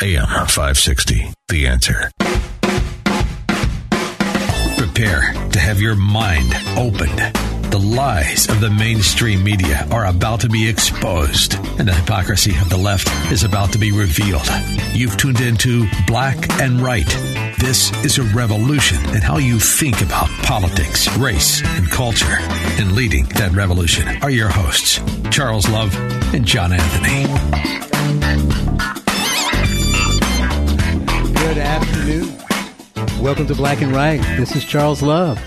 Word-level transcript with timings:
AM 0.00 0.26
560, 0.26 1.32
The 1.48 1.66
Answer. 1.66 2.08
Prepare 4.76 5.32
to 5.50 5.58
have 5.58 5.80
your 5.80 5.96
mind 5.96 6.54
opened. 6.76 7.18
The 7.72 7.80
lies 7.80 8.48
of 8.48 8.60
the 8.60 8.70
mainstream 8.70 9.42
media 9.42 9.88
are 9.90 10.06
about 10.06 10.42
to 10.42 10.48
be 10.48 10.68
exposed, 10.68 11.54
and 11.80 11.88
the 11.88 11.92
hypocrisy 11.92 12.52
of 12.58 12.70
the 12.70 12.76
left 12.76 13.08
is 13.32 13.42
about 13.42 13.72
to 13.72 13.78
be 13.78 13.90
revealed. 13.90 14.46
You've 14.92 15.16
tuned 15.16 15.40
into 15.40 15.88
Black 16.06 16.48
and 16.60 16.80
Right. 16.80 17.08
This 17.58 17.90
is 18.04 18.18
a 18.18 18.22
revolution 18.22 19.04
in 19.16 19.20
how 19.20 19.38
you 19.38 19.58
think 19.58 20.00
about 20.00 20.28
politics, 20.44 21.08
race, 21.16 21.60
and 21.76 21.90
culture. 21.90 22.38
And 22.78 22.92
leading 22.92 23.24
that 23.30 23.50
revolution 23.50 24.06
are 24.22 24.30
your 24.30 24.48
hosts, 24.48 25.00
Charles 25.32 25.68
Love 25.68 25.92
and 26.32 26.44
John 26.44 26.72
Anthony. 26.72 27.87
Good 31.48 31.56
afternoon. 31.56 33.22
Welcome 33.22 33.46
to 33.46 33.54
Black 33.54 33.80
and 33.80 33.90
Right. 33.90 34.20
This 34.36 34.54
is 34.54 34.66
Charles 34.66 35.00
Love. 35.00 35.42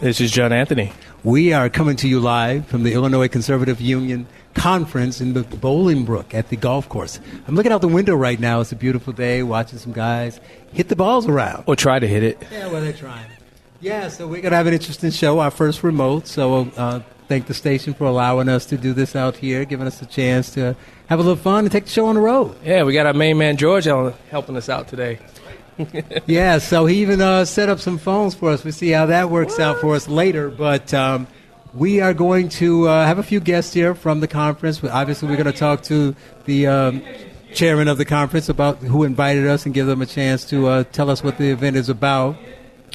This 0.00 0.20
is 0.20 0.32
John 0.32 0.52
Anthony. 0.52 0.92
We 1.22 1.52
are 1.52 1.70
coming 1.70 1.94
to 1.98 2.08
you 2.08 2.18
live 2.18 2.66
from 2.66 2.82
the 2.82 2.94
Illinois 2.94 3.28
Conservative 3.28 3.80
Union 3.80 4.26
conference 4.54 5.20
in 5.20 5.34
the 5.34 5.44
Bolingbrook 5.44 6.34
at 6.34 6.48
the 6.48 6.56
golf 6.56 6.88
course. 6.88 7.20
I'm 7.46 7.54
looking 7.54 7.70
out 7.70 7.80
the 7.80 7.86
window 7.86 8.16
right 8.16 8.40
now. 8.40 8.60
It's 8.60 8.72
a 8.72 8.76
beautiful 8.76 9.12
day, 9.12 9.44
watching 9.44 9.78
some 9.78 9.92
guys 9.92 10.40
hit 10.72 10.88
the 10.88 10.96
balls 10.96 11.28
around. 11.28 11.62
Or 11.68 11.76
try 11.76 12.00
to 12.00 12.08
hit 12.08 12.24
it. 12.24 12.42
Yeah, 12.50 12.66
well, 12.66 12.80
they're 12.80 12.92
trying. 12.92 13.30
Yeah, 13.80 14.08
so 14.08 14.26
we're 14.26 14.42
going 14.42 14.50
to 14.50 14.56
have 14.56 14.66
an 14.66 14.74
interesting 14.74 15.12
show, 15.12 15.38
our 15.38 15.52
first 15.52 15.84
remote. 15.84 16.26
So 16.26 16.72
uh, 16.76 17.02
thank 17.30 17.46
the 17.46 17.54
station 17.54 17.94
for 17.94 18.06
allowing 18.06 18.48
us 18.48 18.66
to 18.66 18.76
do 18.76 18.92
this 18.92 19.14
out 19.14 19.36
here, 19.36 19.64
giving 19.64 19.86
us 19.86 20.02
a 20.02 20.06
chance 20.06 20.52
to 20.52 20.74
have 21.06 21.20
a 21.20 21.22
little 21.22 21.36
fun 21.36 21.64
and 21.64 21.70
take 21.70 21.84
the 21.84 21.90
show 21.90 22.06
on 22.06 22.16
the 22.16 22.20
road. 22.20 22.56
Yeah, 22.64 22.82
we 22.82 22.92
got 22.92 23.06
our 23.06 23.12
main 23.12 23.38
man 23.38 23.56
George 23.56 23.84
helping 23.84 24.56
us 24.56 24.68
out 24.68 24.88
today. 24.88 25.20
yeah, 26.26 26.58
so 26.58 26.86
he 26.86 27.00
even 27.02 27.20
uh, 27.20 27.44
set 27.44 27.68
up 27.68 27.78
some 27.78 27.98
phones 27.98 28.34
for 28.34 28.50
us. 28.50 28.64
We 28.64 28.72
see 28.72 28.90
how 28.90 29.06
that 29.06 29.30
works 29.30 29.58
what? 29.58 29.60
out 29.60 29.80
for 29.80 29.94
us 29.94 30.08
later. 30.08 30.50
But 30.50 30.92
um, 30.92 31.28
we 31.72 32.00
are 32.00 32.12
going 32.12 32.48
to 32.48 32.88
uh, 32.88 33.06
have 33.06 33.20
a 33.20 33.22
few 33.22 33.38
guests 33.38 33.72
here 33.72 33.94
from 33.94 34.18
the 34.18 34.26
conference. 34.26 34.82
Obviously, 34.82 35.28
we're 35.28 35.36
going 35.36 35.52
to 35.52 35.56
talk 35.56 35.84
to 35.84 36.16
the 36.46 36.66
um, 36.66 37.00
chairman 37.54 37.86
of 37.86 37.96
the 37.96 38.04
conference 38.04 38.48
about 38.48 38.78
who 38.78 39.04
invited 39.04 39.46
us 39.46 39.66
and 39.66 39.72
give 39.72 39.86
them 39.86 40.02
a 40.02 40.06
chance 40.06 40.44
to 40.46 40.66
uh, 40.66 40.82
tell 40.90 41.08
us 41.08 41.22
what 41.22 41.38
the 41.38 41.52
event 41.52 41.76
is 41.76 41.88
about. 41.88 42.36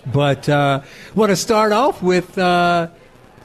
But 0.06 0.50
uh, 0.50 0.82
I 0.84 1.18
want 1.18 1.30
to 1.30 1.38
start 1.38 1.72
off 1.72 2.04
with 2.04 2.38
uh, 2.38 2.90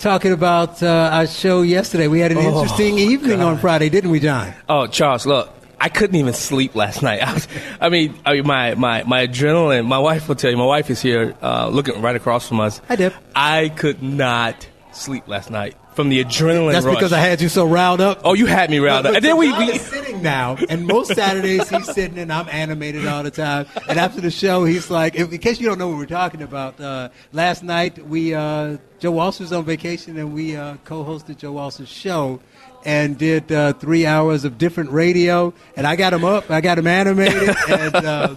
talking 0.01 0.33
about 0.33 0.83
uh, 0.83 1.11
our 1.12 1.27
show 1.27 1.62
yesterday. 1.62 2.09
We 2.09 2.20
had 2.20 2.33
an 2.33 2.39
Oh, 2.39 2.48
interesting 2.62 2.98
evening 2.98 3.39
God. 3.39 3.47
on 3.53 3.59
Friday, 3.59 3.89
didn't 3.89 4.11
we, 4.11 4.19
John? 4.20 4.53
Oh, 4.69 4.87
Charles, 4.87 5.27
look, 5.27 5.51
I 5.81 5.89
couldn't 5.89 6.17
even 6.17 6.33
sleep 6.34 6.75
last 6.75 7.03
night. 7.09 7.23
I, 7.23 7.34
was, 7.34 7.48
I 7.81 7.89
mean, 7.89 8.19
I 8.25 8.33
mean, 8.34 8.47
my, 8.47 8.75
my, 8.75 9.03
my 9.05 9.27
adrenaline. 9.27 9.87
My 9.87 9.98
wife 9.98 10.27
will 10.28 10.34
tell 10.34 10.51
you. 10.51 10.56
My 10.56 10.65
wife 10.67 10.91
is 10.91 11.01
here, 11.01 11.34
uh, 11.43 11.69
looking 11.69 12.01
right 12.03 12.17
across 12.17 12.48
from 12.48 12.61
us. 12.61 12.81
Hi, 12.89 12.97
Deb. 12.97 13.12
I 13.37 13.69
could 13.69 14.03
not 14.03 14.67
sleep 14.93 15.28
last 15.28 15.50
night 15.50 15.77
from 16.00 16.09
the 16.09 16.25
adrenaline. 16.25 16.72
That's 16.72 16.87
rush. 16.87 16.97
because 16.97 17.12
I 17.12 17.19
had 17.19 17.43
you 17.43 17.50
so 17.50 17.66
riled 17.66 18.00
up. 18.00 18.22
Oh, 18.25 18.33
you 18.33 18.47
had 18.47 18.71
me 18.71 18.78
riled 18.78 19.05
up. 19.05 19.15
And 19.15 19.22
then 19.22 19.37
we, 19.37 19.53
we 19.53 19.77
sitting 19.77 20.22
now, 20.22 20.56
and 20.71 20.87
most 20.87 21.15
Saturdays 21.15 21.69
he's 21.69 21.93
sitting 21.93 22.16
and 22.16 22.33
I'm 22.33 22.49
animated 22.49 23.06
all 23.06 23.22
the 23.22 23.31
time. 23.31 23.66
And 23.87 23.99
after 23.99 24.22
the 24.22 24.31
show, 24.31 24.65
he's 24.65 24.91
like, 24.91 25.15
in 25.15 25.37
case 25.38 25.61
you 25.61 25.69
don't 25.69 25.78
know 25.78 25.88
what 25.88 25.99
we're 25.99 26.06
talking 26.06 26.41
about, 26.41 26.81
uh, 26.81 27.11
last 27.34 27.62
night 27.62 28.03
we 28.06 28.33
uh, 28.33 28.78
Joe 28.99 29.11
Walsh 29.11 29.41
was 29.41 29.53
on 29.53 29.65
vacation 29.66 30.16
and 30.16 30.33
we 30.33 30.56
uh, 30.56 30.78
co-hosted 30.84 31.37
Joe 31.37 31.53
Walsh's 31.53 31.91
show 31.91 32.41
and 32.87 33.19
did 33.19 33.53
uh, 33.53 33.75
three 33.75 34.06
hours 34.06 34.47
of 34.47 34.56
different 34.56 34.91
radio. 34.91 35.53
And 35.77 35.87
I 35.87 35.97
got 35.97 36.15
him 36.15 36.25
up, 36.25 36.50
I 36.50 36.62
got 36.62 36.78
him 36.78 36.87
animated. 36.87 37.55
and 37.69 37.94
uh, 37.94 38.37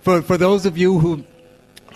for 0.00 0.22
for 0.22 0.38
those 0.38 0.64
of 0.64 0.78
you 0.78 0.98
who 0.98 1.24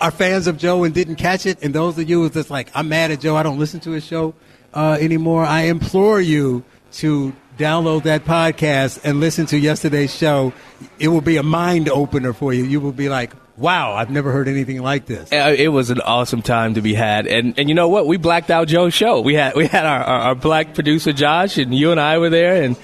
are 0.01 0.11
fans 0.11 0.47
of 0.47 0.57
Joe 0.57 0.83
and 0.83 0.93
didn't 0.93 1.15
catch 1.15 1.45
it, 1.45 1.63
and 1.63 1.73
those 1.73 1.97
of 1.97 2.09
you 2.09 2.29
just 2.29 2.49
like, 2.49 2.69
I'm 2.73 2.89
mad 2.89 3.11
at 3.11 3.21
Joe, 3.21 3.35
I 3.35 3.43
don't 3.43 3.59
listen 3.59 3.79
to 3.81 3.91
his 3.91 4.03
show 4.03 4.33
uh, 4.73 4.97
anymore, 4.99 5.45
I 5.45 5.63
implore 5.63 6.19
you 6.19 6.63
to 6.93 7.33
download 7.57 8.03
that 8.03 8.25
podcast 8.25 8.99
and 9.03 9.19
listen 9.19 9.45
to 9.47 9.57
yesterday's 9.57 10.13
show. 10.13 10.53
It 10.99 11.09
will 11.09 11.21
be 11.21 11.37
a 11.37 11.43
mind 11.43 11.87
opener 11.89 12.33
for 12.33 12.53
you. 12.53 12.63
You 12.63 12.81
will 12.81 12.91
be 12.91 13.07
like, 13.07 13.33
wow, 13.61 13.93
I've 13.93 14.09
never 14.09 14.31
heard 14.31 14.47
anything 14.47 14.81
like 14.81 15.05
this. 15.05 15.31
Uh, 15.31 15.55
It 15.57 15.69
was 15.69 15.89
an 15.91 16.01
awesome 16.01 16.41
time 16.41 16.73
to 16.73 16.81
be 16.81 16.93
had, 16.93 17.27
and 17.27 17.57
and 17.59 17.69
you 17.69 17.75
know 17.75 17.87
what? 17.87 18.07
We 18.07 18.17
blacked 18.17 18.49
out 18.49 18.67
Joe's 18.67 18.93
show. 18.93 19.21
We 19.21 19.35
had 19.35 19.55
we 19.55 19.67
had 19.67 19.85
our, 19.85 20.03
our, 20.03 20.19
our 20.29 20.35
black 20.35 20.73
producer 20.73 21.13
Josh, 21.13 21.57
and 21.57 21.73
you 21.73 21.91
and 21.91 21.99
I 21.99 22.17
were 22.17 22.29
there, 22.29 22.61
and 22.63 22.75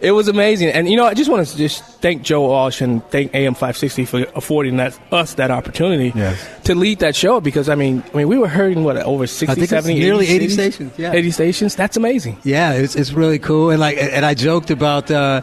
it 0.00 0.12
was 0.12 0.26
amazing. 0.28 0.70
And 0.70 0.88
you 0.88 0.96
know, 0.96 1.06
I 1.06 1.14
just 1.14 1.30
want 1.30 1.46
to 1.46 1.56
just 1.56 1.84
thank 2.00 2.22
Joe 2.22 2.40
Walsh 2.48 2.80
and 2.80 3.04
thank 3.10 3.34
AM 3.34 3.54
five 3.54 3.76
sixty 3.76 4.04
for 4.04 4.26
affording 4.34 4.78
that 4.78 4.98
us 5.12 5.34
that 5.34 5.50
opportunity 5.50 6.12
Yes. 6.14 6.44
to 6.64 6.74
lead 6.74 6.98
that 7.00 7.14
show. 7.14 7.40
Because 7.40 7.68
I 7.68 7.74
mean, 7.76 8.02
I 8.12 8.16
mean, 8.16 8.28
we 8.28 8.38
were 8.38 8.48
hearing 8.48 8.82
what 8.84 8.96
over 8.96 9.26
60, 9.26 9.46
I 9.50 9.54
think 9.54 9.62
it's 9.64 9.70
70, 9.70 10.00
nearly 10.00 10.26
80 10.26 10.48
cities? 10.48 10.54
stations, 10.54 10.92
yeah. 10.98 11.12
eighty 11.12 11.30
stations. 11.30 11.76
That's 11.76 11.96
amazing. 11.96 12.38
Yeah, 12.42 12.72
it's, 12.72 12.96
it's 12.96 13.12
really 13.12 13.38
cool. 13.38 13.70
And 13.70 13.78
like, 13.80 13.96
and 13.98 14.24
I 14.24 14.34
joked 14.34 14.70
about, 14.70 15.10
uh, 15.10 15.42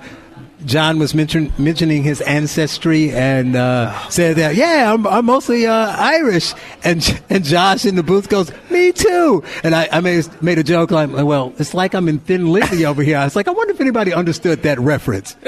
John 0.66 1.00
was 1.00 1.16
mention, 1.16 1.54
mentioning 1.58 2.04
his 2.04 2.22
ancestry 2.22 3.12
and 3.12 3.56
uh, 3.56 3.98
said 4.10 4.36
that, 4.38 4.56
yeah, 4.56 4.94
I'm, 4.94 5.08
I'm 5.08 5.26
mostly 5.26 5.66
uh, 5.66 5.74
Irish. 5.74 6.54
And 6.84 7.22
and 7.30 7.44
Josh 7.44 7.86
in 7.86 7.96
the 7.96 8.04
booth 8.04 8.30
goes, 8.30 8.52
me 8.70 8.92
too. 8.92 9.44
And 9.64 9.74
I, 9.74 9.88
I 9.92 10.02
made, 10.02 10.28
made 10.42 10.60
a 10.60 10.64
joke 10.64 10.92
like, 10.92 11.12
well, 11.12 11.54
it's 11.58 11.74
like 11.74 11.94
I'm 11.94 12.08
in 12.10 12.20
Thin 12.20 12.52
Lizzy 12.52 12.86
over 12.86 13.04
here. 13.04 13.18
I 13.18 13.24
was 13.24 13.36
like, 13.36 13.48
I 13.48 13.52
wonder 13.52 13.74
if 13.74 13.82
anybody 13.82 14.14
understood 14.14 14.64
that 14.64 14.80
reference. 14.80 15.36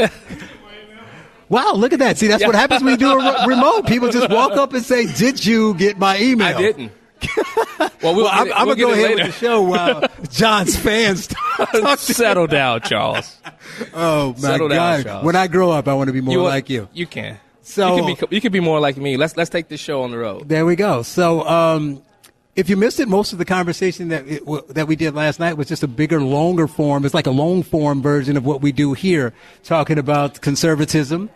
Wow, 1.49 1.73
look 1.73 1.91
at 1.91 1.99
that. 1.99 2.17
See, 2.17 2.27
that's 2.27 2.45
what 2.45 2.55
happens 2.55 2.81
when 2.81 2.93
you 2.93 2.97
do 2.97 3.11
a 3.11 3.17
re- 3.17 3.55
remote. 3.55 3.85
People 3.85 4.09
just 4.09 4.29
walk 4.29 4.53
up 4.53 4.71
and 4.73 4.81
say, 4.85 5.05
did 5.05 5.45
you 5.45 5.73
get 5.73 5.99
my 5.99 6.17
email? 6.17 6.55
I 6.55 6.61
didn't. 6.61 6.93
well, 7.79 7.89
we'll 8.15 8.15
Well, 8.25 8.27
I'm, 8.27 8.51
I'm 8.53 8.67
we'll 8.67 8.75
going 8.75 8.77
to 8.77 8.81
go 8.83 8.91
ahead 8.93 9.03
later. 9.17 9.23
with 9.25 9.39
the 9.39 9.45
show 9.45 9.61
while 9.61 10.07
John's 10.31 10.75
fans 10.77 11.27
talk. 11.57 11.99
Settle 11.99 12.47
down, 12.47 12.81
Charles. 12.81 13.37
Oh, 13.93 14.33
my 14.33 14.39
Settle 14.39 14.67
down, 14.69 14.77
God. 14.99 15.03
Charles. 15.05 15.25
when 15.25 15.35
I 15.35 15.47
grow 15.47 15.71
up, 15.71 15.87
I 15.87 15.93
want 15.93 16.07
to 16.07 16.13
be 16.13 16.21
more 16.21 16.37
want- 16.37 16.47
like 16.49 16.69
you. 16.69 16.87
You 16.93 17.05
can. 17.07 17.39
So- 17.63 17.95
you 17.95 18.15
can 18.15 18.27
be 18.29 18.35
you 18.35 18.41
can 18.41 18.51
be 18.51 18.59
more 18.59 18.79
like 18.79 18.97
me. 18.97 19.17
Let's 19.17 19.37
let's 19.37 19.49
take 19.49 19.67
this 19.69 19.79
show 19.79 20.01
on 20.03 20.11
the 20.11 20.17
road. 20.17 20.49
There 20.49 20.65
we 20.65 20.75
go. 20.75 21.03
So, 21.03 21.47
um, 21.47 22.01
if 22.55 22.69
you 22.69 22.75
missed 22.75 22.99
it, 22.99 23.07
most 23.07 23.31
of 23.31 23.39
the 23.39 23.45
conversation 23.45 24.09
that 24.09 24.27
it, 24.27 24.39
w- 24.41 24.63
that 24.69 24.87
we 24.87 24.97
did 24.97 25.15
last 25.15 25.39
night 25.39 25.53
was 25.55 25.67
just 25.69 25.83
a 25.83 25.87
bigger, 25.87 26.21
longer 26.21 26.67
form. 26.67 27.05
It's 27.05 27.13
like 27.13 27.27
a 27.27 27.31
long 27.31 27.63
form 27.63 28.01
version 28.01 28.35
of 28.35 28.45
what 28.45 28.61
we 28.61 28.73
do 28.73 28.91
here, 28.93 29.31
talking 29.63 29.97
about 29.97 30.41
conservatism, 30.41 31.29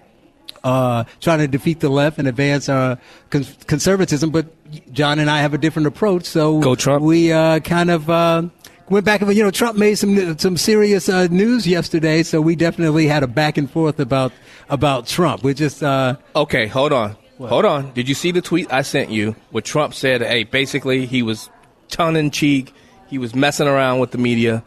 uh, 0.65 1.05
trying 1.21 1.39
to 1.39 1.47
defeat 1.47 1.79
the 1.79 1.87
left 1.89 2.17
and 2.17 2.27
advance 2.27 2.67
our 2.67 2.97
con- 3.29 3.45
conservatism. 3.67 4.31
But 4.31 4.47
John 4.91 5.19
and 5.19 5.29
I 5.29 5.39
have 5.39 5.53
a 5.53 5.57
different 5.57 5.87
approach, 5.87 6.25
so 6.25 6.59
Go 6.59 6.75
Trump. 6.75 7.03
we 7.03 7.31
uh, 7.31 7.59
kind 7.59 7.89
of. 7.89 8.09
Uh, 8.09 8.49
Went 8.87 9.03
back 9.03 9.19
and 9.23 9.33
you 9.35 9.41
know 9.41 9.49
Trump 9.49 9.79
made 9.79 9.95
some 9.95 10.37
some 10.37 10.57
serious 10.57 11.09
uh, 11.09 11.25
news 11.31 11.65
yesterday, 11.65 12.21
so 12.21 12.39
we 12.39 12.55
definitely 12.55 13.07
had 13.07 13.23
a 13.23 13.27
back 13.27 13.57
and 13.57 13.67
forth 13.67 13.99
about 13.99 14.31
about 14.69 15.07
Trump. 15.07 15.43
We 15.43 15.55
just 15.55 15.81
uh, 15.81 16.17
Okay, 16.35 16.67
hold 16.67 16.93
on. 16.93 17.17
Hold 17.39 17.65
on. 17.65 17.93
Did 17.93 18.07
you 18.07 18.13
see 18.13 18.29
the 18.31 18.41
tweet 18.43 18.71
I 18.71 18.83
sent 18.83 19.09
you 19.09 19.35
where 19.49 19.63
Trump 19.63 19.95
said, 19.95 20.21
hey, 20.21 20.43
basically 20.43 21.07
he 21.07 21.23
was 21.23 21.49
tongue 21.89 22.15
in 22.15 22.29
cheek, 22.29 22.73
he 23.07 23.17
was 23.17 23.33
messing 23.33 23.67
around 23.67 23.99
with 24.01 24.11
the 24.11 24.19
media, 24.19 24.63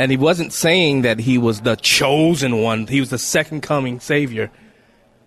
and 0.00 0.10
he 0.10 0.16
wasn't 0.16 0.52
saying 0.52 1.02
that 1.02 1.20
he 1.20 1.38
was 1.38 1.60
the 1.60 1.76
chosen 1.76 2.60
one, 2.62 2.88
he 2.88 2.98
was 2.98 3.10
the 3.10 3.18
second 3.18 3.60
coming 3.60 4.00
savior. 4.00 4.50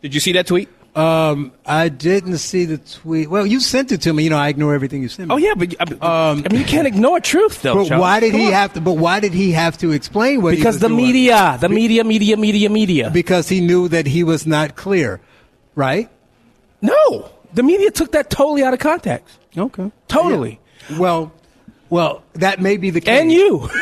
Did 0.04 0.14
you 0.14 0.20
see 0.20 0.34
that 0.34 0.46
tweet? 0.46 0.70
Um, 0.96 1.54
I 1.66 1.90
didn't 1.90 2.38
see 2.38 2.66
the 2.66 2.78
tweet. 2.78 3.28
Well, 3.28 3.48
you 3.48 3.60
sent 3.60 3.92
it 3.92 4.02
to 4.02 4.14
me. 4.14 4.26
You 4.26 4.30
know, 4.30 4.38
I 4.38 4.50
ignore 4.50 4.76
everything 4.76 5.02
you 5.02 5.10
send 5.10 5.30
me. 5.30 5.34
Oh, 5.34 5.38
yeah, 5.40 5.56
but 5.58 5.74
I, 5.80 5.86
I 6.06 6.34
mean, 6.36 6.60
you 6.60 6.66
can't 6.66 6.86
ignore 6.86 7.20
truth, 7.20 7.64
though. 7.64 7.72
Um, 7.72 7.78
But 7.80 7.88
Charles. 7.88 8.02
why 8.02 8.20
did 8.20 8.32
Come 8.32 8.40
he 8.42 8.46
on. 8.48 8.54
have 8.54 8.74
to? 8.74 8.82
But 8.82 8.94
why 8.98 9.20
did 9.20 9.34
he 9.34 9.54
have 9.54 9.76
to 9.80 9.92
explain 9.92 10.44
what? 10.44 10.54
he 10.54 10.60
Because 10.60 10.78
the 10.78 10.90
doing? 10.90 11.04
media, 11.04 11.58
the 11.60 11.70
media, 11.70 12.04
media, 12.04 12.38
media, 12.38 12.70
media. 12.70 13.10
Because 13.10 13.50
he 13.50 13.60
knew 13.60 13.88
that 13.88 14.06
he 14.06 14.24
was 14.24 14.46
not 14.46 14.76
clear, 14.76 15.20
right? 15.74 16.10
no, 16.82 17.32
the 17.56 17.64
media 17.64 17.90
took 17.90 18.12
that 18.12 18.30
totally 18.30 18.62
out 18.64 18.74
of 18.74 18.80
context. 18.80 19.40
Okay. 19.58 19.92
Totally. 20.10 20.60
Well, 21.00 21.32
Well, 21.94 22.24
that 22.34 22.60
may 22.60 22.78
be 22.78 22.90
the 22.90 23.02
case. 23.02 23.22
And 23.22 23.32
you. 23.32 23.70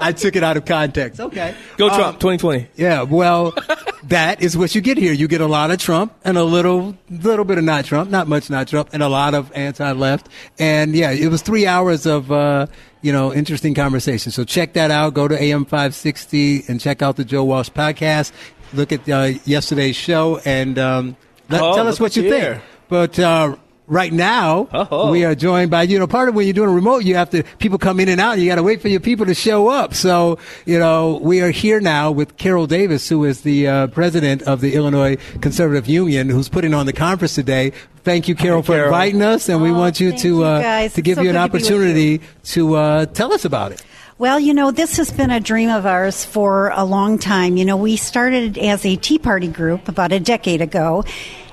I 0.00 0.12
took 0.16 0.34
it 0.34 0.42
out 0.42 0.56
of 0.56 0.64
context. 0.64 1.20
Okay. 1.20 1.54
Go 1.76 1.88
Um, 1.88 1.94
Trump 1.96 2.18
2020. 2.18 2.66
Yeah, 2.74 3.02
well, 3.02 3.54
that 4.08 4.42
is 4.42 4.56
what 4.58 4.74
you 4.74 4.80
get 4.80 4.98
here. 4.98 5.12
You 5.12 5.28
get 5.28 5.40
a 5.40 5.46
lot 5.46 5.70
of 5.70 5.78
Trump 5.78 6.12
and 6.24 6.36
a 6.36 6.42
little, 6.42 6.96
little 7.08 7.44
bit 7.44 7.58
of 7.58 7.62
not 7.62 7.84
Trump, 7.84 8.10
not 8.10 8.26
much 8.26 8.50
not 8.50 8.66
Trump, 8.66 8.88
and 8.92 9.00
a 9.00 9.08
lot 9.08 9.32
of 9.34 9.52
anti-left. 9.54 10.28
And 10.58 10.92
yeah, 10.96 11.12
it 11.12 11.28
was 11.28 11.40
three 11.40 11.68
hours 11.68 12.04
of, 12.04 12.32
uh, 12.32 12.66
you 13.00 13.12
know, 13.12 13.32
interesting 13.32 13.72
conversation. 13.72 14.32
So 14.32 14.42
check 14.42 14.72
that 14.72 14.90
out. 14.90 15.14
Go 15.14 15.28
to 15.28 15.40
AM 15.40 15.66
560 15.66 16.64
and 16.66 16.80
check 16.80 17.00
out 17.00 17.14
the 17.14 17.24
Joe 17.24 17.44
Walsh 17.44 17.70
podcast. 17.70 18.32
Look 18.74 18.90
at 18.90 19.08
uh, 19.08 19.38
yesterday's 19.44 19.94
show 19.94 20.40
and 20.44 20.80
um, 20.80 21.16
let, 21.48 21.62
Oh, 21.62 21.76
tell 21.76 21.86
us 21.86 22.00
what 22.00 22.16
you 22.16 22.28
think. 22.28 22.60
But 22.88 23.18
uh, 23.20 23.54
right 23.86 24.12
now, 24.12 24.68
Oh. 24.72 25.10
we 25.10 25.24
are 25.24 25.34
joined 25.34 25.70
by 25.70 25.82
you 25.84 25.98
know 25.98 26.06
part 26.06 26.28
of 26.28 26.34
when 26.34 26.46
you're 26.46 26.54
doing 26.54 26.70
a 26.70 26.72
remote, 26.72 27.04
you 27.04 27.14
have 27.16 27.30
to 27.30 27.42
people 27.58 27.78
come 27.78 28.00
in 28.00 28.08
and 28.08 28.20
out. 28.20 28.38
You 28.38 28.46
got 28.48 28.56
to 28.56 28.62
wait 28.62 28.80
for 28.82 28.88
your 28.88 29.00
people 29.00 29.26
to 29.26 29.34
show 29.34 29.68
up. 29.68 29.94
So 29.94 30.38
you 30.64 30.78
know 30.78 31.18
we 31.22 31.40
are 31.42 31.50
here 31.50 31.80
now 31.80 32.10
with 32.10 32.36
Carol 32.36 32.66
Davis, 32.66 33.08
who 33.08 33.24
is 33.24 33.42
the 33.42 33.68
uh, 33.68 33.86
president 33.88 34.42
of 34.42 34.60
the 34.60 34.74
Illinois 34.74 35.16
Conservative 35.40 35.86
Union, 35.88 36.28
who's 36.28 36.48
putting 36.48 36.74
on 36.74 36.86
the 36.86 36.92
conference 36.92 37.34
today. 37.34 37.72
Thank 38.04 38.28
you, 38.28 38.34
Carol, 38.36 38.62
for 38.62 38.72
Carol. 38.74 38.86
inviting 38.88 39.20
us, 39.22 39.48
and 39.48 39.60
we 39.60 39.70
Oh, 39.70 39.74
want 39.74 39.98
you 39.98 40.12
to 40.16 40.28
you, 40.28 40.42
uh, 40.44 40.60
guys. 40.62 40.94
to 40.94 41.02
give 41.02 41.18
It's 41.18 41.24
you 41.24 41.30
an 41.30 41.34
good 41.34 41.42
to 41.42 41.48
be 41.48 41.52
with 41.58 41.62
opportunity 41.64 42.20
to 42.44 42.74
uh, 42.76 43.06
tell 43.06 43.32
us 43.32 43.44
about 43.44 43.72
it. 43.72 43.82
Well, 44.18 44.38
you 44.40 44.54
know, 44.54 44.70
this 44.70 44.96
has 44.96 45.10
been 45.12 45.30
a 45.30 45.40
dream 45.40 45.68
of 45.70 45.84
ours 45.86 46.24
for 46.24 46.70
a 46.74 46.84
long 46.84 47.18
time. 47.18 47.56
You 47.56 47.64
know, 47.64 47.76
we 47.76 47.96
started 47.96 48.56
as 48.58 48.86
a 48.86 48.96
Tea 48.96 49.18
Party 49.18 49.48
group 49.48 49.88
about 49.88 50.10
a 50.12 50.20
decade 50.20 50.62
ago. 50.62 51.04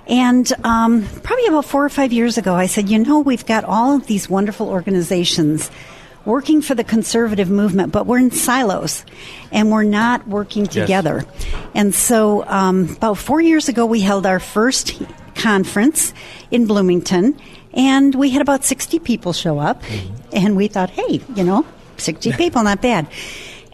And 0.08 0.52
um, 0.66 1.08
probably 1.24 1.48
about 1.48 1.66
four 1.66 1.86
or 1.86 1.90
five 1.90 2.12
years 2.12 2.38
ago, 2.38 2.54
I 2.54 2.66
said, 2.66 2.90
you 2.90 3.00
know, 3.00 3.20
we've 3.20 3.46
got 3.46 3.64
all 3.64 3.96
of 3.96 4.08
these 4.08 4.30
wonderful 4.30 4.70
organizations 4.70 5.72
working 6.26 6.62
for 6.62 6.76
the 6.76 6.84
conservative 6.84 7.50
movement, 7.50 7.92
but 7.92 8.06
we're 8.06 8.18
in 8.18 8.32
silos 8.32 9.06
and 9.52 9.72
we're 9.72 9.84
not 9.84 10.28
working 10.28 10.66
together. 10.66 11.26
And 11.74 11.94
so 11.94 12.46
um, 12.48 12.90
about 12.96 13.18
four 13.18 13.42
years 13.42 13.70
ago, 13.70 13.86
we 13.86 14.02
held 14.02 14.26
our 14.26 14.40
first 14.40 15.02
conference 15.36 16.14
in 16.52 16.68
Bloomington, 16.68 17.40
and 17.74 18.14
we 18.14 18.30
had 18.30 18.42
about 18.42 18.64
60 18.64 19.00
people 19.00 19.34
show 19.34 19.60
up. 19.60 19.82
And 20.32 20.56
we 20.56 20.68
thought, 20.68 20.90
hey, 20.92 21.22
you 21.36 21.44
know, 21.44 21.66
60 21.98 22.32
people, 22.38 22.64
not 22.64 22.82
bad. 22.82 23.08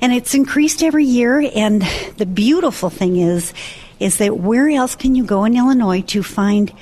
And 0.01 0.13
it's 0.13 0.33
increased 0.33 0.81
every 0.81 1.05
year. 1.05 1.51
And 1.55 1.81
the 2.17 2.25
beautiful 2.25 2.89
thing 2.89 3.17
is, 3.17 3.53
is 3.99 4.17
that 4.17 4.37
where 4.37 4.69
else 4.69 4.95
can 4.95 5.15
you 5.15 5.23
go 5.23 5.45
in 5.45 5.57
Illinois 5.57 6.01
to 6.01 6.23
find 6.23 6.73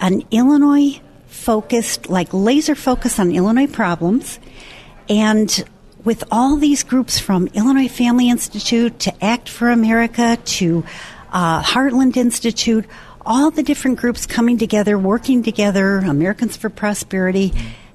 an 0.00 0.22
Illinois 0.30 1.00
focused, 1.26 2.08
like 2.08 2.32
laser 2.32 2.74
focus 2.74 3.18
on 3.18 3.32
Illinois 3.32 3.66
problems? 3.66 4.38
And 5.08 5.64
with 6.04 6.24
all 6.30 6.56
these 6.56 6.82
groups 6.82 7.18
from 7.18 7.48
Illinois 7.48 7.88
Family 7.88 8.28
Institute 8.28 8.98
to 9.00 9.24
Act 9.24 9.48
for 9.48 9.70
America 9.70 10.38
to 10.44 10.84
uh, 11.32 11.62
Heartland 11.62 12.16
Institute, 12.16 12.84
all 13.24 13.50
the 13.50 13.62
different 13.62 13.98
groups 13.98 14.26
coming 14.26 14.58
together, 14.58 14.98
working 14.98 15.42
together, 15.42 15.98
Americans 15.98 16.56
for 16.56 16.68
Prosperity, 16.70 17.52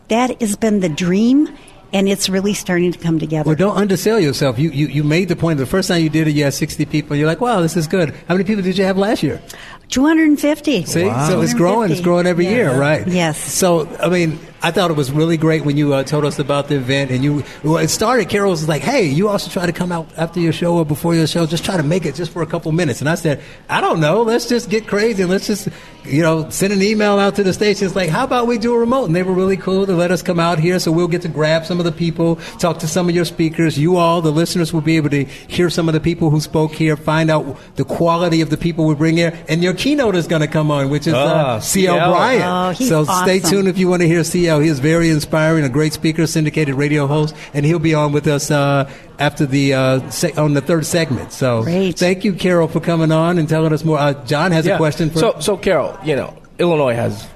that 0.08 0.42
has 0.42 0.56
been 0.56 0.80
the 0.80 0.90
dream, 0.90 1.50
and 1.94 2.08
it's 2.10 2.30
really 2.30 2.54
starting 2.54 2.92
to 2.92 3.00
come 3.00 3.20
together. 3.20 3.48
Well, 3.48 3.56
don't 3.56 3.78
undersell 3.78 4.20
yourself. 4.20 4.60
You, 4.60 4.70
you 4.72 4.88
you 4.88 5.04
made 5.04 5.30
the 5.30 5.36
point 5.36 5.58
the 5.60 5.66
first 5.66 5.88
time 5.88 6.02
you 6.02 6.10
did 6.10 6.28
it, 6.28 6.32
you 6.32 6.44
had 6.44 6.54
60 6.54 6.86
people. 6.86 7.16
You're 7.16 7.28
like, 7.28 7.42
wow, 7.42 7.62
this 7.62 7.78
is 7.78 7.88
good. 7.88 8.14
How 8.28 8.36
many 8.36 8.44
people 8.44 8.64
did 8.64 8.78
you 8.78 8.84
have 8.86 8.98
last 8.98 9.24
year? 9.24 9.42
250. 9.90 10.86
See, 10.86 11.10
so 11.28 11.42
it's 11.42 11.54
growing. 11.54 11.92
It's 11.92 12.02
growing 12.02 12.28
every 12.28 12.46
Yes. 12.46 12.54
year, 12.54 12.78
right? 12.80 13.08
Yes. 13.08 13.38
So, 13.38 13.88
I 14.00 14.10
mean, 14.10 14.38
I 14.62 14.72
thought 14.72 14.90
it 14.90 14.98
was 14.98 15.12
really 15.12 15.38
great 15.38 15.64
when 15.66 15.78
you 15.78 15.94
uh, 15.94 16.04
told 16.04 16.26
us 16.26 16.40
about 16.40 16.68
the 16.68 16.76
event, 16.76 17.12
and 17.12 17.24
you 17.24 17.44
well, 17.64 17.78
it 17.78 17.90
started. 17.90 18.30
Carol 18.30 18.52
was 18.52 18.68
like, 18.68 18.82
"Hey, 18.82 19.06
you 19.06 19.30
also 19.30 19.52
try 19.52 19.66
to 19.66 19.72
come 19.72 19.92
out 19.92 20.08
after 20.18 20.40
your 20.40 20.54
show 20.54 20.76
or 20.76 20.86
before 20.86 21.14
your 21.14 21.28
show. 21.28 21.46
Just 21.46 21.64
try 21.64 21.78
to 21.78 21.84
make 21.84 22.06
it 22.06 22.16
just 22.16 22.32
for 22.32 22.42
a 22.42 22.48
couple 22.48 22.72
minutes." 22.72 23.00
And 23.00 23.10
I 23.10 23.16
said, 23.16 23.42
"I 23.70 23.82
don't 23.82 24.00
know. 24.00 24.24
Let's 24.24 24.48
just 24.48 24.70
get 24.70 24.88
crazy 24.88 25.22
and 25.22 25.32
let's 25.32 25.48
just, 25.48 25.70
you 26.06 26.24
know, 26.24 26.50
send 26.50 26.74
an 26.74 26.82
email 26.82 27.20
out 27.20 27.36
to 27.36 27.44
the 27.44 27.54
stations 27.54 27.96
like, 27.96 28.10
how 28.10 28.24
about 28.24 28.48
we 28.48 28.58
do 28.58 28.74
a 28.74 28.80
remote?" 28.80 29.06
And 29.06 29.16
they 29.16 29.24
were 29.24 29.34
really 29.34 29.58
cool 29.58 29.86
to 29.86 29.94
let 29.96 30.10
us 30.10 30.24
come 30.24 30.40
out 30.40 30.58
here, 30.60 30.80
so 30.80 30.92
we'll 30.92 31.08
get 31.08 31.22
to 31.22 31.28
grab 31.28 31.66
some 31.66 31.78
of 31.80 31.86
the 31.86 31.92
people, 31.92 32.38
talk 32.58 32.80
to 32.80 32.88
some 32.88 33.08
of 33.10 33.16
your 33.16 33.26
speakers. 33.26 33.78
You 33.78 33.98
all, 33.98 34.22
the 34.22 34.32
listeners, 34.32 34.74
will 34.74 34.82
be 34.82 34.98
able 34.98 35.10
to 35.12 35.24
hear 35.24 35.70
some 35.70 35.88
of 35.88 35.94
the 35.94 36.00
people 36.00 36.32
who 36.32 36.40
spoke 36.40 36.74
here, 36.74 36.98
find 36.98 37.30
out 37.30 37.58
the 37.76 37.86
quality 37.86 38.42
of 38.42 38.50
the 38.50 38.58
people 38.58 38.86
we 38.86 38.96
bring 38.96 39.18
here, 39.18 39.38
and 39.48 39.62
your 39.62 39.76
keynote 39.76 40.16
is 40.16 40.26
going 40.26 40.42
to 40.42 40.48
come 40.48 40.72
on, 40.72 40.90
which 40.90 41.06
is 41.06 41.14
uh, 41.14 41.60
C.L. 41.60 41.96
CL. 41.96 42.12
Bryant. 42.12 42.44
Oh, 42.44 42.70
he's 42.72 42.90
so 42.90 43.04
stay 43.04 43.40
tuned 43.40 43.68
if 43.68 43.78
you 43.78 43.88
want 43.88 44.02
to 44.02 44.08
hear 44.08 44.24
CL. 44.24 44.47
He 44.60 44.68
is 44.70 44.80
very 44.80 45.10
inspiring, 45.10 45.64
a 45.66 45.70
great 45.70 45.94
speaker, 45.94 46.26
syndicated 46.28 46.76
radio 46.76 47.06
host, 47.08 47.36
and 47.54 47.66
he'll 47.66 47.80
be 47.80 47.94
on 47.94 48.12
with 48.14 48.26
us 48.28 48.50
uh, 48.50 48.90
after 49.20 49.46
the 49.46 49.74
uh, 49.74 50.10
se- 50.10 50.34
on 50.34 50.54
the 50.54 50.62
third 50.62 50.86
segment. 50.86 51.32
So 51.34 51.64
Great. 51.64 51.98
thank 52.00 52.24
you, 52.24 52.34
Carol, 52.34 52.68
for 52.68 52.80
coming 52.80 53.12
on 53.12 53.38
and 53.38 53.48
telling 53.50 53.74
us 53.74 53.84
more. 53.84 54.00
Uh, 54.00 54.14
John 54.26 54.52
has 54.52 54.66
a 54.66 54.70
Yeah. 54.70 54.78
question 54.78 55.10
for. 55.10 55.20
So, 55.20 55.36
so 55.40 55.58
Carol, 55.58 55.98
you 56.04 56.16
know, 56.16 56.34
Illinois 56.60 56.96
has 56.96 57.28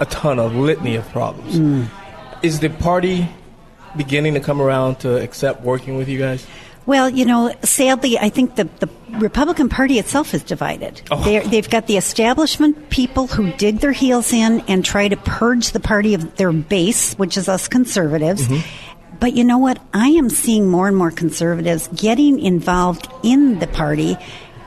a 0.00 0.06
ton 0.06 0.38
of 0.38 0.54
litany 0.54 0.96
of 0.96 1.08
problems. 1.10 1.58
Mm. 1.58 1.86
Is 2.42 2.60
the 2.60 2.68
party 2.70 3.28
beginning 3.96 4.34
to 4.34 4.40
come 4.40 4.60
around 4.60 4.96
to 5.00 5.16
accept 5.16 5.62
working 5.62 5.96
with 5.96 6.08
you 6.08 6.18
guys? 6.18 6.46
Well, 6.86 7.08
you 7.08 7.24
know, 7.24 7.54
sadly, 7.62 8.18
I 8.18 8.28
think 8.28 8.56
the, 8.56 8.64
the 8.80 8.88
Republican 9.18 9.68
Party 9.68 9.98
itself 9.98 10.34
is 10.34 10.42
divided. 10.42 11.02
Oh. 11.10 11.22
They're, 11.22 11.42
they've 11.42 11.68
got 11.68 11.86
the 11.86 11.96
establishment 11.96 12.90
people 12.90 13.26
who 13.26 13.52
dig 13.52 13.78
their 13.78 13.92
heels 13.92 14.32
in 14.32 14.60
and 14.68 14.84
try 14.84 15.08
to 15.08 15.16
purge 15.16 15.72
the 15.72 15.80
party 15.80 16.14
of 16.14 16.36
their 16.36 16.52
base, 16.52 17.14
which 17.14 17.36
is 17.36 17.48
us 17.48 17.68
conservatives. 17.68 18.48
But 19.20 19.34
you 19.34 19.44
know 19.44 19.58
what? 19.58 19.80
I 19.94 20.08
am 20.08 20.30
seeing 20.30 20.68
more 20.68 20.88
and 20.88 20.96
more 20.96 21.10
conservatives 21.10 21.88
getting 21.94 22.40
involved 22.40 23.08
in 23.22 23.58
the 23.58 23.66
party 23.68 24.16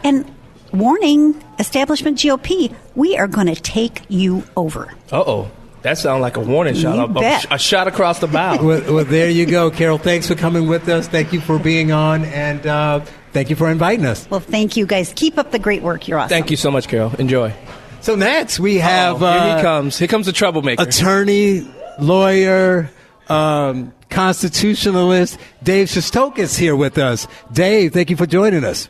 and 0.04 0.32
warning 0.72 1.42
establishment 1.60 2.18
GOP, 2.18 2.74
we 2.96 3.18
are 3.18 3.28
going 3.28 3.48
to 3.48 3.56
take 3.56 4.02
you 4.10 4.44
over. 4.56 4.94
Uh 5.12 5.24
oh. 5.26 5.52
That 5.82 6.00
sounds 6.00 6.22
like 6.22 6.36
a 6.36 6.40
warning 6.42 6.74
shot. 6.74 6.96
You 6.96 7.02
A- 7.02 7.06
a, 7.06 7.08
bet. 7.08 7.46
a 7.52 7.60
shot 7.60 7.88
across 7.88 8.18
the 8.20 8.26
bow. 8.28 8.64
well, 8.64 8.94
well, 8.94 9.06
there 9.06 9.30
you 9.30 9.46
go, 9.46 9.70
Carol. 9.70 10.00
Thanks 10.00 10.28
for 10.28 10.34
coming 10.34 10.68
with 10.68 10.90
us. 10.90 11.08
Thank 11.08 11.32
you 11.32 11.40
for 11.40 11.60
being 11.60 11.92
on, 11.92 12.26
and 12.26 12.66
uh, 12.66 13.06
thank 13.36 13.50
you 13.52 13.56
for 13.56 13.70
inviting 13.70 14.06
us. 14.06 14.28
Well, 14.30 14.40
thank 14.40 14.78
you 14.78 14.88
guys. 14.88 15.14
Keep 15.14 15.38
up 15.38 15.52
the 15.52 15.60
great 15.60 15.84
work. 15.84 16.08
You're 16.08 16.18
awesome. 16.18 16.30
Thank 16.30 16.50
you 16.50 16.58
so 16.58 16.72
much, 16.72 16.88
Carol. 16.88 17.14
Enjoy. 17.20 17.54
So 18.02 18.16
next 18.16 18.60
we 18.60 18.78
have 18.78 19.22
Uh-oh. 19.22 19.32
Here 19.32 19.42
uh, 19.42 19.58
he 19.58 19.62
comes. 19.62 20.00
Here 20.00 20.08
comes 20.08 20.26
the 20.26 20.32
troublemaker. 20.32 20.82
attorney, 20.82 21.68
lawyer, 22.00 22.90
um, 23.28 23.94
constitutionalist 24.10 25.38
Dave 25.62 25.88
Shestokas 25.88 26.58
here 26.58 26.76
with 26.76 26.98
us. 26.98 27.28
Dave, 27.52 27.94
thank 27.94 28.10
you 28.10 28.16
for 28.16 28.26
joining 28.26 28.64
us. 28.64 28.90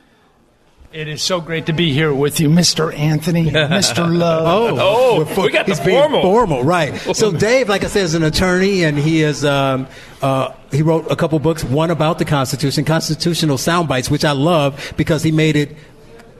It 0.95 1.09
is 1.09 1.21
so 1.21 1.41
great 1.41 1.65
to 1.65 1.73
be 1.73 1.91
here 1.91 2.13
with 2.13 2.39
you, 2.39 2.47
Mr. 2.47 2.97
Anthony, 2.97 3.43
Mr. 3.51 4.17
Love. 4.17 4.77
Oh, 4.79 5.25
we're 5.25 5.43
we 5.43 5.51
got 5.51 5.65
the 5.65 5.75
formal. 5.75 6.21
formal, 6.21 6.63
right? 6.63 6.93
So 7.15 7.33
Dave, 7.33 7.67
like 7.67 7.83
I 7.83 7.87
said, 7.87 8.03
is 8.03 8.13
an 8.13 8.23
attorney, 8.23 8.85
and 8.85 8.97
he 8.97 9.21
is 9.21 9.43
um, 9.43 9.87
uh, 10.21 10.53
he 10.71 10.81
wrote 10.83 11.11
a 11.11 11.17
couple 11.17 11.37
books. 11.39 11.65
One 11.65 11.91
about 11.91 12.17
the 12.17 12.23
Constitution, 12.23 12.85
constitutional 12.85 13.57
sound 13.57 13.89
bites, 13.89 14.09
which 14.09 14.23
I 14.23 14.31
love 14.31 14.93
because 14.95 15.21
he 15.21 15.33
made 15.33 15.57
it. 15.57 15.75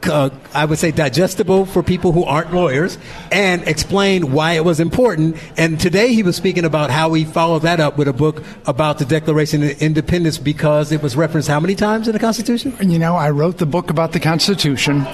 Uh, 0.04 0.30
I 0.54 0.66
would 0.66 0.78
say 0.78 0.92
digestible 0.92 1.66
for 1.66 1.82
people 1.82 2.12
who 2.12 2.24
aren't 2.24 2.54
lawyers, 2.54 2.98
and 3.32 3.68
explain 3.68 4.32
why 4.32 4.54
it 4.54 4.64
was 4.64 4.80
important. 4.80 5.38
And 5.58 5.80
today 5.80 6.14
he 6.14 6.22
was 6.22 6.36
speaking 6.36 6.64
about 6.64 6.92
how 6.92 7.14
he 7.14 7.26
followed 7.26 7.64
that 7.64 7.80
up 7.80 7.98
with 7.98 8.08
a 8.08 8.14
book 8.14 8.44
about 8.68 9.00
the 9.00 9.06
Declaration 9.06 9.64
of 9.64 9.82
Independence 9.82 10.38
because 10.38 10.92
it 10.92 11.02
was 11.02 11.16
referenced 11.16 11.48
how 11.48 11.60
many 11.60 11.74
times 11.74 12.08
in 12.08 12.14
the 12.14 12.20
Constitution? 12.20 12.76
You 12.80 13.00
know, 13.00 13.16
I 13.16 13.32
wrote 13.32 13.58
the 13.58 13.66
book 13.66 13.90
about 13.90 14.12
the 14.12 14.20
Constitution, 14.20 15.08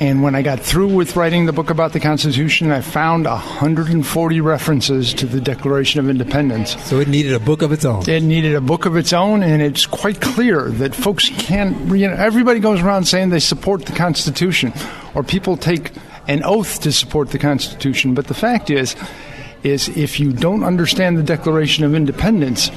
and 0.00 0.22
when 0.22 0.36
I 0.36 0.42
got 0.42 0.60
through 0.60 0.94
with 0.94 1.16
writing 1.16 1.46
the 1.46 1.52
book 1.52 1.70
about 1.70 1.92
the 1.92 1.98
Constitution, 1.98 2.70
I 2.70 2.82
found 2.82 3.24
140 3.24 4.40
references 4.40 5.12
to 5.14 5.26
the 5.26 5.40
Declaration 5.40 5.98
of 5.98 6.08
Independence. 6.08 6.80
So 6.84 7.00
it 7.00 7.08
needed 7.08 7.32
a 7.32 7.40
book 7.40 7.62
of 7.62 7.72
its 7.72 7.84
own. 7.84 8.08
It 8.08 8.22
needed 8.22 8.54
a 8.54 8.60
book 8.60 8.86
of 8.86 8.96
its 8.96 9.12
own, 9.12 9.42
and 9.42 9.60
it's 9.60 9.86
quite 9.86 10.20
clear 10.20 10.70
that 10.70 10.94
folks 10.94 11.28
can't. 11.30 11.76
You 11.96 12.08
know, 12.08 12.14
everybody 12.14 12.60
goes 12.60 12.80
around 12.80 13.06
saying 13.06 13.30
they 13.30 13.40
support 13.40 13.86
the 13.86 13.92
Constitution, 13.92 14.72
or 15.14 15.24
people 15.24 15.56
take 15.56 15.90
an 16.28 16.44
oath 16.44 16.80
to 16.82 16.92
support 16.92 17.30
the 17.30 17.38
Constitution. 17.38 18.14
But 18.14 18.28
the 18.28 18.34
fact 18.34 18.70
is, 18.70 18.94
is 19.64 19.88
if 19.88 20.20
you 20.20 20.32
don't 20.32 20.62
understand 20.62 21.18
the 21.18 21.24
Declaration 21.24 21.84
of 21.84 21.94
Independence. 21.94 22.70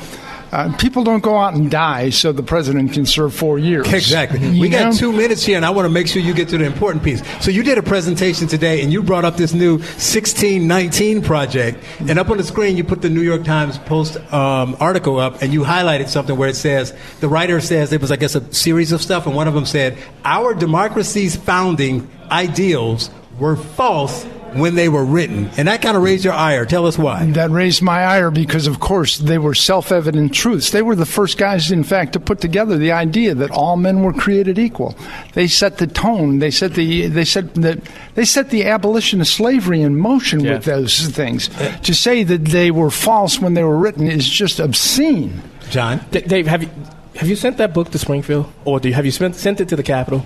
Uh, 0.51 0.75
people 0.77 1.03
don't 1.03 1.23
go 1.23 1.37
out 1.37 1.53
and 1.53 1.71
die 1.71 2.09
so 2.09 2.33
the 2.33 2.43
president 2.43 2.91
can 2.91 3.05
serve 3.05 3.33
four 3.33 3.57
years. 3.57 3.91
Exactly. 3.91 4.39
You 4.39 4.61
We 4.61 4.69
got 4.69 4.93
two 4.93 5.13
minutes 5.13 5.45
here, 5.45 5.55
and 5.55 5.65
I 5.65 5.69
want 5.69 5.85
to 5.85 5.89
make 5.89 6.07
sure 6.07 6.21
you 6.21 6.33
get 6.33 6.49
to 6.49 6.57
the 6.57 6.65
important 6.65 7.03
piece. 7.03 7.21
So 7.43 7.51
you 7.51 7.63
did 7.63 7.77
a 7.77 7.83
presentation 7.83 8.47
today, 8.47 8.81
and 8.81 8.91
you 8.91 9.01
brought 9.01 9.23
up 9.23 9.37
this 9.37 9.53
new 9.53 9.77
1619 9.77 11.21
project. 11.21 11.83
And 11.99 12.19
up 12.19 12.29
on 12.29 12.37
the 12.37 12.43
screen, 12.43 12.75
you 12.75 12.83
put 12.83 13.01
the 13.01 13.09
New 13.09 13.21
York 13.21 13.45
Times 13.45 13.77
Post 13.77 14.17
um, 14.33 14.75
article 14.79 15.19
up, 15.19 15.41
and 15.41 15.53
you 15.53 15.61
highlighted 15.61 16.09
something 16.09 16.35
where 16.35 16.49
it 16.49 16.55
says 16.55 16.93
the 17.21 17.29
writer 17.29 17.61
says 17.61 17.93
it 17.93 18.01
was, 18.01 18.11
I 18.11 18.17
guess, 18.17 18.35
a 18.35 18.53
series 18.53 18.91
of 18.91 19.01
stuff, 19.01 19.25
and 19.27 19.35
one 19.35 19.47
of 19.47 19.53
them 19.53 19.65
said, 19.65 19.97
"Our 20.25 20.53
democracy's 20.53 21.35
founding 21.35 22.09
ideals 22.29 23.09
were 23.39 23.55
false." 23.55 24.25
When 24.53 24.75
they 24.75 24.89
were 24.89 25.05
written, 25.05 25.49
and 25.57 25.67
that 25.67 25.81
kind 25.81 25.95
of 25.95 26.03
raised 26.03 26.25
your 26.25 26.33
ire. 26.33 26.65
Tell 26.65 26.85
us 26.85 26.97
why. 26.97 27.25
That 27.31 27.49
raised 27.51 27.81
my 27.81 28.03
ire 28.03 28.31
because, 28.31 28.67
of 28.67 28.79
course, 28.79 29.17
they 29.17 29.37
were 29.37 29.53
self-evident 29.53 30.33
truths. 30.33 30.71
They 30.71 30.81
were 30.81 30.95
the 30.95 31.05
first 31.05 31.37
guys, 31.37 31.71
in 31.71 31.83
fact, 31.83 32.13
to 32.13 32.19
put 32.19 32.41
together 32.41 32.77
the 32.77 32.91
idea 32.91 33.33
that 33.35 33.51
all 33.51 33.77
men 33.77 34.01
were 34.01 34.13
created 34.13 34.59
equal. 34.59 34.95
They 35.33 35.47
set 35.47 35.77
the 35.77 35.87
tone. 35.87 36.39
They 36.39 36.51
set 36.51 36.73
the 36.73 37.07
they 37.07 37.25
set 37.25 37.53
that 37.55 37.79
they 38.15 38.25
set 38.25 38.49
the 38.49 38.65
abolition 38.65 39.21
of 39.21 39.27
slavery 39.27 39.81
in 39.81 39.95
motion 39.97 40.41
Yeah. 40.41 40.53
with 40.53 40.65
those 40.65 41.07
things. 41.07 41.49
To 41.83 41.93
say 41.93 42.23
that 42.23 42.45
they 42.45 42.71
were 42.71 42.91
false 42.91 43.39
when 43.39 43.53
they 43.53 43.63
were 43.63 43.77
written 43.77 44.07
is 44.07 44.27
just 44.27 44.59
obscene. 44.59 45.41
John? 45.69 46.01
D- 46.11 46.21
Dave, 46.21 46.47
have 46.47 46.63
you 46.63 46.69
have 47.15 47.29
you 47.29 47.35
sent 47.35 47.57
that 47.57 47.73
book 47.73 47.91
to 47.91 47.97
Springfield, 47.99 48.51
or 48.65 48.79
do 48.79 48.87
you, 48.89 48.93
have 48.95 49.05
you 49.05 49.11
sent, 49.11 49.35
sent 49.35 49.61
it 49.61 49.69
to 49.69 49.75
the 49.75 49.83
Capitol? 49.83 50.25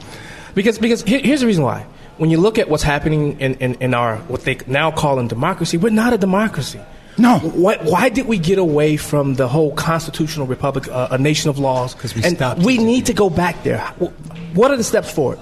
Because 0.56 0.80
because 0.80 1.04
here, 1.04 1.20
here's 1.20 1.42
the 1.42 1.48
reason 1.48 1.64
why. 1.64 1.86
When 2.18 2.30
you 2.32 2.38
look 2.40 2.58
at 2.58 2.70
what's 2.70 2.84
happening 2.84 3.40
in, 3.40 3.56
in, 3.56 3.76
in 3.76 3.94
our 3.94 4.18
what 4.28 4.42
they 4.46 4.58
now 4.68 4.90
call 4.92 5.20
in 5.20 5.28
democracy, 5.28 5.78
we're 5.78 5.90
not 5.90 6.14
a 6.14 6.18
democracy. 6.18 6.80
No. 7.18 7.40
Why, 7.40 7.78
why 7.82 8.10
did 8.10 8.26
we 8.28 8.38
get 8.38 8.58
away 8.58 8.98
from 8.98 9.36
the 9.36 9.48
whole 9.48 9.74
constitutional 9.74 10.48
republic, 10.48 10.88
uh, 10.90 11.08
a 11.12 11.18
nation 11.18 11.50
of 11.50 11.58
laws? 11.60 11.94
'Cause 11.94 12.14
we 12.16 12.24
and 12.24 12.36
stopped 12.36 12.62
we 12.62 12.78
need 12.78 13.06
to 13.06 13.14
go 13.14 13.30
back 13.30 13.64
there. 13.64 13.80
What 14.54 14.72
are 14.72 14.78
the 14.78 14.84
steps 14.84 15.12
forward? 15.12 15.40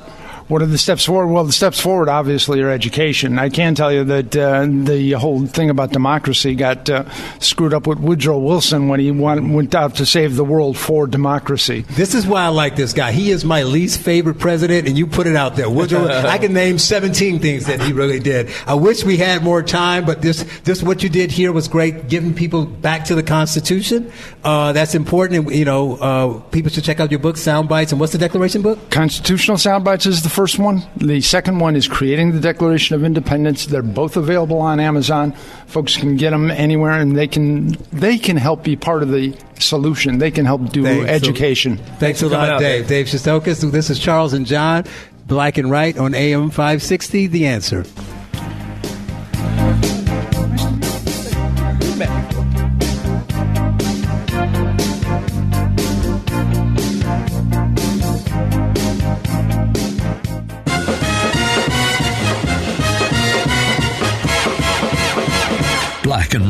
What 0.53 0.61
are 0.61 0.67
the 0.67 0.77
steps 0.77 1.05
forward? 1.05 1.33
Well, 1.33 1.45
the 1.45 1.51
steps 1.51 1.79
forward 1.79 2.09
obviously 2.09 2.61
are 2.61 2.69
education. 2.69 3.39
I 3.39 3.49
can 3.49 3.73
tell 3.73 3.91
you 3.91 4.03
that 4.03 4.35
uh, 4.35 4.67
the 4.67 5.13
whole 5.13 5.47
thing 5.47 5.71
about 5.71 5.91
democracy 5.91 6.53
got 6.53 6.87
uh, 6.91 7.09
screwed 7.39 7.73
up 7.73 7.87
with 7.87 7.97
Woodrow 7.97 8.37
Wilson 8.37 8.87
when 8.87 8.99
he 8.99 9.09
went, 9.09 9.51
went 9.51 9.73
out 9.73 9.95
to 9.95 10.05
save 10.05 10.35
the 10.35 10.43
world 10.43 10.77
for 10.77 11.07
democracy. 11.07 11.85
This 11.89 12.13
is 12.13 12.27
why 12.27 12.43
I 12.43 12.49
like 12.49 12.75
this 12.75 12.93
guy. 12.93 13.13
He 13.13 13.31
is 13.31 13.43
my 13.43 13.63
least 13.63 13.99
favorite 14.01 14.37
president, 14.37 14.87
and 14.87 14.95
you 14.95 15.07
put 15.07 15.25
it 15.25 15.35
out 15.35 15.55
there. 15.55 15.71
Woodrow, 15.71 16.05
I 16.05 16.37
can 16.37 16.53
name 16.53 16.77
17 16.77 17.39
things 17.39 17.65
that 17.65 17.81
he 17.81 17.91
really 17.91 18.19
did. 18.19 18.51
I 18.67 18.75
wish 18.75 19.03
we 19.03 19.17
had 19.17 19.43
more 19.43 19.63
time, 19.63 20.05
but 20.05 20.21
this, 20.21 20.43
this 20.65 20.83
what 20.83 21.01
you 21.01 21.09
did 21.09 21.31
here 21.31 21.51
was 21.51 21.67
great, 21.67 22.09
giving 22.09 22.35
people 22.35 22.67
back 22.67 23.05
to 23.05 23.15
the 23.15 23.23
Constitution. 23.23 24.11
Uh, 24.43 24.71
that's 24.71 24.93
important. 24.93 25.47
And, 25.47 25.55
you 25.55 25.65
know, 25.65 25.95
uh, 25.95 26.39
people 26.51 26.69
should 26.69 26.83
check 26.83 26.99
out 26.99 27.09
your 27.09 27.21
book, 27.21 27.37
Sound 27.37 27.67
Bites. 27.67 27.91
And 27.91 27.99
what's 27.99 28.11
the 28.11 28.19
Declaration 28.19 28.61
book? 28.61 28.91
Constitutional 28.91 29.57
Soundbites 29.57 30.05
is 30.05 30.21
the 30.21 30.29
first 30.29 30.42
one. 30.59 30.83
The 30.97 31.21
second 31.21 31.59
one 31.59 31.75
is 31.75 31.87
Creating 31.87 32.31
the 32.31 32.39
Declaration 32.39 32.95
of 32.95 33.03
Independence. 33.03 33.65
They're 33.65 33.81
both 33.81 34.17
available 34.17 34.59
on 34.59 34.79
Amazon. 34.79 35.31
Folks 35.67 35.97
can 35.97 36.17
get 36.17 36.31
them 36.31 36.51
anywhere, 36.51 36.91
and 36.91 37.15
they 37.15 37.27
can 37.27 37.77
they 37.91 38.17
can 38.17 38.37
help 38.37 38.63
be 38.63 38.75
part 38.75 39.03
of 39.03 39.09
the 39.09 39.35
solution. 39.59 40.17
They 40.17 40.31
can 40.31 40.45
help 40.45 40.69
do 40.71 40.83
Thanks. 40.83 41.09
education. 41.09 41.77
Thanks 41.99 42.21
a 42.21 42.27
lot, 42.27 42.49
out, 42.49 42.59
Dave. 42.59 42.87
Dave 42.87 43.07
Shestokas. 43.07 43.71
This 43.71 43.89
is 43.89 43.99
Charles 43.99 44.33
and 44.33 44.45
John, 44.45 44.85
Black 45.27 45.57
and 45.57 45.71
Right 45.71 45.97
on 45.97 46.13
AM 46.13 46.49
560. 46.49 47.27
The 47.27 47.45
answer. 47.47 47.85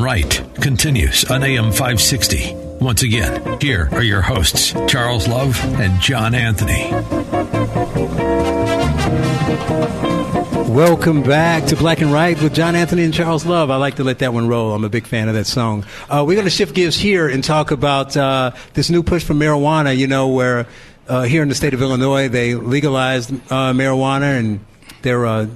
Right 0.04 0.42
continues 0.56 1.24
on 1.32 1.44
AM 1.44 1.72
560. 1.72 2.54
Once 2.82 3.04
again, 3.04 3.58
here 3.62 3.88
are 3.94 4.04
your 4.04 4.22
hosts, 4.22 4.74
Charles 4.86 5.30
Love 5.30 5.58
and 5.80 6.02
John 6.02 6.36
Anthony. 6.36 6.92
Welcome 10.70 11.24
back 11.24 11.68
to 11.68 11.78
Black 11.78 12.02
and 12.02 12.12
Right 12.12 12.40
with 12.42 12.54
John 12.54 12.76
Anthony 12.76 13.06
and 13.06 13.14
Charles 13.14 13.46
Love. 13.46 13.72
I 13.72 13.78
like 13.78 13.96
to 13.96 14.04
let 14.04 14.20
that 14.20 14.34
one 14.34 14.50
roll. 14.50 14.74
I'm 14.74 14.84
a 14.84 14.90
big 14.90 15.08
fan 15.08 15.30
of 15.30 15.36
that 15.36 15.48
song. 15.48 15.86
Uh, 16.10 16.26
we're 16.28 16.36
going 16.36 16.48
to 16.48 16.52
shift 16.52 16.76
gears 16.76 16.98
here 16.98 17.30
and 17.30 17.42
talk 17.42 17.72
about 17.72 18.18
uh, 18.18 18.52
this 18.74 18.90
new 18.90 19.04
push 19.04 19.24
for 19.24 19.34
marijuana. 19.34 19.96
You 19.96 20.08
know, 20.08 20.28
where 20.28 20.68
uh, 21.08 21.22
here 21.22 21.44
in 21.44 21.48
the 21.48 21.56
state 21.56 21.74
of 21.74 21.82
Illinois 21.82 22.28
they 22.28 22.56
legalized 22.56 23.32
uh, 23.50 23.72
marijuana 23.72 24.38
and 24.38 24.66
they're 25.02 25.26
uh, 25.26 25.48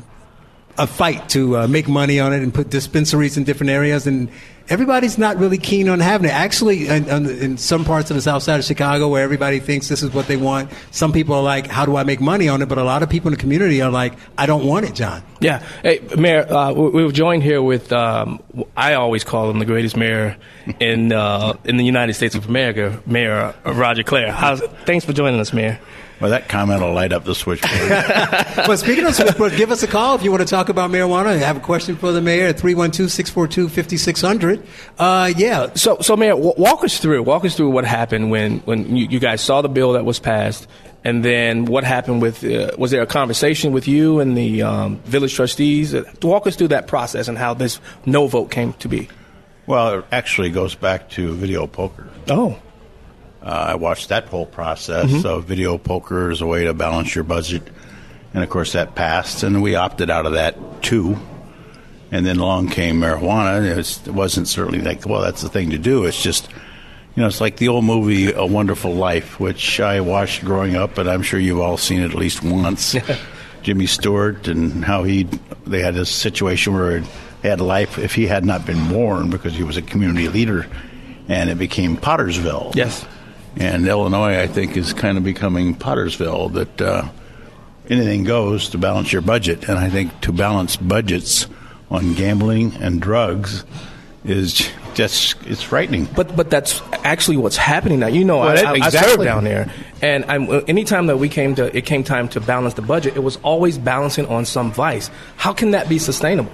a 0.77 0.88
fight 0.88 1.29
to 1.29 1.57
uh, 1.57 1.67
make 1.67 1.88
money 1.88 2.19
on 2.19 2.34
it 2.34 2.41
and 2.41 2.53
put 2.53 2.69
dispensaries 2.69 3.38
in 3.38 3.43
different 3.43 3.72
areas 3.72 4.07
and. 4.07 4.29
Everybody's 4.69 5.17
not 5.17 5.38
really 5.38 5.57
keen 5.57 5.88
on 5.88 6.01
having 6.01 6.29
it. 6.29 6.34
Actually, 6.34 6.89
in, 6.89 7.07
in, 7.07 7.57
some 7.57 7.86
parts 7.86 8.12
of 8.12 8.17
the 8.17 8.22
south 8.22 8.43
side 8.43 8.60
of 8.60 8.65
Chicago 8.65 9.07
where 9.07 9.24
everybody 9.24 9.62
thinks 9.62 9.88
this 9.88 10.03
is 10.03 10.12
what 10.13 10.27
they 10.27 10.36
want, 10.36 10.69
some 10.91 11.13
people 11.13 11.36
are 11.36 11.41
like, 11.41 11.67
how 11.67 11.86
do 11.86 11.96
I 11.96 12.03
make 12.03 12.19
money 12.19 12.50
on 12.50 12.62
it? 12.62 12.67
But 12.67 12.77
a 12.77 12.84
lot 12.84 13.01
of 13.01 13.10
people 13.10 13.29
in 13.29 13.36
the 13.36 13.39
community 13.39 13.81
are 13.81 13.89
like, 13.89 14.15
I 14.38 14.46
don't 14.46 14.65
want 14.65 14.86
it, 14.86 14.93
John. 14.93 15.24
Yeah, 15.39 15.63
hey, 15.84 16.01
Mayor, 16.17 16.51
uh, 16.51 16.74
we- 16.74 16.89
we 16.89 17.05
were 17.05 17.13
joined 17.13 17.43
here 17.43 17.62
with 17.62 17.93
um, 17.93 18.43
I 18.75 18.96
always 18.96 19.24
call 19.24 19.50
him 19.50 19.60
the 19.60 19.65
greatest 19.65 19.96
mayor 19.96 20.36
in 20.81 21.13
uh, 21.13 21.53
in 21.63 21.77
the 21.77 21.86
United 21.86 22.15
States 22.15 22.36
of 22.36 22.50
America, 22.50 23.01
Mayor 23.05 23.55
Roger 23.63 24.03
Claar. 24.03 24.34
How's, 24.34 24.60
thanks 24.86 25.05
for 25.05 25.13
joining 25.13 25.39
us, 25.39 25.53
Mayor. 25.53 25.79
Well, 26.19 26.31
that 26.31 26.50
comment 26.50 26.81
will 26.81 26.93
light 26.93 27.13
up 27.13 27.25
the 27.25 27.36
switchboard. 27.36 27.79
well, 28.67 28.75
speaking 28.77 29.05
of 29.05 29.13
switchboard, 29.13 29.55
give 29.55 29.69
us 29.69 29.83
a 29.83 29.88
call 29.88 30.15
if 30.15 30.24
you 30.24 30.31
want 30.31 30.41
to 30.41 30.47
talk 30.50 30.69
about 30.69 30.89
marijuana. 30.89 31.33
and 31.33 31.41
Have 31.41 31.57
a 31.57 31.59
question 31.59 31.95
for 31.95 32.12
the 32.12 32.21
mayor 32.21 32.47
at 32.47 32.57
312-642-5600. 32.57 34.65
Uh, 34.97 35.31
yeah. 35.38 35.74
So, 35.75 35.97
so 36.01 36.15
Mayor, 36.17 36.31
w- 36.33 36.53
walk 36.57 36.83
us 36.83 37.00
through 37.00 37.24
walk 37.24 37.45
us 37.45 37.55
through 37.55 37.69
what 37.69 37.86
happened 37.86 38.31
when 38.31 38.59
when 38.59 38.95
you, 38.95 39.07
you 39.07 39.19
guys 39.19 39.41
saw 39.41 39.62
the 39.62 39.69
bill 39.69 39.93
that 39.93 40.05
was 40.05 40.19
passed, 40.19 40.67
and 41.03 41.24
then 41.24 41.65
what 41.65 41.83
happened 41.83 42.21
with 42.21 42.43
uh, 42.43 42.71
was 42.77 42.91
there 42.91 43.01
a 43.01 43.07
conversation 43.07 43.71
with 43.71 43.88
you 43.88 44.19
and 44.19 44.38
the 44.38 44.63
um, 44.63 44.97
village 45.00 45.36
trustees? 45.36 45.93
Uh, 45.93 46.03
Walk 46.24 46.47
us 46.47 46.55
through 46.55 46.69
that 46.69 46.88
process 46.88 47.27
and 47.27 47.38
how 47.38 47.53
this 47.53 47.79
no 48.05 48.27
vote 48.27 48.50
came 48.51 48.74
to 48.74 48.88
be. 48.88 49.09
well, 49.67 50.00
it 50.00 50.05
actually 50.12 50.50
goes 50.50 50.75
back 50.75 51.09
to 51.12 51.33
video 51.36 51.67
poker. 51.67 52.07
Oh, 52.29 52.57
Uh, 53.41 53.46
I 53.70 53.75
watched 53.75 54.10
that 54.10 54.25
whole 54.25 54.46
process 54.46 55.10
mm-hmm. 55.10 55.27
of 55.27 55.46
video 55.46 55.77
poker 55.77 56.32
as 56.32 56.41
a 56.41 56.46
way 56.46 56.65
to 56.65 56.74
balance 56.74 57.13
your 57.13 57.24
budget. 57.24 57.63
And 58.34 58.44
of 58.44 58.50
course, 58.50 58.74
that 58.74 58.96
passed, 58.96 59.44
and 59.44 59.62
we 59.62 59.75
opted 59.75 60.10
out 60.10 60.25
of 60.25 60.34
that 60.34 60.84
too. 60.84 61.17
And 62.12 62.25
then 62.25 62.38
along 62.38 62.70
came 62.70 63.00
marijuana. 63.01 63.70
It, 63.70 63.77
was, 63.77 64.06
wasn't 64.08 64.48
certainly 64.48 64.82
like, 64.82 65.06
well, 65.06 65.22
that's 65.22 65.41
the 65.41 65.50
thing 65.50 65.72
to 65.72 65.77
do. 65.77 66.06
It's 66.06 66.22
just, 66.22 66.50
you 67.15 67.22
know, 67.22 67.27
it's 67.27 67.41
like 67.41 67.58
the 67.58 67.67
old 67.67 67.84
movie 67.84 68.32
A 68.32 68.46
Wonderful 68.46 68.94
Life, 68.94 69.39
which 69.39 69.79
I 69.79 70.01
watched 70.01 70.46
growing 70.46 70.75
up, 70.75 70.98
and 70.98 71.10
I'm 71.10 71.22
sure 71.22 71.39
you've 71.39 71.60
all 71.60 71.77
seen 71.77 72.01
it 72.01 72.12
at 72.12 72.15
least 72.15 72.44
once. 72.44 72.96
Jimmy 73.63 73.86
Stewart 73.86 74.48
and 74.48 74.86
how 74.86 75.03
he 75.03 75.27
they 75.65 75.82
had 75.82 75.94
this 75.94 76.10
situation 76.10 76.74
where 76.74 77.00
he 77.00 77.48
had 77.48 77.60
life 77.60 77.98
if 77.98 78.15
he 78.15 78.25
had 78.25 78.46
not 78.46 78.65
been 78.65 78.88
born 78.88 79.29
because 79.29 79.53
he 79.56 79.63
was 79.63 79.75
a 79.75 79.82
community 79.82 80.29
leader, 80.29 80.67
and 81.27 81.50
it 81.50 81.58
became 81.58 81.98
Pottersville. 81.98 82.75
yes. 82.75 83.06
And 83.59 83.87
Illinois, 83.87 84.39
I 84.39 84.47
think, 84.47 84.77
is 84.77 84.93
kind 84.93 85.17
of 85.17 85.23
becoming 85.23 85.75
Pottersville 85.75 86.53
that 86.53 86.81
uh, 86.81 87.09
anything 87.89 88.23
goes 88.23 88.69
to 88.69 88.77
balance 88.77 89.11
your 89.11 89.21
budget. 89.21 89.67
And 89.67 89.77
I 89.77 89.89
think 89.89 90.19
to 90.21 90.31
balance 90.31 90.75
budgets 90.75 91.47
on 91.89 92.13
gambling 92.13 92.73
and 92.75 93.01
drugs 93.01 93.63
is 94.25 94.69
just 94.93 95.35
it's 95.45 95.61
frightening. 95.61 96.05
But 96.15 96.35
but 96.35 96.49
that's 96.49 96.81
actually 97.03 97.37
what's 97.37 97.55
happening 97.57 97.99
now. 97.99 98.07
You 98.07 98.25
know, 98.25 98.39
Well, 98.39 98.49
I, 98.49 98.55
that- 98.55 98.65
I, 98.65 98.85
I 98.87 98.89
served 98.89 99.23
down 99.23 99.43
there, 99.43 99.71
and 100.01 100.25
I'm, 100.25 100.49
anytime 100.67 101.07
that 101.07 101.17
we 101.17 101.29
came 101.29 101.55
to 101.55 101.75
it 101.75 101.85
came 101.85 102.03
time 102.03 102.27
to 102.29 102.41
balance 102.41 102.73
the 102.73 102.81
budget, 102.81 103.15
it 103.15 103.21
was 103.21 103.37
always 103.37 103.77
balancing 103.77 104.25
on 104.25 104.45
some 104.45 104.71
vice. 104.71 105.09
How 105.37 105.53
can 105.53 105.71
that 105.71 105.87
be 105.87 105.97
sustainable? 105.99 106.51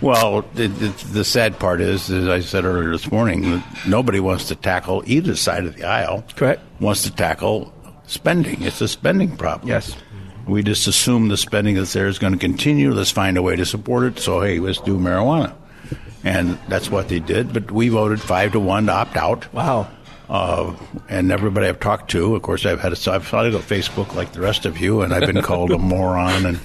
Well, 0.00 0.42
the, 0.54 0.68
the, 0.68 0.88
the 1.12 1.24
sad 1.24 1.58
part 1.58 1.80
is, 1.80 2.10
as 2.10 2.28
I 2.28 2.40
said 2.40 2.64
earlier 2.64 2.90
this 2.90 3.10
morning, 3.10 3.62
nobody 3.86 4.20
wants 4.20 4.48
to 4.48 4.54
tackle 4.54 5.02
either 5.06 5.36
side 5.36 5.64
of 5.64 5.76
the 5.76 5.84
aisle. 5.84 6.24
Correct. 6.36 6.62
Wants 6.80 7.02
to 7.04 7.10
tackle 7.10 7.72
spending. 8.06 8.62
It's 8.62 8.80
a 8.80 8.88
spending 8.88 9.36
problem. 9.36 9.68
Yes. 9.68 9.96
We 10.46 10.62
just 10.62 10.86
assume 10.86 11.28
the 11.28 11.36
spending 11.36 11.74
that's 11.74 11.92
there 11.92 12.06
is 12.06 12.18
going 12.18 12.32
to 12.32 12.38
continue. 12.38 12.92
Let's 12.92 13.10
find 13.10 13.36
a 13.36 13.42
way 13.42 13.56
to 13.56 13.66
support 13.66 14.04
it. 14.04 14.18
So 14.20 14.40
hey, 14.40 14.60
let's 14.60 14.80
do 14.80 14.96
marijuana, 14.96 15.54
and 16.22 16.56
that's 16.68 16.88
what 16.88 17.08
they 17.08 17.18
did. 17.18 17.52
But 17.52 17.72
we 17.72 17.88
voted 17.88 18.20
five 18.20 18.52
to 18.52 18.60
one 18.60 18.86
to 18.86 18.92
opt 18.92 19.16
out. 19.16 19.52
Wow. 19.52 19.90
Uh, 20.28 20.76
and 21.08 21.32
everybody 21.32 21.66
I've 21.66 21.80
talked 21.80 22.10
to, 22.12 22.34
of 22.34 22.42
course, 22.42 22.66
I've 22.66 22.80
had 22.80 22.92
a, 22.92 23.12
I've 23.12 23.26
followed 23.26 23.54
Facebook 23.54 24.14
like 24.14 24.32
the 24.32 24.40
rest 24.40 24.66
of 24.66 24.78
you, 24.78 25.02
and 25.02 25.12
I've 25.12 25.26
been 25.26 25.42
called 25.42 25.70
a 25.72 25.78
moron. 25.78 26.46
And 26.46 26.60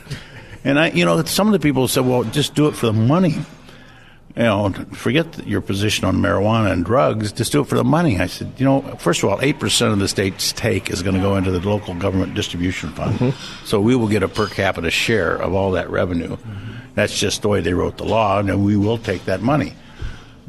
and 0.63 0.79
I, 0.79 0.89
you 0.89 1.05
know, 1.05 1.23
some 1.23 1.47
of 1.47 1.53
the 1.53 1.59
people 1.59 1.87
said, 1.87 2.05
"Well, 2.05 2.23
just 2.23 2.55
do 2.55 2.67
it 2.67 2.75
for 2.75 2.87
the 2.87 2.93
money." 2.93 3.39
You 4.35 4.43
know, 4.43 4.71
forget 4.93 5.45
your 5.45 5.59
position 5.59 6.05
on 6.05 6.15
marijuana 6.17 6.71
and 6.71 6.85
drugs. 6.85 7.33
Just 7.33 7.51
do 7.51 7.59
it 7.59 7.67
for 7.67 7.75
the 7.75 7.83
money. 7.83 8.17
I 8.17 8.27
said, 8.27 8.53
you 8.57 8.63
know, 8.63 8.81
first 8.97 9.21
of 9.23 9.29
all, 9.29 9.37
eight 9.41 9.59
percent 9.59 9.91
of 9.91 9.99
the 9.99 10.07
state's 10.07 10.53
take 10.53 10.89
is 10.89 11.03
going 11.03 11.15
to 11.15 11.21
go 11.21 11.35
into 11.35 11.51
the 11.51 11.59
local 11.59 11.93
government 11.95 12.33
distribution 12.33 12.91
fund, 12.91 13.19
mm-hmm. 13.19 13.65
so 13.65 13.81
we 13.81 13.95
will 13.95 14.07
get 14.07 14.23
a 14.23 14.29
per 14.29 14.47
capita 14.47 14.89
share 14.89 15.35
of 15.35 15.53
all 15.53 15.71
that 15.71 15.89
revenue. 15.89 16.37
That's 16.95 17.17
just 17.17 17.41
the 17.41 17.49
way 17.49 17.61
they 17.61 17.73
wrote 17.73 17.97
the 17.97 18.05
law, 18.05 18.39
and 18.39 18.65
we 18.65 18.77
will 18.77 18.97
take 18.97 19.25
that 19.25 19.41
money 19.41 19.73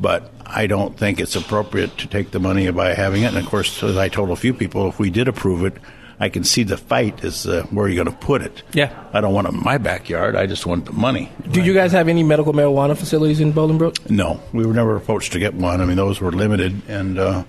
but 0.03 0.31
I 0.45 0.67
don't 0.67 0.99
think 0.99 1.21
it's 1.21 1.37
appropriate 1.37 1.97
to 1.99 2.09
take 2.09 2.33
the 2.33 2.41
money 2.41 2.71
by 2.71 2.93
having 2.93 3.23
it. 3.23 3.29
And 3.29 3.39
of 3.39 3.47
course, 3.47 3.83
as 3.83 3.97
I 3.97 4.09
told 4.09 4.31
a 4.31 4.37
few 4.37 4.53
people, 4.53 4.89
if 4.89 4.99
we 4.99 5.09
did 5.09 5.29
approve 5.29 5.65
it, 5.65 5.81
I 6.23 6.29
can 6.29 6.45
see 6.45 6.63
the 6.63 6.77
fight 6.77 7.25
is 7.25 7.49
uh, 7.49 7.67
where 7.71 7.89
you're 7.89 8.05
going 8.05 8.17
to 8.17 8.25
put 8.25 8.43
it. 8.43 8.63
Yeah. 8.73 8.93
I 9.13 9.21
don't 9.21 9.35
want 9.35 9.49
it 9.49 9.55
in 9.55 9.61
my 9.61 9.77
backyard. 9.77 10.37
I 10.37 10.47
just 10.47 10.67
want 10.67 10.85
the 10.85 10.93
money. 10.93 11.33
Do 11.51 11.61
you 11.61 11.75
guys 11.75 11.91
have 11.91 12.07
any 12.07 12.23
medical 12.23 12.53
marijuana 12.53 12.97
facilities 12.97 13.41
in 13.41 13.53
Bolingbrook? 13.53 14.09
No, 14.09 14.41
we 14.53 14.65
were 14.65 14.73
never 14.73 14.95
approached 14.95 15.33
to 15.33 15.41
get 15.41 15.53
one. 15.53 15.81
I 15.81 15.85
mean, 15.85 15.97
those 15.97 16.21
were 16.21 16.31
limited, 16.31 16.81
and 16.87 17.19
uh, 17.19 17.43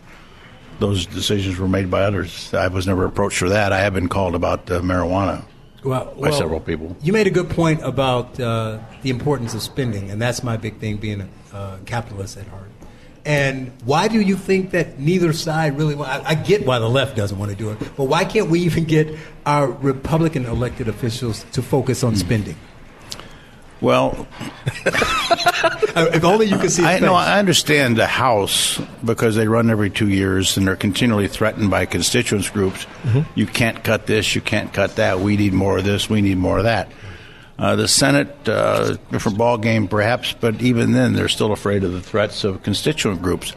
those 0.79 1.05
decisions 1.05 1.59
were 1.59 1.67
made 1.67 1.91
by 1.91 2.01
others. 2.01 2.51
I 2.51 2.67
was 2.67 2.87
never 2.87 3.05
approached 3.05 3.37
for 3.37 3.49
that. 3.49 3.71
I 3.71 3.79
have 3.79 3.93
been 3.93 4.09
called 4.09 4.33
about 4.33 4.71
uh, 4.71 4.81
marijuana 4.81 5.45
Well, 5.83 6.05
by 6.05 6.29
well, 6.29 6.33
several 6.33 6.59
people. 6.59 6.97
You 7.03 7.13
made 7.13 7.27
a 7.27 7.31
good 7.31 7.51
point 7.51 7.83
about 7.83 8.39
uh, 8.39 8.79
the 9.03 9.11
importance 9.11 9.53
of 9.53 9.61
spending, 9.61 10.09
and 10.09 10.19
that's 10.19 10.41
my 10.41 10.57
big 10.57 10.79
thing, 10.79 10.97
being 10.97 11.21
a 11.21 11.55
uh, 11.55 11.77
capitalist 11.85 12.37
at 12.37 12.47
heart. 12.47 12.71
And 13.25 13.71
why 13.85 14.09
do 14.09 14.19
you 14.19 14.35
think 14.35 14.71
that 14.71 14.99
neither 14.99 15.31
side 15.31 15.77
really? 15.77 15.95
Want, 15.95 16.09
I, 16.09 16.31
I 16.31 16.35
get 16.35 16.65
why 16.65 16.79
the 16.79 16.89
left 16.89 17.15
doesn't 17.15 17.37
want 17.37 17.51
to 17.51 17.57
do 17.57 17.69
it, 17.69 17.79
but 17.95 18.05
why 18.05 18.25
can't 18.25 18.49
we 18.49 18.59
even 18.61 18.83
get 18.83 19.15
our 19.45 19.67
Republican 19.67 20.45
elected 20.45 20.89
officials 20.89 21.45
to 21.53 21.61
focus 21.61 22.03
on 22.03 22.15
spending? 22.17 22.57
Well, 23.83 24.27
if 24.85 26.23
only 26.23 26.45
you 26.45 26.57
could 26.57 26.71
see. 26.71 26.85
I 26.85 26.99
know. 26.99 27.15
I 27.15 27.37
understand 27.37 27.97
the 27.97 28.07
House 28.07 28.81
because 29.03 29.35
they 29.35 29.47
run 29.47 29.69
every 29.69 29.89
two 29.89 30.07
years 30.07 30.55
and 30.55 30.65
they're 30.65 30.77
continually 30.77 31.27
threatened 31.27 31.69
by 31.69 31.85
constituents 31.85 32.49
groups. 32.49 32.85
Mm-hmm. 33.03 33.21
You 33.35 33.45
can't 33.45 33.83
cut 33.83 34.07
this, 34.07 34.35
you 34.35 34.41
can't 34.41 34.71
cut 34.71 34.95
that. 34.95 35.19
We 35.19 35.35
need 35.35 35.51
more 35.51 35.79
of 35.79 35.83
this, 35.83 36.09
we 36.09 36.21
need 36.21 36.37
more 36.37 36.59
of 36.59 36.63
that. 36.63 36.89
Uh, 37.63 37.77
the 37.77 37.87
Senate, 37.87 38.49
uh, 38.49 38.97
different 39.09 39.37
ball 39.37 39.57
game 39.57 39.87
perhaps, 39.87 40.33
but 40.33 40.61
even 40.61 40.91
then 40.91 41.13
they're 41.13 41.29
still 41.29 41.53
afraid 41.53 41.85
of 41.85 41.93
the 41.93 42.01
threats 42.01 42.43
of 42.43 42.61
constituent 42.61 43.21
groups. 43.21 43.53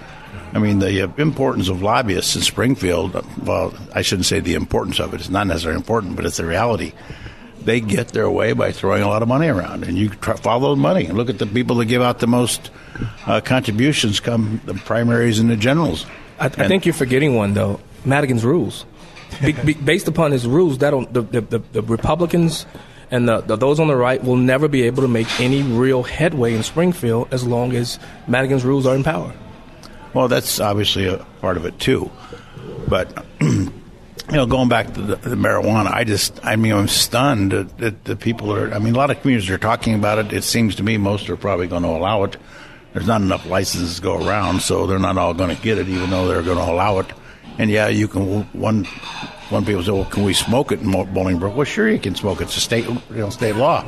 I 0.53 0.61
mean, 0.61 0.79
the 0.79 1.03
uh, 1.03 1.09
importance 1.17 1.69
of 1.69 1.83
lobbyists 1.83 2.37
in 2.37 2.43
Springfield. 2.43 3.21
Well, 3.45 3.75
I 3.93 4.03
shouldn't 4.03 4.27
say 4.27 4.39
the 4.39 4.55
importance 4.55 5.01
of 5.01 5.13
it. 5.13 5.19
It's 5.19 5.29
not 5.29 5.49
necessarily 5.49 5.79
important, 5.79 6.15
but 6.15 6.25
it's 6.25 6.37
the 6.37 6.47
reality 6.47 6.93
they 7.65 7.81
get 7.81 8.11
their 8.11 8.31
way 8.31 8.53
by 8.53 8.71
throwing 8.71 9.03
a 9.03 9.09
lot 9.09 9.23
of 9.23 9.29
money 9.29 9.49
around, 9.49 9.83
and 9.83 9.99
you 9.99 10.11
try, 10.11 10.37
follow 10.37 10.77
the 10.77 10.81
money 10.81 11.07
and 11.07 11.19
look 11.19 11.29
at 11.29 11.41
the 11.41 11.47
people 11.47 11.75
that 11.75 11.87
give 11.87 12.01
out 12.01 12.21
the 12.21 12.29
most 12.29 12.71
uh, 13.27 13.41
contributions 13.41 14.21
come 14.21 14.61
the 14.67 14.75
primaries 14.75 15.41
and 15.41 15.51
the 15.51 15.57
generals. 15.57 16.07
I, 16.39 16.47
I 16.47 16.49
think 16.49 16.87
you're 16.87 16.95
forgetting 16.95 17.35
one 17.35 17.55
though. 17.55 17.81
Madigan's 18.05 18.45
rules. 18.45 18.87
Be, 19.43 19.51
be, 19.51 19.75
based 19.75 20.07
upon 20.07 20.31
his 20.31 20.47
rules, 20.47 20.79
that 20.79 20.93
the, 21.13 21.23
the, 21.23 21.41
the, 21.41 21.59
the 21.59 21.83
Republicans 21.83 22.67
and 23.11 23.29
the, 23.29 23.41
the, 23.41 23.57
those 23.57 23.81
on 23.81 23.89
the 23.89 23.97
right 23.97 24.23
will 24.23 24.37
never 24.37 24.69
be 24.69 24.83
able 24.83 25.03
to 25.03 25.09
make 25.09 25.41
any 25.41 25.63
real 25.63 26.03
headway 26.03 26.55
in 26.55 26.63
Springfield 26.63 27.29
as 27.33 27.47
long 27.47 27.75
as 27.75 27.99
Madigan's 28.27 28.65
rules 28.65 28.87
are 28.87 28.95
in 28.95 29.05
power. 29.05 29.33
Well, 30.15 30.29
that's 30.29 30.61
obviously 30.61 31.07
a 31.07 31.19
part 31.41 31.57
of 31.57 31.65
it 31.67 31.79
too, 31.79 32.11
but. 32.89 33.25
You 34.29 34.39
know, 34.39 34.47
going 34.47 34.69
back 34.69 34.93
to 34.95 35.03
the, 35.03 35.15
the 35.15 35.37
marijuana, 35.37 35.87
I 35.87 36.03
just, 36.03 36.45
I 36.45 36.57
mean, 36.57 36.73
I'm 36.73 36.89
stunned 36.89 37.53
that, 37.53 37.79
that 37.79 38.05
the 38.05 38.17
people 38.17 38.53
are, 38.53 38.75
I 38.75 38.81
mean, 38.81 38.97
a 38.97 38.99
lot 38.99 39.13
of 39.13 39.21
communities 39.21 39.49
are 39.51 39.59
talking 39.59 39.95
about 39.95 40.19
it. 40.19 40.33
It 40.33 40.43
seems 40.43 40.75
to 40.77 40.83
me 40.83 40.97
most 40.97 41.31
are 41.31 41.37
probably 41.37 41.69
going 41.69 41.85
to 41.85 41.91
allow 41.91 42.25
it. 42.25 42.37
There's 42.93 43.07
not 43.07 43.21
enough 43.21 43.47
licenses 43.47 43.97
to 43.97 44.03
go 44.03 44.27
around, 44.27 44.63
so 44.63 44.89
they're 44.89 44.99
not 44.99 45.17
all 45.17 45.33
going 45.33 45.55
to 45.55 45.63
get 45.63 45.79
it, 45.79 45.89
even 45.89 46.11
though 46.11 46.27
they're 46.27 46.43
going 46.43 46.57
to 46.57 46.73
allow 46.73 46.99
it. 46.99 47.07
And 47.59 47.71
yeah, 47.71 47.89
you 47.89 48.09
can, 48.09 48.43
one, 48.53 48.85
one 49.49 49.65
people 49.65 49.83
say, 49.83 49.93
well, 49.93 50.05
can 50.05 50.25
we 50.25 50.35
smoke 50.35 50.73
it 50.73 50.81
in 50.81 50.91
Bolingbrook? 50.91 51.55
Well, 51.55 51.65
sure 51.65 51.89
you 51.89 51.99
can 51.99 52.15
smoke 52.15 52.41
it. 52.41 52.45
It's 52.45 52.57
a 52.57 52.61
state, 52.61 52.85
you 52.87 53.01
know, 53.11 53.31
state 53.31 53.57
law. 53.57 53.85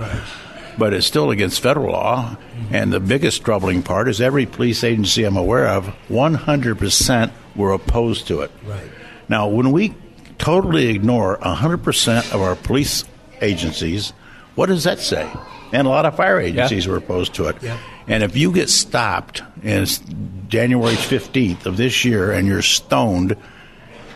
But 0.78 0.94
it's 0.94 1.06
still 1.06 1.30
against 1.30 1.60
federal 1.60 1.92
law. 1.92 2.36
And 2.70 2.92
the 2.92 3.00
biggest 3.00 3.44
troubling 3.44 3.82
part 3.82 4.08
is 4.08 4.20
every 4.20 4.46
police 4.46 4.84
agency 4.84 5.24
I'm 5.24 5.36
aware 5.36 5.68
of, 5.68 5.92
100% 6.08 7.32
were 7.56 7.72
opposed 7.72 8.28
to 8.28 8.42
it. 8.42 8.50
Right. 8.64 8.90
Now, 9.28 9.48
when 9.48 9.72
we 9.72 9.94
totally 10.38 10.88
ignore 10.88 11.36
100% 11.38 12.32
of 12.32 12.40
our 12.40 12.54
police 12.54 13.04
agencies, 13.40 14.12
what 14.54 14.66
does 14.66 14.84
that 14.84 15.00
say? 15.00 15.30
And 15.72 15.86
a 15.86 15.90
lot 15.90 16.06
of 16.06 16.16
fire 16.16 16.40
agencies 16.40 16.86
were 16.86 16.96
opposed 16.96 17.34
to 17.34 17.48
it. 17.48 17.62
Yeah. 17.62 17.78
And 18.06 18.22
if 18.22 18.36
you 18.36 18.52
get 18.52 18.70
stopped, 18.70 19.42
and 19.62 19.82
it's 19.82 20.00
January 20.48 20.94
15th 20.94 21.66
of 21.66 21.76
this 21.76 22.04
year, 22.04 22.32
and 22.32 22.46
you're 22.46 22.62
stoned, 22.62 23.36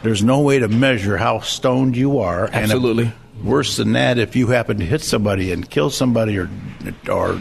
there's 0.02 0.22
no 0.22 0.40
way 0.40 0.58
to 0.58 0.68
measure 0.68 1.16
how 1.16 1.40
stoned 1.40 1.96
you 1.96 2.18
are. 2.18 2.44
And 2.46 2.54
if- 2.56 2.62
Absolutely. 2.62 3.12
worse 3.42 3.76
than 3.76 3.92
that, 3.92 4.18
if 4.18 4.36
you 4.36 4.48
happen 4.48 4.78
to 4.78 4.84
hit 4.84 5.00
somebody 5.02 5.52
and 5.52 5.68
kill 5.68 5.90
somebody 5.90 6.38
or 6.38 6.48
or 7.08 7.40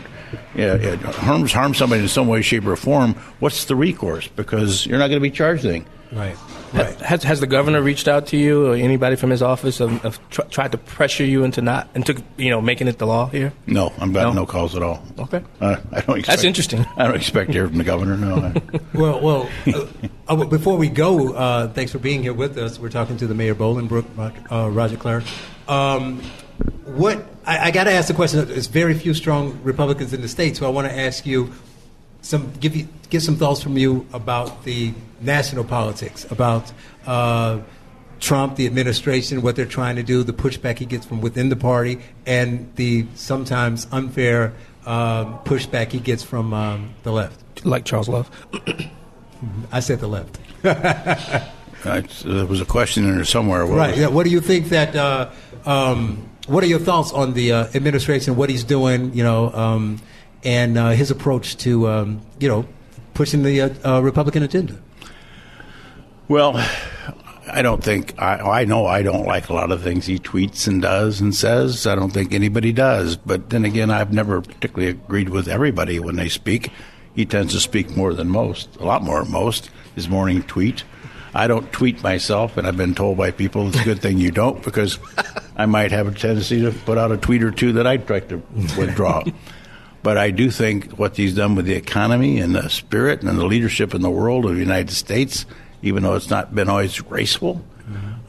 yeah, 0.56 0.76
yeah, 0.76 0.96
harm 0.96 1.46
harm 1.48 1.74
somebody 1.74 2.02
in 2.04 2.08
some 2.08 2.28
way, 2.28 2.42
shape, 2.42 2.66
or 2.66 2.76
form, 2.76 3.16
what's 3.40 3.66
the 3.66 3.76
recourse? 3.76 4.28
Because 4.30 4.86
you're 4.86 4.98
not 5.00 5.08
going 5.08 5.20
to 5.22 5.30
be 5.30 5.32
charged 5.32 5.66
anything. 5.66 5.86
Right. 6.12 6.36
Ha- 6.72 6.96
Has, 7.06 7.24
has 7.24 7.40
the 7.40 7.48
governor 7.48 7.82
reached 7.82 8.08
out 8.08 8.28
to 8.28 8.38
you 8.38 8.68
or 8.68 8.76
anybody 8.76 9.16
from 9.16 9.30
his 9.30 9.42
office 9.42 9.80
of, 9.80 10.04
of 10.06 10.20
tr- 10.30 10.42
tried 10.44 10.72
to 10.72 10.78
pressure 10.78 11.26
you 11.26 11.44
into 11.44 11.62
not 11.62 11.90
into 11.96 12.24
you 12.38 12.50
know 12.50 12.62
making 12.62 12.88
it 12.88 12.98
the 12.98 13.06
law 13.08 13.28
here? 13.28 13.52
No, 13.68 13.92
I'm 14.00 14.14
got 14.14 14.24
No? 14.24 14.34
no, 14.34 14.46
calls 14.46 14.76
at 14.76 14.84
all. 14.84 15.04
Okay. 15.20 15.44
Uh, 15.60 15.78
I 15.92 16.02
don't. 16.02 16.20
Expect, 16.20 16.44
interesting. 16.44 16.86
I 16.98 17.06
don't 17.06 17.16
expect 17.16 17.48
to 17.48 17.54
hear 17.54 17.68
from 17.68 17.78
the 17.78 17.84
governor. 17.84 18.18
No. 18.18 18.54
Well, 18.94 19.22
well. 19.22 19.50
Uh, 19.68 19.86
uh, 20.28 20.46
before 20.46 20.78
we 20.78 20.90
go, 20.90 21.34
uh, 21.34 21.68
thanks 21.70 21.92
for 21.92 22.00
being 22.00 22.22
here 22.24 22.34
with 22.34 22.58
us. 22.58 22.78
We're 22.78 22.90
talking 22.90 23.18
to 23.18 23.28
the 23.28 23.34
mayor 23.34 23.54
of 23.54 23.58
Bolingbrook, 23.60 24.52
uh, 24.52 24.70
Roger 24.70 24.98
Claar. 24.98 25.24
Um, 25.68 26.22
what 26.86 27.26
I, 27.46 27.68
I 27.68 27.72
got 27.72 27.86
to 27.86 27.92
ask 27.92 28.08
the 28.10 28.14
question. 28.14 28.46
There's 28.48 28.68
very 28.68 28.94
few 28.94 29.14
strong 29.14 29.60
Republicans 29.64 30.14
in 30.14 30.22
the 30.22 30.28
state, 30.28 30.58
so 30.58 30.66
I 30.68 30.70
want 30.70 30.88
to 30.90 30.98
ask 30.98 31.26
you 31.26 31.52
some 32.22 32.52
give 32.60 32.76
you 32.76 32.88
get 33.10 33.22
some 33.22 33.36
thoughts 33.36 33.62
from 33.62 33.78
you 33.78 34.06
about 34.14 34.64
the 34.64 34.94
national 35.20 35.64
politics, 35.64 36.30
about 36.32 36.72
uh, 37.06 37.60
Trump, 38.20 38.56
the 38.56 38.68
administration, 38.68 39.42
what 39.42 39.56
they're 39.56 39.66
trying 39.66 39.96
to 39.96 40.04
do, 40.04 40.24
the 40.24 40.34
pushback 40.34 40.78
he 40.78 40.86
gets 40.86 41.06
from 41.06 41.22
within 41.22 41.50
the 41.50 41.56
party, 41.56 42.00
and 42.26 42.72
the 42.76 43.06
sometimes 43.16 43.88
unfair 43.92 44.54
um, 44.86 45.40
pushback 45.40 45.92
he 45.92 46.00
gets 46.00 46.24
from 46.24 46.54
um, 46.54 46.94
the 47.04 47.12
left. 47.12 47.66
Like 47.66 47.86
Charles 47.86 48.08
Love. 48.08 48.30
I 49.72 49.80
said 49.80 50.00
the 50.00 50.08
left. 50.08 50.40
I, 50.64 52.02
there 52.24 52.46
was 52.46 52.62
a 52.62 52.66
question 52.66 53.06
in 53.06 53.16
there 53.16 53.26
somewhere. 53.26 53.66
What 53.66 53.78
Right. 53.78 53.98
Yeah. 53.98 54.08
What 54.08 54.24
do 54.24 54.30
you 54.30 54.40
think 54.40 54.70
that? 54.70 54.96
Uh, 54.96 55.32
um, 55.66 56.30
what 56.48 56.64
are 56.64 56.68
your 56.68 56.80
thoughts 56.80 57.12
on 57.12 57.34
the 57.34 57.52
uh, 57.52 57.68
administration? 57.74 58.36
What 58.36 58.50
he's 58.50 58.64
doing? 58.64 59.14
You 59.14 59.24
know, 59.24 59.52
um, 59.54 60.00
and 60.44 60.78
uh, 60.78 60.90
his 60.90 61.12
approach 61.12 61.58
to 61.58 61.88
um, 61.88 62.22
you 62.40 62.48
know 62.48 62.66
pushing 63.14 63.44
the 63.44 63.62
uh, 63.62 63.70
uh, 63.86 64.02
Republican 64.02 64.44
agenda. 64.44 64.78
Well, 66.28 66.56
I 67.48 67.62
don't 67.62 67.84
think 67.84 68.20
I, 68.22 68.62
I 68.62 68.66
know 68.66 68.86
I 68.86 69.04
don't 69.04 69.26
like 69.26 69.50
a 69.50 69.54
lot 69.54 69.72
of 69.72 69.82
things 69.82 70.06
he 70.06 70.18
tweets 70.18 70.68
and 70.68 70.82
does 70.82 71.20
and 71.20 71.36
says. 71.36 71.86
I 71.86 71.96
don't 71.96 72.12
think 72.12 72.34
anybody 72.34 72.72
does. 72.72 73.18
But 73.18 73.50
then 73.50 73.66
again, 73.66 73.92
I've 73.92 74.14
never 74.14 74.42
particularly 74.42 74.92
agreed 74.92 75.30
with 75.30 75.48
everybody 75.48 76.00
when 76.00 76.16
they 76.16 76.30
speak. 76.30 76.72
He 77.16 77.26
tends 77.26 77.54
to 77.54 77.60
speak 77.60 77.96
more 77.96 78.14
than 78.14 78.30
most, 78.30 78.78
a 78.78 78.86
lot 78.86 79.04
more 79.04 79.24
than 79.24 79.32
most. 79.32 79.70
His 79.96 80.08
morning 80.08 80.44
tweet. 80.44 80.86
I 81.34 81.48
don't 81.48 81.72
tweet 81.72 82.02
myself, 82.04 82.58
and 82.58 82.68
I've 82.68 82.78
been 82.78 82.96
told 82.96 83.18
by 83.18 83.32
people 83.32 83.68
it's 83.68 83.80
a 83.80 83.84
good 83.84 84.02
thing 84.02 84.18
you 84.18 84.32
don't 84.32 84.64
because 84.64 85.00
I 85.56 85.66
might 85.66 85.92
have 85.92 86.08
a 86.08 86.12
tendency 86.12 86.62
to 86.62 86.72
put 86.72 86.98
out 86.98 87.12
a 87.12 87.18
tweet 87.18 87.44
or 87.44 87.52
two 87.52 87.74
that 87.74 87.88
I'd 87.88 88.08
try 88.08 88.20
to 88.22 88.38
withdraw. 88.78 89.24
But 90.04 90.18
I 90.18 90.32
do 90.32 90.50
think 90.50 90.94
what 90.98 91.16
he's 91.16 91.36
done 91.36 91.56
with 91.56 91.66
the 91.66 91.76
economy 91.76 92.40
and 92.40 92.56
the 92.56 92.70
spirit 92.70 93.22
and 93.22 93.38
the 93.38 93.46
leadership 93.46 93.94
in 93.94 94.02
the 94.02 94.10
world 94.10 94.46
of 94.46 94.54
the 94.56 94.60
United 94.60 94.92
States, 94.92 95.46
even 95.82 96.04
though 96.04 96.16
it's 96.16 96.30
not 96.30 96.56
been 96.56 96.70
always 96.70 97.00
graceful, 97.00 97.64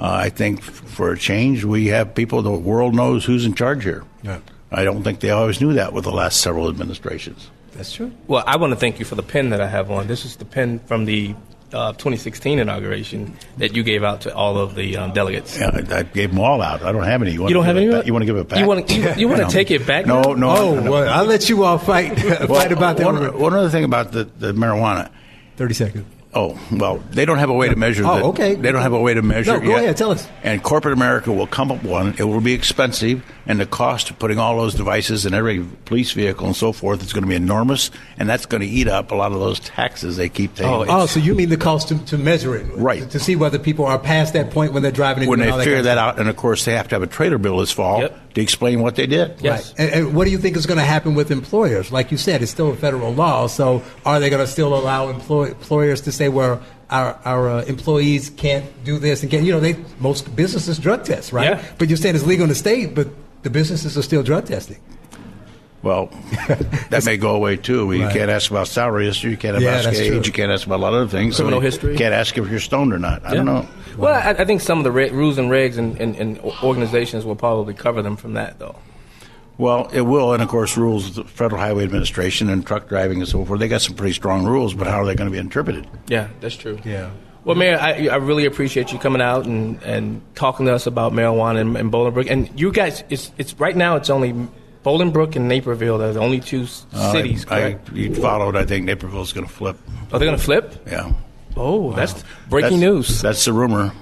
uh, 0.00 0.10
I 0.10 0.28
think 0.30 0.58
f- 0.60 0.64
for 0.66 1.12
a 1.12 1.18
change, 1.18 1.64
we 1.64 1.86
have 1.88 2.14
people, 2.14 2.42
the 2.42 2.50
world 2.50 2.94
knows 2.94 3.24
who's 3.24 3.46
in 3.46 3.54
charge 3.54 3.84
here. 3.84 4.04
Yeah. 4.22 4.40
I 4.70 4.84
don't 4.84 5.02
think 5.02 5.20
they 5.20 5.30
always 5.30 5.60
knew 5.60 5.74
that 5.74 5.92
with 5.92 6.04
the 6.04 6.10
last 6.12 6.40
several 6.40 6.68
administrations. 6.68 7.50
That's 7.72 7.92
true. 7.92 8.10
Well, 8.26 8.42
I 8.46 8.56
want 8.56 8.72
to 8.72 8.76
thank 8.76 8.98
you 8.98 9.04
for 9.04 9.14
the 9.14 9.22
pen 9.22 9.50
that 9.50 9.60
I 9.60 9.66
have 9.68 9.90
on. 9.90 10.08
This 10.08 10.24
is 10.24 10.36
the 10.36 10.44
pen 10.44 10.78
from 10.80 11.04
the 11.04 11.34
uh, 11.74 11.92
2016 11.92 12.58
inauguration 12.58 13.36
that 13.58 13.74
you 13.74 13.82
gave 13.82 14.04
out 14.04 14.22
to 14.22 14.34
all 14.34 14.58
of 14.58 14.74
the 14.74 14.96
um, 14.96 15.12
delegates. 15.12 15.58
Yeah, 15.58 15.70
I, 15.90 15.98
I 15.98 16.02
gave 16.02 16.30
them 16.30 16.40
all 16.40 16.60
out. 16.62 16.82
I 16.82 16.92
don't 16.92 17.02
have 17.04 17.22
any. 17.22 17.32
You, 17.32 17.40
want 17.40 17.50
You 17.50 17.54
don't 17.54 17.62
to 17.64 17.66
have 17.66 17.76
give 17.76 17.82
any? 17.82 17.92
it 17.92 17.98
back? 18.00 18.06
You 18.06 18.12
want 18.12 18.22
to 18.22 18.26
give 18.26 18.36
it 18.36 18.48
back? 18.48 18.58
You 18.60 18.66
want 18.66 18.88
to, 18.88 18.94
you, 18.94 19.14
you 19.16 19.28
want 19.28 19.40
No. 19.40 19.46
to 19.48 19.52
take 19.52 19.70
it 19.70 19.86
back? 19.86 20.06
No, 20.06 20.22
now? 20.22 20.32
no. 20.34 20.50
Oh, 20.56 20.80
no. 20.80 20.90
well, 20.90 21.08
I'll 21.08 21.24
let 21.24 21.48
you 21.48 21.64
all 21.64 21.78
fight 21.78 22.18
fight 22.48 22.72
about 22.72 22.96
that. 22.98 23.06
One, 23.06 23.38
one 23.38 23.54
other 23.54 23.70
thing 23.70 23.84
about 23.84 24.12
the, 24.12 24.24
the 24.24 24.52
marijuana. 24.52 25.10
Thirty 25.56 25.74
seconds. 25.74 26.06
Oh 26.34 26.58
well, 26.72 26.96
they 27.10 27.26
don't 27.26 27.36
have 27.38 27.50
a 27.50 27.54
way 27.54 27.68
to 27.68 27.76
measure. 27.76 28.04
Oh, 28.06 28.16
the, 28.16 28.24
okay. 28.28 28.54
They 28.54 28.72
don't 28.72 28.80
have 28.80 28.94
a 28.94 28.98
way 29.00 29.12
to 29.12 29.20
measure. 29.20 29.52
No, 29.52 29.58
it 29.58 29.64
go 29.64 29.70
yet. 29.72 29.82
ahead, 29.84 29.96
tell 29.98 30.10
us. 30.12 30.26
And 30.42 30.62
corporate 30.62 30.94
America 30.94 31.30
will 31.30 31.46
come 31.46 31.70
up 31.70 31.82
with 31.82 31.90
one. 31.92 32.14
It 32.18 32.24
will 32.24 32.40
be 32.40 32.54
expensive, 32.54 33.22
and 33.46 33.60
the 33.60 33.66
cost 33.66 34.08
of 34.08 34.18
putting 34.18 34.38
all 34.38 34.56
those 34.56 34.72
devices 34.74 35.26
in 35.26 35.34
every 35.34 35.62
police 35.84 36.12
vehicle 36.12 36.46
and 36.46 36.56
so 36.56 36.72
forth 36.72 37.02
is 37.02 37.12
going 37.12 37.24
to 37.24 37.28
be 37.28 37.34
enormous, 37.34 37.90
and 38.16 38.30
that's 38.30 38.46
going 38.46 38.62
to 38.62 38.66
eat 38.66 38.88
up 38.88 39.10
a 39.10 39.14
lot 39.14 39.32
of 39.32 39.40
those 39.40 39.60
taxes 39.60 40.16
they 40.16 40.30
keep 40.30 40.54
taking. 40.54 40.72
Oh, 40.72 40.86
Oh, 40.88 41.04
so 41.06 41.20
you 41.20 41.34
mean 41.34 41.50
the 41.50 41.58
cost 41.58 41.88
to, 41.88 42.02
to 42.06 42.16
measure 42.16 42.56
it, 42.56 42.64
Right. 42.76 43.02
To, 43.02 43.08
to 43.10 43.20
see 43.20 43.36
whether 43.36 43.58
people 43.58 43.84
are 43.84 43.98
past 43.98 44.32
that 44.32 44.50
point 44.52 44.72
when 44.72 44.82
they're 44.82 44.90
driving. 44.90 45.28
when 45.28 45.38
they 45.38 45.50
all 45.50 45.58
figure 45.58 45.74
kind 45.74 45.86
that 45.86 45.98
out, 45.98 46.18
and 46.18 46.30
of 46.30 46.36
course 46.36 46.64
they 46.64 46.72
have 46.72 46.88
to 46.88 46.94
have 46.94 47.02
a 47.02 47.06
trailer 47.06 47.36
bill 47.36 47.58
this 47.58 47.72
fall 47.72 48.00
Yep. 48.00 48.18
To 48.34 48.40
explain 48.40 48.80
what 48.80 48.96
they 48.96 49.06
did. 49.06 49.40
Yes. 49.40 49.70
Right. 49.70 49.80
And, 49.80 50.06
and 50.06 50.16
what 50.16 50.24
do 50.24 50.30
you 50.30 50.38
think 50.38 50.56
is 50.56 50.66
going 50.66 50.78
to 50.78 50.84
happen 50.84 51.14
with 51.14 51.30
employers? 51.30 51.92
Like 51.92 52.10
you 52.10 52.18
said, 52.18 52.42
it's 52.42 52.50
still 52.50 52.70
a 52.70 52.76
federal 52.76 53.12
law. 53.12 53.46
So 53.46 53.82
are 54.04 54.20
they 54.20 54.30
going 54.30 54.44
to 54.44 54.50
still 54.50 54.74
allow 54.74 55.08
employ, 55.08 55.48
employers 55.48 56.00
to 56.02 56.12
say, 56.12 56.28
well, 56.28 56.62
our 56.90 57.18
our 57.24 57.48
uh, 57.48 57.62
employees 57.64 58.30
can't 58.30 58.66
do 58.84 58.98
this 58.98 59.22
and 59.22 59.30
can't. 59.30 59.44
You 59.44 59.52
know, 59.52 59.60
they 59.60 59.76
most 59.98 60.34
businesses 60.36 60.78
drug 60.78 61.04
test, 61.04 61.32
right? 61.32 61.50
Yeah. 61.50 61.64
But 61.78 61.88
you're 61.88 61.96
saying 61.96 62.14
it's 62.14 62.26
legal 62.26 62.44
in 62.44 62.50
the 62.50 62.54
state, 62.54 62.94
but 62.94 63.08
the 63.42 63.50
businesses 63.50 63.96
are 63.96 64.02
still 64.02 64.22
drug 64.22 64.46
testing. 64.46 64.78
Well, 65.82 66.06
that 66.90 67.02
may 67.04 67.16
go 67.16 67.34
away 67.34 67.56
too. 67.56 67.90
You 67.92 68.04
Right. 68.04 68.12
can't 68.12 68.30
ask 68.30 68.50
about 68.50 68.68
salary 68.68 69.06
history. 69.06 69.30
You 69.32 69.36
can't 69.36 69.60
Yeah, 69.60 69.70
ask 69.70 69.84
that's 69.86 69.98
age. 69.98 70.08
true. 70.08 70.20
You 70.24 70.32
can't 70.32 70.52
ask 70.52 70.64
about 70.66 70.76
a 70.78 70.82
lot 70.82 70.94
of 70.94 71.00
other 71.02 71.08
things. 71.08 71.36
Criminal 71.36 71.58
you 71.60 71.64
history. 71.64 71.96
Can't 71.96 72.14
ask 72.14 72.36
if 72.38 72.48
you're 72.48 72.60
stoned 72.60 72.92
or 72.92 72.98
not. 72.98 73.24
I 73.26 73.34
don't 73.34 73.46
know. 73.46 73.66
Well, 73.98 74.14
I, 74.14 74.30
I 74.30 74.44
think 74.44 74.60
some 74.60 74.78
of 74.78 74.84
the 74.84 74.92
re- 74.92 75.10
rules 75.10 75.38
and 75.38 75.50
regs 75.50 75.76
and, 75.78 76.00
and, 76.00 76.16
and 76.16 76.38
organizations 76.62 77.24
will 77.24 77.36
probably 77.36 77.74
cover 77.74 78.00
them 78.00 78.16
from 78.16 78.34
that, 78.34 78.58
though. 78.58 78.76
Well, 79.58 79.88
it 79.92 80.00
will, 80.00 80.32
and 80.32 80.42
of 80.42 80.48
course, 80.48 80.76
rules 80.78 81.08
of 81.10 81.14
the 81.14 81.24
Federal 81.24 81.60
Highway 81.60 81.84
Administration 81.84 82.48
and 82.48 82.66
truck 82.66 82.88
driving 82.88 83.18
and 83.20 83.28
so 83.28 83.44
forth. 83.44 83.60
They 83.60 83.68
got 83.68 83.82
some 83.82 83.94
pretty 83.94 84.14
strong 84.14 84.46
rules, 84.46 84.72
but 84.74 84.86
how 84.86 85.00
are 85.02 85.04
they 85.06 85.14
going 85.14 85.28
to 85.28 85.32
be 85.32 85.38
interpreted? 85.38 85.86
Yeah, 86.08 86.28
that's 86.40 86.56
true. 86.56 86.78
Yeah. 86.84 87.10
Well, 87.44 87.56
Mayor, 87.56 87.76
I, 87.78 88.06
I 88.06 88.16
really 88.16 88.46
appreciate 88.46 88.92
you 88.92 88.98
coming 88.98 89.20
out 89.20 89.44
and, 89.46 89.82
and 89.82 90.22
talking 90.36 90.66
to 90.66 90.72
us 90.74 90.86
about 90.86 91.12
marijuana 91.12 91.60
in, 91.60 91.76
in 91.76 91.90
Bolingbrook. 91.90 92.30
And 92.30 92.48
you 92.58 92.72
guys, 92.72 93.04
it's, 93.10 93.30
it's 93.36 93.52
right 93.60 93.76
now. 93.76 93.96
It's 93.96 94.10
only 94.10 94.32
Bolingbrook 94.84 95.36
and 95.36 95.48
Naperville. 95.48 95.98
They're 95.98 96.12
the 96.12 96.20
only 96.20 96.40
two 96.40 96.62
s- 96.62 96.86
Uh, 96.92 97.12
cities. 97.12 97.46
I, 97.48 97.56
I, 97.56 97.60
correct? 97.60 97.92
you 97.92 98.14
followed. 98.14 98.56
I 98.56 98.64
think 98.64 98.84
Naperville's 98.86 99.32
going 99.32 99.46
to 99.46 99.52
flip. 99.52 99.76
Are 100.12 100.18
they 100.18 100.24
going 100.26 100.36
to 100.36 100.42
flip? 100.42 100.86
Yeah. 100.90 101.12
Oh, 101.56 101.92
that's 101.92 102.24
breaking 102.48 102.80
That's- 102.80 102.94
news. 103.08 103.20
That's 103.22 103.44
the 103.44 103.52
rumor. 103.52 103.92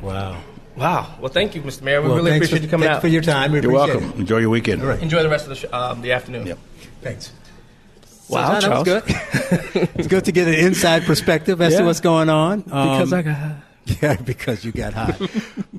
Wow. 0.00 0.36
Wow. 0.76 1.14
Well, 1.20 1.30
thank 1.32 1.54
you, 1.54 1.62
Mr. 1.62 1.82
Mayor. 1.82 2.00
We 2.00 2.08
Well, 2.08 2.16
really 2.18 2.30
thanks 2.32 2.46
appreciate 2.46 2.58
for, 2.60 2.64
you 2.64 2.70
coming 2.70 2.86
thanks 2.88 2.96
out. 2.96 3.02
for 3.02 3.08
your 3.08 3.22
time. 3.22 3.52
We 3.52 3.60
You're 3.60 3.70
appreciate 3.76 4.00
welcome. 4.00 4.18
It. 4.18 4.20
Enjoy 4.20 4.38
your 4.38 4.50
weekend. 4.50 4.82
All 4.82 4.88
right. 4.88 5.02
Enjoy 5.02 5.22
the 5.22 5.28
rest 5.28 5.44
of 5.44 5.50
the, 5.50 5.56
sh- 5.56 5.72
um, 5.72 6.02
the 6.02 6.12
afternoon. 6.12 6.46
Yep. 6.46 6.58
Thanks. 7.02 7.32
Wow, 8.28 8.60
So, 8.60 8.60
John, 8.68 8.84
that 8.84 8.86
was 8.86 9.02
good. 9.74 9.90
it's 9.96 10.08
good 10.08 10.24
to 10.26 10.32
get 10.32 10.48
an 10.48 10.54
inside 10.54 11.02
perspective 11.04 11.60
as 11.60 11.76
to 11.76 11.84
what's 11.84 12.00
going 12.00 12.28
on. 12.30 12.60
Because 12.60 13.12
Um, 13.12 13.18
I 13.18 13.22
got 13.22 13.34
high. 13.36 13.56
Yeah, 14.00 14.16
because 14.16 14.64
you 14.64 14.70
got 14.72 14.94
high. 14.94 15.16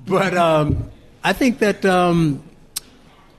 but 0.06 0.36
um, 0.38 0.90
I 1.24 1.32
think 1.34 1.60
that 1.60 1.86
um, 1.86 2.44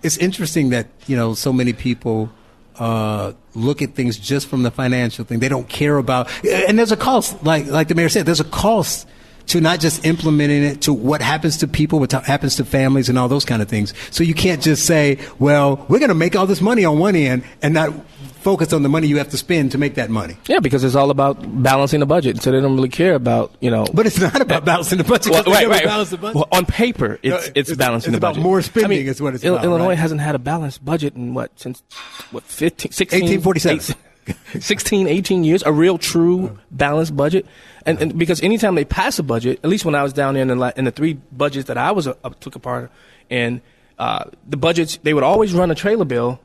it's 0.05 0.19
interesting 0.19 0.71
that 0.71 0.87
you 1.07 1.17
know 1.17 1.35
so 1.35 1.53
many 1.53 1.73
people 1.73 2.31
uh, 2.79 3.33
look 3.55 3.83
at 3.83 3.95
things 3.95 4.19
just 4.19 4.47
from 4.47 4.62
the 4.62 4.71
financial 4.71 5.25
thing. 5.25 5.38
They 5.38 5.49
don't 5.49 5.69
care 5.69 5.97
about, 5.97 6.29
and 6.45 6.79
there's 6.79 6.93
a 6.93 6.97
cost. 6.97 7.43
Like 7.45 7.67
like 7.67 7.88
the 7.88 7.95
mayor 7.95 8.09
said, 8.09 8.27
there's 8.27 8.40
a 8.40 8.45
cost 8.45 9.09
to 9.47 9.61
not 9.61 9.79
just 9.81 10.05
implementing 10.07 10.62
it 10.62 10.83
to 10.83 10.93
what 10.93 11.21
happens 11.21 11.59
to 11.59 11.69
people, 11.69 11.99
what 11.99 12.12
happens 12.12 12.57
to 12.57 12.64
families, 12.64 13.09
and 13.09 13.19
all 13.19 13.29
those 13.29 13.45
kind 13.45 13.61
of 13.61 13.69
things. 13.69 13.93
So 14.11 14.25
you 14.25 14.35
can't 14.35 14.62
just 14.62 14.87
say, 14.87 15.19
well, 15.38 15.85
we're 15.88 15.99
going 15.99 16.09
to 16.09 16.14
make 16.14 16.35
all 16.35 16.47
this 16.47 16.61
money 16.61 16.85
on 16.85 16.99
one 16.99 17.14
end 17.14 17.45
and 17.61 17.75
not 17.75 17.93
focus 18.44 18.72
on 18.72 18.83
the 18.83 18.88
money 18.88 19.07
you 19.09 19.16
have 19.16 19.30
to 19.30 19.37
spend 19.38 19.72
to 19.72 19.78
make 19.78 19.94
that 19.94 20.11
money. 20.11 20.37
Yeah, 20.46 20.61
because 20.61 20.85
it's 20.85 20.94
all 20.94 21.11
about 21.11 21.37
balancing 21.62 22.00
the 22.00 22.07
budget. 22.07 22.42
So 22.42 22.52
they 22.52 22.61
don't 22.61 22.76
really 22.76 22.90
care 22.90 23.14
about, 23.14 23.54
you 23.61 23.70
know. 23.70 23.87
But 23.92 24.07
it's 24.07 24.20
not 24.20 24.40
about 24.40 24.64
balancing 24.64 24.98
the 24.98 25.04
budget. 25.04 25.33
Well, 25.33 25.42
right, 25.44 25.66
right. 25.66 25.85
balance 25.85 26.11
the 26.11 26.18
budget. 26.18 26.37
Well, 26.37 26.48
on 26.52 26.66
paper, 26.66 27.18
it's 27.22 27.30
No, 27.30 27.37
it's, 27.37 27.70
it's- 27.70 27.76
balancing 27.76 28.11
it's 28.12 28.20
the 28.20 28.26
about 28.26 28.35
budget. 28.35 28.42
more 28.44 28.62
spending 28.62 28.98
I 28.98 29.02
mean, 29.02 29.09
is 29.09 29.20
what 29.22 29.35
it's 29.35 29.42
Il- 29.42 29.54
about, 29.54 29.64
Illinois 29.64 29.88
right? 29.88 29.98
hasn't 29.98 30.20
had 30.20 30.35
a 30.35 30.38
balanced 30.38 30.85
budget 30.85 31.14
in 31.16 31.33
what 31.35 31.59
since 31.59 31.83
what 32.30 32.44
15, 32.44 32.92
16, 32.92 33.20
1847. 33.22 33.96
16, 34.61 35.07
18 35.07 35.44
years. 35.44 35.62
A 35.64 35.72
real, 35.72 35.98
true 35.98 36.59
balanced 36.70 37.16
budget. 37.16 37.46
And, 37.87 38.00
and 38.00 38.18
because 38.18 38.42
anytime 38.42 38.74
they 38.74 38.85
pass 38.85 39.18
a 39.18 39.22
budget, 39.22 39.61
at 39.62 39.68
least 39.68 39.85
when 39.85 39.94
I 39.94 40.02
was 40.02 40.12
down 40.12 40.35
there 40.35 40.42
in 40.42 40.48
the, 40.48 40.72
in 40.76 40.85
the 40.85 40.90
three 40.90 41.14
budgets 41.33 41.66
that 41.68 41.76
I 41.76 41.92
was 41.92 42.07
uh, 42.09 42.14
took 42.40 42.54
a 42.57 42.59
part 42.59 42.90
in, 43.28 43.61
uh, 43.98 44.24
the 44.48 44.57
budgets 44.57 44.98
they 45.02 45.12
would 45.14 45.22
always 45.24 45.52
run 45.52 45.70
a 45.70 45.74
trailer 45.74 46.04
bill 46.07 46.40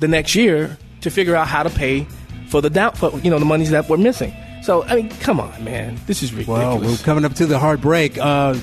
the 0.00 0.08
next 0.08 0.34
year 0.34 0.76
to 1.02 1.10
figure 1.10 1.36
out 1.36 1.46
how 1.46 1.62
to 1.62 1.70
pay 1.70 2.06
for 2.48 2.60
the 2.60 2.70
down, 2.70 2.92
for, 2.94 3.16
you 3.20 3.30
know, 3.30 3.38
the 3.38 3.44
monies 3.44 3.70
that 3.70 3.88
were 3.88 3.96
missing. 3.96 4.34
So 4.62 4.82
I 4.84 4.96
mean, 4.96 5.08
come 5.20 5.40
on, 5.40 5.64
man, 5.64 5.98
this 6.06 6.22
is 6.22 6.32
ridiculous. 6.32 6.80
Well, 6.80 6.80
we're 6.80 6.96
coming 6.98 7.24
up 7.24 7.34
to 7.34 7.46
the 7.46 7.58
hard 7.58 7.80
break. 7.80 8.18
Uh, 8.18 8.54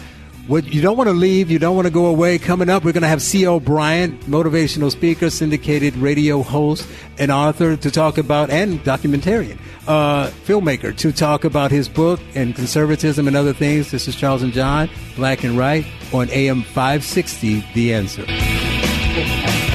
what 0.47 0.65
you 0.65 0.81
don't 0.81 0.95
want 0.95 1.09
to 1.09 1.13
leave, 1.13 1.51
you 1.51 1.59
don't 1.59 1.75
want 1.75 1.87
to 1.87 1.93
go 1.93 2.05
away. 2.05 2.37
Coming 2.37 2.69
up, 2.69 2.85
we're 2.85 2.93
going 2.93 3.01
to 3.01 3.09
have 3.09 3.21
C.L. 3.21 3.59
Bryant, 3.59 4.21
motivational 4.21 4.89
speaker, 4.89 5.29
syndicated 5.29 5.95
radio 5.97 6.41
host, 6.41 6.87
and 7.17 7.31
author, 7.31 7.75
to 7.75 7.91
talk 7.91 8.17
about, 8.17 8.49
and 8.49 8.79
documentarian, 8.79 9.59
uh, 9.87 10.27
filmmaker, 10.45 10.95
to 10.97 11.11
talk 11.11 11.43
about 11.43 11.69
his 11.69 11.89
book 11.89 12.21
and 12.33 12.55
conservatism 12.55 13.27
and 13.27 13.35
other 13.35 13.53
things. 13.53 13.91
This 13.91 14.07
is 14.07 14.15
Charles 14.15 14.41
and 14.41 14.53
John, 14.53 14.89
Black 15.17 15.43
and 15.43 15.57
Right, 15.57 15.85
on 16.13 16.29
AM 16.29 16.61
560, 16.61 17.65
The 17.73 17.93
Answer. 17.93 19.66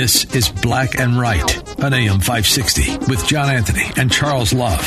This 0.00 0.24
is 0.34 0.48
Black 0.48 0.98
and 0.98 1.18
Right 1.18 1.44
on 1.84 1.92
AM 1.92 2.20
560 2.20 3.10
with 3.10 3.22
John 3.26 3.50
Anthony 3.50 3.84
and 3.98 4.10
Charles 4.10 4.50
Love. 4.54 4.80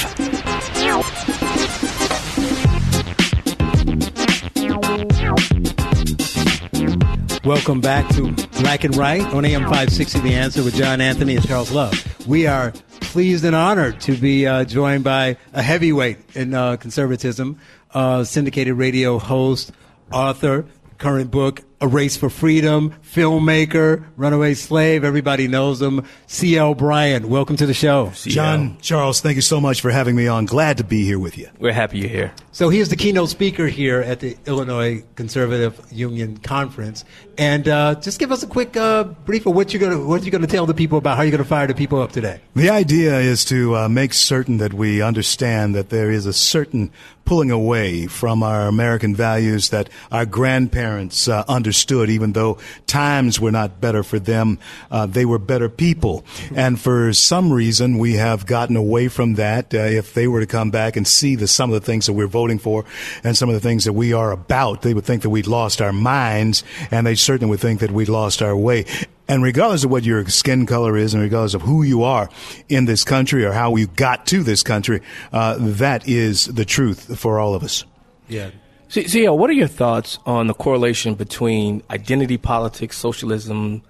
Welcome 7.45 7.79
back 7.79 8.09
to 8.15 8.31
Black 8.59 8.85
and 8.85 8.95
Right 8.95 9.21
on 9.21 9.45
AM 9.45 9.61
560 9.61 10.19
The 10.21 10.33
Answer 10.33 10.63
with 10.63 10.73
John 10.73 10.99
Anthony 10.99 11.35
and 11.35 11.47
Charles 11.47 11.71
Love. 11.71 12.27
We 12.27 12.47
are 12.47 12.71
pleased 12.99 13.45
and 13.45 13.55
honored 13.55 14.01
to 14.01 14.17
be 14.17 14.47
uh, 14.47 14.63
joined 14.63 15.03
by 15.03 15.37
a 15.53 15.61
heavyweight 15.61 16.17
in 16.33 16.55
uh, 16.55 16.77
conservatism, 16.77 17.59
uh, 17.93 18.23
syndicated 18.23 18.73
radio 18.73 19.19
host, 19.19 19.73
author, 20.11 20.65
current 20.97 21.29
book, 21.29 21.61
A 21.83 21.87
Race 21.87 22.15
for 22.15 22.29
Freedom, 22.29 22.95
filmmaker, 23.03 24.05
runaway 24.15 24.53
slave. 24.53 25.03
Everybody 25.03 25.49
knows 25.49 25.81
him. 25.81 26.05
C.L. 26.27 26.75
Bryant, 26.75 27.25
welcome 27.25 27.57
to 27.57 27.65
the 27.65 27.73
show. 27.73 28.09
John, 28.15 28.77
Charles, 28.79 29.19
thank 29.19 29.35
you 29.35 29.41
so 29.41 29.59
much 29.59 29.81
for 29.81 29.91
having 29.91 30.15
me 30.15 30.25
on. 30.25 30.45
Glad 30.45 30.77
to 30.77 30.85
be 30.85 31.03
here 31.03 31.19
with 31.19 31.37
you. 31.37 31.49
We're 31.59 31.73
happy 31.73 31.99
you're 31.99 32.07
here. 32.07 32.33
So 32.53 32.69
he 32.69 32.79
is 32.79 32.87
the 32.87 32.95
keynote 32.95 33.27
speaker 33.27 33.67
here 33.67 33.99
at 33.99 34.21
the 34.21 34.37
Illinois 34.45 35.03
Conservative 35.15 35.77
Union 35.91 36.37
Conference, 36.37 37.03
and 37.37 37.67
uh, 37.67 37.95
just 37.95 38.17
give 38.17 38.31
us 38.31 38.43
a 38.43 38.47
quick 38.47 38.77
uh, 38.77 39.03
brief 39.03 39.45
of 39.45 39.53
what 39.53 39.73
you're 39.73 39.81
going 39.81 39.91
to 39.91 40.05
what 40.05 40.23
you're 40.23 40.31
going 40.31 40.41
to 40.41 40.47
tell 40.47 40.65
the 40.65 40.73
people 40.73 40.97
about 40.97 41.17
how 41.17 41.23
you're 41.23 41.31
going 41.31 41.43
to 41.43 41.49
fire 41.49 41.67
the 41.67 41.73
people 41.73 41.99
up 41.99 42.13
today. 42.13 42.39
The 42.55 42.69
idea 42.69 43.19
is 43.19 43.43
to 43.45 43.75
uh, 43.75 43.89
make 43.89 44.13
certain 44.13 44.57
that 44.59 44.73
we 44.73 45.01
understand 45.01 45.75
that 45.75 45.89
there 45.89 46.09
is 46.09 46.25
a 46.25 46.33
certain 46.33 46.91
pulling 47.25 47.51
away 47.51 48.05
from 48.05 48.43
our 48.43 48.67
American 48.67 49.15
values 49.15 49.69
that 49.69 49.89
our 50.11 50.25
grandparents 50.25 51.27
uh, 51.27 51.43
understood, 51.73 52.11
even 52.11 52.33
though 52.33 52.59
times 52.85 53.39
were 53.39 53.51
not 53.51 53.81
better 53.81 54.03
for 54.03 54.19
them. 54.19 54.59
Uh, 54.91 55.07
they 55.07 55.25
were 55.25 55.39
better 55.39 55.69
people. 55.69 56.23
And 56.55 56.79
for 56.79 57.11
some 57.13 57.51
reason, 57.51 57.97
we 57.97 58.13
have 58.13 58.45
gotten 58.45 58.75
away 58.75 59.07
from 59.07 59.33
that. 59.35 59.73
Uh, 59.73 59.79
if 59.79 60.13
they 60.13 60.27
were 60.27 60.39
to 60.39 60.45
come 60.45 60.69
back 60.69 60.95
and 60.95 61.07
see 61.07 61.35
the, 61.35 61.47
some 61.47 61.71
of 61.71 61.73
the 61.73 61.83
things 61.83 62.05
that 62.05 62.13
we're 62.13 62.27
voting 62.27 62.59
for 62.59 62.85
and 63.23 63.35
some 63.35 63.49
of 63.49 63.55
the 63.55 63.59
things 63.59 63.85
that 63.85 63.93
we 63.93 64.13
are 64.13 64.31
about, 64.31 64.83
they 64.83 64.93
would 64.93 65.03
think 65.03 65.23
that 65.23 65.31
we'd 65.31 65.47
lost 65.47 65.81
our 65.81 65.91
minds 65.91 66.63
and 66.91 67.07
they 67.07 67.15
certainly 67.15 67.49
would 67.49 67.59
think 67.59 67.79
that 67.79 67.89
we'd 67.89 68.07
lost 68.07 68.43
our 68.43 68.55
way. 68.55 68.85
And 69.27 69.41
regardless 69.41 69.83
of 69.83 69.89
what 69.89 70.03
your 70.03 70.23
skin 70.27 70.67
color 70.67 70.95
is, 70.95 71.15
and 71.15 71.23
regardless 71.23 71.55
of 71.55 71.63
who 71.63 71.81
you 71.81 72.03
are 72.03 72.29
in 72.69 72.85
this 72.85 73.03
country 73.03 73.45
or 73.45 73.51
how 73.51 73.75
you 73.77 73.87
got 73.87 74.27
to 74.27 74.43
this 74.43 74.61
country, 74.61 75.01
uh, 75.31 75.55
that 75.59 76.07
is 76.07 76.45
the 76.45 76.65
truth 76.65 77.17
for 77.17 77.39
all 77.39 77.55
of 77.55 77.63
us. 77.63 77.83
Yeah. 78.27 78.51
See, 78.93 79.27
what 79.27 79.49
are 79.49 79.53
your 79.53 79.67
thoughts 79.67 80.19
on 80.23 80.45
the 80.45 80.53
correlation 80.53 81.15
between 81.15 81.81
identity 81.89 82.37
politics, 82.37 82.95
socialism, 82.95 83.81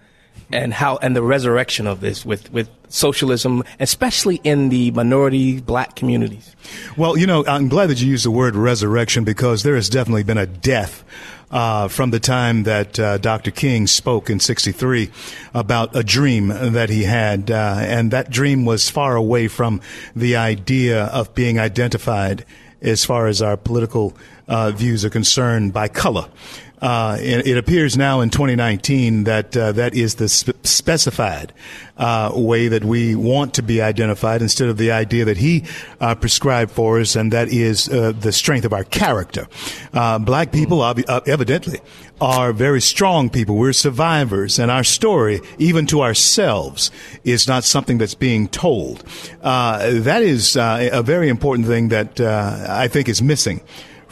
and 0.50 0.74
how 0.74 0.96
and 1.02 1.14
the 1.14 1.22
resurrection 1.22 1.88
of 1.88 2.00
this 2.00 2.26
with 2.26 2.50
with 2.54 2.70
socialism, 2.88 3.66
especially 3.82 4.40
in 4.46 4.70
the 4.70 4.92
minority 4.92 5.60
black 5.60 5.98
communities? 5.98 6.56
Well, 6.96 7.18
you 7.18 7.28
know, 7.28 7.44
I'm 7.46 7.68
glad 7.68 7.90
that 7.90 8.02
you 8.02 8.08
used 8.08 8.24
the 8.24 8.32
word 8.32 8.56
resurrection 8.56 9.26
because 9.26 9.64
there 9.64 9.76
has 9.76 9.90
definitely 9.90 10.24
been 10.24 10.38
a 10.38 10.48
death. 10.48 11.04
Uh, 11.52 11.88
from 11.88 12.10
the 12.10 12.20
time 12.20 12.64
that 12.64 12.98
uh, 13.00 13.20
Dr. 13.20 13.52
King 13.52 13.86
spoke 13.86 14.32
in 14.32 14.40
63 14.40 15.12
about 15.54 15.96
a 15.96 16.02
dream 16.02 16.48
that 16.48 16.90
he 16.90 17.04
had, 17.04 17.52
uh, 17.52 17.76
and 17.78 18.10
that 18.10 18.32
dream 18.32 18.66
was 18.66 18.90
far 18.90 19.16
away 19.16 19.48
from 19.48 19.80
the 20.16 20.36
idea 20.36 21.04
of 21.06 21.36
being 21.36 21.60
identified 21.60 22.44
as 22.82 23.06
far 23.06 23.28
as 23.28 23.40
our 23.40 23.56
political 23.56 24.16
uh, 24.48 24.72
views 24.72 25.06
are 25.06 25.10
concerned 25.10 25.74
by 25.74 25.88
color. 25.88 26.28
Uh, 26.84 27.18
it, 27.22 27.48
it 27.48 27.58
appears 27.58 27.96
now 27.96 28.20
in 28.20 28.30
2019 28.30 29.24
that 29.24 29.56
uh, 29.56 29.72
that 29.72 29.96
is 29.96 30.16
the 30.16 30.28
sp- 30.28 30.52
specified 30.64 31.54
uh, 31.96 32.30
way 32.36 32.68
that 32.68 32.84
we 32.84 33.16
want 33.16 33.54
to 33.54 33.64
be 33.64 33.82
identified 33.82 34.42
instead 34.42 34.68
of 34.68 34.76
the 34.78 34.92
idea 34.92 35.24
that 35.24 35.38
he 35.38 35.64
uh, 36.02 36.14
prescribed 36.14 36.70
for 36.70 37.00
us, 37.00 37.16
and 37.16 37.32
that 37.32 37.48
is 37.48 37.88
uh, 37.88 38.12
the 38.12 38.34
strength 38.34 38.66
of 38.66 38.74
our 38.74 38.84
character. 38.84 39.48
Uh, 39.94 40.20
black 40.20 40.52
people, 40.52 40.80
obvi- 40.80 41.08
uh, 41.08 41.22
evidently, 41.26 41.80
are 42.20 42.52
very 42.52 42.82
strong 42.82 43.30
people. 43.30 43.56
We're 43.56 43.72
survivors, 43.72 44.60
and 44.60 44.70
our 44.70 44.84
story, 44.84 45.40
even 45.60 45.86
to 45.86 46.02
ourselves, 46.02 46.92
is 47.24 47.48
not 47.48 47.64
something 47.64 47.98
that's 47.98 48.16
being 48.16 48.50
told. 48.50 49.06
Uh, 49.42 50.02
that 50.02 50.22
is 50.22 50.58
uh, 50.58 50.90
a 50.92 51.02
very 51.02 51.30
important 51.30 51.66
thing 51.66 51.88
that 51.90 52.20
uh, 52.20 52.66
I 52.68 52.90
think 52.90 53.08
is 53.08 53.22
missing 53.22 53.62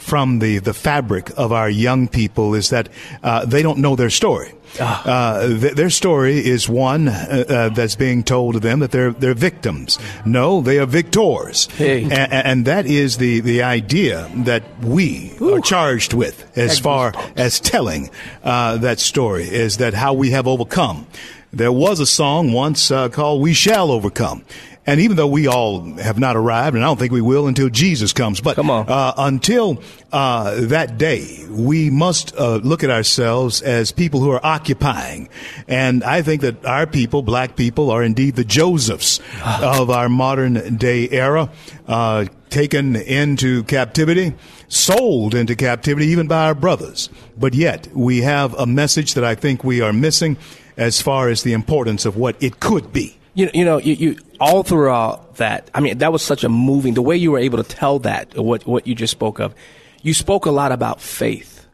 from 0.02 0.38
the, 0.40 0.58
the 0.58 0.74
fabric 0.74 1.30
of 1.36 1.52
our 1.52 1.70
young 1.70 2.08
people 2.08 2.54
is 2.54 2.70
that 2.70 2.88
uh, 3.22 3.44
they 3.46 3.62
don't 3.62 3.78
know 3.78 3.96
their 3.96 4.10
story. 4.10 4.52
Uh, 4.80 5.48
th- 5.60 5.74
their 5.74 5.90
story 5.90 6.38
is 6.38 6.66
one 6.68 7.06
uh, 7.08 7.44
uh, 7.48 7.68
that's 7.68 7.94
being 7.94 8.22
told 8.24 8.54
to 8.54 8.60
them 8.60 8.80
that 8.80 8.90
they're 8.90 9.12
they're 9.12 9.34
victims. 9.34 9.98
No, 10.24 10.62
they 10.62 10.78
are 10.78 10.86
victors, 10.86 11.66
Hey. 11.76 12.04
A- 12.04 12.14
a- 12.14 12.46
and 12.46 12.64
that 12.64 12.86
is 12.86 13.18
the 13.18 13.40
the 13.40 13.62
idea 13.62 14.30
that 14.44 14.62
we 14.82 15.32
are 15.42 15.60
charged 15.60 16.14
with 16.14 16.50
as 16.56 16.78
far 16.78 17.12
as 17.36 17.60
telling 17.60 18.08
uh, 18.42 18.78
that 18.78 18.98
story 18.98 19.44
is 19.44 19.76
that 19.76 19.92
how 19.94 20.14
we 20.14 20.30
have 20.30 20.46
overcome. 20.48 21.06
There 21.52 21.70
was 21.72 22.00
a 22.00 22.06
song 22.06 22.52
once 22.54 22.90
uh, 22.90 23.10
called 23.10 23.42
"We 23.42 23.52
Shall 23.52 23.90
Overcome." 23.90 24.42
And 24.84 25.00
even 25.00 25.16
though 25.16 25.28
we 25.28 25.46
all 25.46 25.94
have 25.94 26.18
not 26.18 26.36
arrived, 26.36 26.74
and 26.74 26.84
I 26.84 26.88
don't 26.88 26.98
think 26.98 27.12
we 27.12 27.20
will 27.20 27.46
until 27.46 27.68
Jesus 27.68 28.12
comes, 28.12 28.40
but 28.40 28.56
Come 28.56 28.68
on. 28.68 28.88
Uh, 28.88 29.12
until 29.16 29.80
uh, 30.10 30.60
that 30.62 30.98
day, 30.98 31.46
we 31.48 31.88
must 31.88 32.34
uh, 32.36 32.56
look 32.56 32.82
at 32.82 32.90
ourselves 32.90 33.62
as 33.62 33.92
people 33.92 34.18
who 34.18 34.30
are 34.32 34.44
occupying. 34.44 35.28
And 35.68 36.02
I 36.02 36.22
think 36.22 36.40
that 36.40 36.64
our 36.64 36.88
people, 36.88 37.22
black 37.22 37.54
people, 37.54 37.92
are 37.92 38.02
indeed 38.02 38.34
the 38.34 38.44
Josephs 38.44 39.20
of 39.44 39.88
our 39.88 40.08
modern 40.08 40.76
day 40.78 41.08
era, 41.10 41.52
uh, 41.86 42.24
taken 42.50 42.96
into 42.96 43.62
captivity, 43.64 44.34
sold 44.66 45.34
into 45.36 45.54
captivity 45.54 46.06
even 46.06 46.26
by 46.26 46.46
our 46.46 46.54
brothers. 46.56 47.08
But 47.38 47.54
yet, 47.54 47.86
we 47.94 48.22
have 48.22 48.52
a 48.54 48.66
message 48.66 49.14
that 49.14 49.24
I 49.24 49.36
think 49.36 49.62
we 49.62 49.80
are 49.80 49.92
missing 49.92 50.38
as 50.76 51.00
far 51.00 51.28
as 51.28 51.44
the 51.44 51.52
importance 51.52 52.04
of 52.04 52.16
what 52.16 52.42
it 52.42 52.58
could 52.58 52.92
be. 52.92 53.16
You, 53.34 53.50
you 53.54 53.64
know, 53.64 53.78
you, 53.78 53.94
you 53.94 54.18
all 54.40 54.62
throughout 54.62 55.36
that. 55.36 55.70
I 55.74 55.80
mean, 55.80 55.98
that 55.98 56.12
was 56.12 56.22
such 56.22 56.44
a 56.44 56.48
moving. 56.48 56.94
The 56.94 57.02
way 57.02 57.16
you 57.16 57.32
were 57.32 57.38
able 57.38 57.62
to 57.62 57.68
tell 57.68 57.98
that, 58.00 58.36
what 58.36 58.66
what 58.66 58.86
you 58.86 58.94
just 58.94 59.10
spoke 59.10 59.38
of, 59.38 59.54
you 60.02 60.12
spoke 60.12 60.46
a 60.46 60.50
lot 60.50 60.72
about 60.72 61.00
faith. 61.00 61.66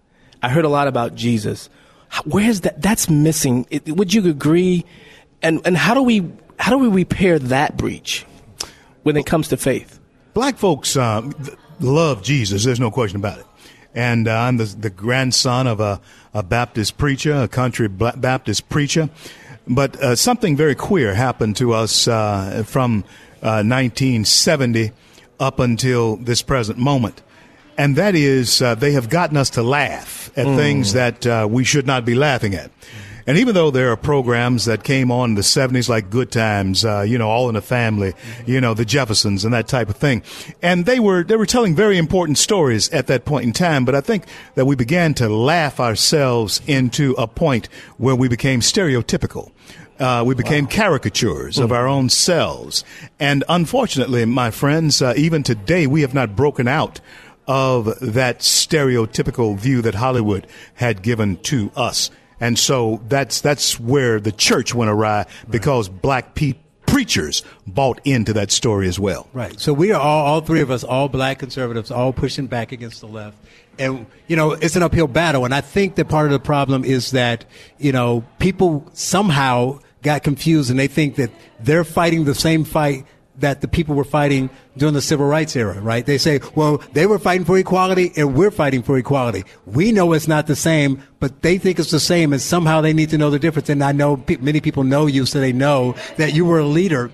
I 0.43 0.49
heard 0.49 0.65
a 0.65 0.69
lot 0.69 0.87
about 0.87 1.15
Jesus. 1.15 1.69
Where's 2.25 2.61
that? 2.63 2.81
That's 2.81 3.11
missing. 3.11 3.67
Would 3.87 4.15
you 4.15 4.29
agree? 4.29 4.85
And 5.43 5.61
and 5.65 5.77
how 5.77 5.95
do 5.95 6.03
we 6.03 6.31
how 6.59 6.71
do 6.71 6.79
we 6.79 6.89
repair 6.89 7.39
that 7.39 7.77
breach 7.77 8.25
when 9.03 9.17
it 9.17 9.27
comes 9.27 9.49
to 9.49 9.57
faith? 9.57 9.99
Black 10.35 10.57
folks 10.57 10.97
um, 10.97 11.35
love 11.81 12.23
Jesus. 12.23 12.65
There's 12.65 12.81
no 12.81 12.91
question 12.91 13.19
about 13.19 13.41
it. 13.41 13.47
And 13.95 14.29
uh, 14.29 14.39
I'm 14.39 14.59
the, 14.59 14.65
the 14.65 14.91
grandson 14.91 15.67
of 15.67 15.81
a, 15.81 16.01
a 16.35 16.43
Baptist 16.43 16.99
preacher, 16.99 17.35
a 17.35 17.49
country 17.49 17.89
Baptist 17.89 18.69
preacher. 18.69 19.09
But 19.69 19.97
uh, 19.97 20.17
something 20.17 20.57
very 20.57 20.75
queer 20.75 21.15
happened 21.15 21.57
to 21.57 21.75
us 21.75 22.09
uh, 22.09 22.65
from 22.67 23.05
uh, 23.43 23.63
1970 23.63 24.93
up 25.39 25.59
until 25.59 26.17
this 26.17 26.43
present 26.43 26.79
moment. 26.79 27.23
And 27.77 27.95
that 27.97 28.17
is, 28.17 28.61
uh, 28.61 28.75
they 28.75 28.93
have 28.93 29.09
gotten 29.09 29.37
us 29.37 29.51
to 29.51 29.63
laugh 29.63 30.33
at 30.37 30.47
things 30.57 30.95
that 30.95 31.27
uh, 31.27 31.47
we 31.49 31.63
should 31.63 31.87
not 31.87 32.05
be 32.05 32.17
laughing 32.17 32.55
at. 32.55 32.73
And 33.29 33.37
even 33.37 33.55
though 33.55 33.71
there 33.71 33.93
are 33.93 33.97
programs 33.99 34.65
that 34.65 34.83
came 34.83 35.11
on 35.11 35.29
in 35.29 35.35
the 35.35 35.43
70s 35.43 35.87
like 35.87 36.09
Good 36.09 36.33
Times, 36.33 36.83
uh, 36.83 37.03
you 37.03 37.19
know, 37.19 37.29
All 37.29 37.51
in 37.51 37.57
the 37.57 37.61
Family, 37.61 38.15
you 38.47 38.59
know, 38.59 38.73
the 38.73 38.87
Jeffersons 38.87 39.45
and 39.45 39.53
that 39.53 39.69
type 39.69 39.91
of 39.91 39.97
thing. 39.97 40.23
And 40.63 40.87
they 40.87 40.99
were, 40.99 41.23
they 41.23 41.37
were 41.37 41.45
telling 41.45 41.77
very 41.77 41.99
important 41.99 42.39
stories 42.39 42.89
at 42.89 43.07
that 43.09 43.27
point 43.27 43.45
in 43.45 43.53
time. 43.53 43.85
But 43.85 43.95
I 43.95 44.01
think 44.01 44.25
that 44.55 44.65
we 44.65 44.77
began 44.77 45.13
to 45.15 45.29
laugh 45.29 45.79
ourselves 45.79 46.63
into 46.67 47.15
a 47.19 47.27
point 47.27 47.69
where 47.99 48.17
we 48.17 48.29
became 48.29 48.61
stereotypical. 48.61 49.51
Uh, 49.99 50.25
we 50.27 50.35
became 50.35 50.67
caricatures 50.67 51.59
of 51.59 51.71
our 51.71 51.87
own 51.87 52.09
selves. 52.09 52.83
And 53.21 53.45
unfortunately, 53.47 54.25
my 54.25 54.51
friends, 54.51 55.03
uh, 55.03 55.13
even 55.19 55.43
today, 55.43 55.87
we 55.87 56.01
have 56.01 56.15
not 56.15 56.35
broken 56.35 56.67
out 56.67 56.99
of 57.47 58.01
that 58.01 58.39
stereotypical 58.39 59.55
view 59.59 59.83
that 59.83 59.97
Hollywood 59.97 60.47
had 60.77 61.03
given 61.03 61.37
to 61.43 61.71
us. 61.77 62.11
And 62.41 62.59
so 62.59 63.01
that's 63.09 63.41
that's 63.41 63.81
where 63.81 64.21
the 64.21 64.33
church 64.33 64.75
went 64.75 64.91
awry 64.91 65.27
because 65.51 65.89
black 65.89 66.39
preachers 66.87 67.43
bought 67.67 68.01
into 68.05 68.33
that 68.33 68.51
story 68.51 68.89
as 68.89 68.99
well. 68.99 69.29
Right. 69.33 69.59
So 69.61 69.73
we 69.73 69.93
are 69.93 70.01
all, 70.01 70.27
all 70.27 70.41
three 70.41 70.61
of 70.61 70.71
us, 70.71 70.85
all 70.85 71.09
black 71.09 71.39
conservatives, 71.39 71.91
all 71.91 72.13
pushing 72.13 72.47
back 72.47 72.73
against 72.73 73.01
the 73.01 73.09
left. 73.09 73.37
And, 73.79 74.07
you 74.27 74.37
know, 74.37 74.53
it's 74.53 74.75
an 74.75 74.83
uphill 74.83 75.07
battle. 75.07 75.45
And 75.45 75.55
I 75.55 75.61
think 75.61 75.97
that 75.97 76.09
part 76.09 76.27
of 76.27 76.33
the 76.33 76.41
problem 76.41 76.85
is 76.85 77.13
that, 77.13 77.45
you 77.79 77.93
know, 77.93 78.25
people 78.39 78.89
somehow 78.93 79.79
got 80.03 80.23
confused 80.23 80.71
and 80.71 80.79
they 80.79 80.89
think 80.89 81.17
that 81.17 81.31
they're 81.61 81.85
fighting 81.85 82.25
the 82.25 82.35
same 82.35 82.65
fight 82.65 83.05
that 83.39 83.61
the 83.61 83.69
people 83.69 83.95
were 83.95 84.05
fighting 84.05 84.51
during 84.77 84.95
the 84.95 85.03
civil 85.03 85.27
rights 85.27 85.57
era, 85.57 85.81
right? 85.81 86.05
They 86.05 86.19
say, 86.19 86.41
well, 86.55 86.79
they 86.93 87.07
were 87.07 87.19
fighting 87.19 87.45
for 87.45 87.59
equality 87.59 88.13
and 88.17 88.35
we're 88.35 88.51
fighting 88.51 88.83
for 88.83 88.99
equality. 88.99 89.45
We 89.67 89.93
know 89.93 90.13
it's 90.13 90.29
not 90.29 90.47
the 90.47 90.57
same, 90.57 91.03
but 91.21 91.43
they 91.43 91.59
think 91.59 91.79
it's 91.79 91.91
the 91.91 92.01
same 92.01 92.33
and 92.33 92.43
somehow 92.43 92.81
they 92.81 92.93
need 92.93 93.11
to 93.11 93.19
know 93.19 93.31
the 93.31 93.39
difference. 93.39 93.69
And 93.69 93.83
I 93.83 93.93
know 93.93 94.23
many 94.41 94.61
people 94.61 94.85
know 94.85 95.07
you, 95.07 95.27
so 95.27 95.41
they 95.41 95.53
know 95.53 95.95
that 96.17 96.35
you 96.35 96.45
were 96.45 96.59
a 96.59 96.67
leader 96.67 97.11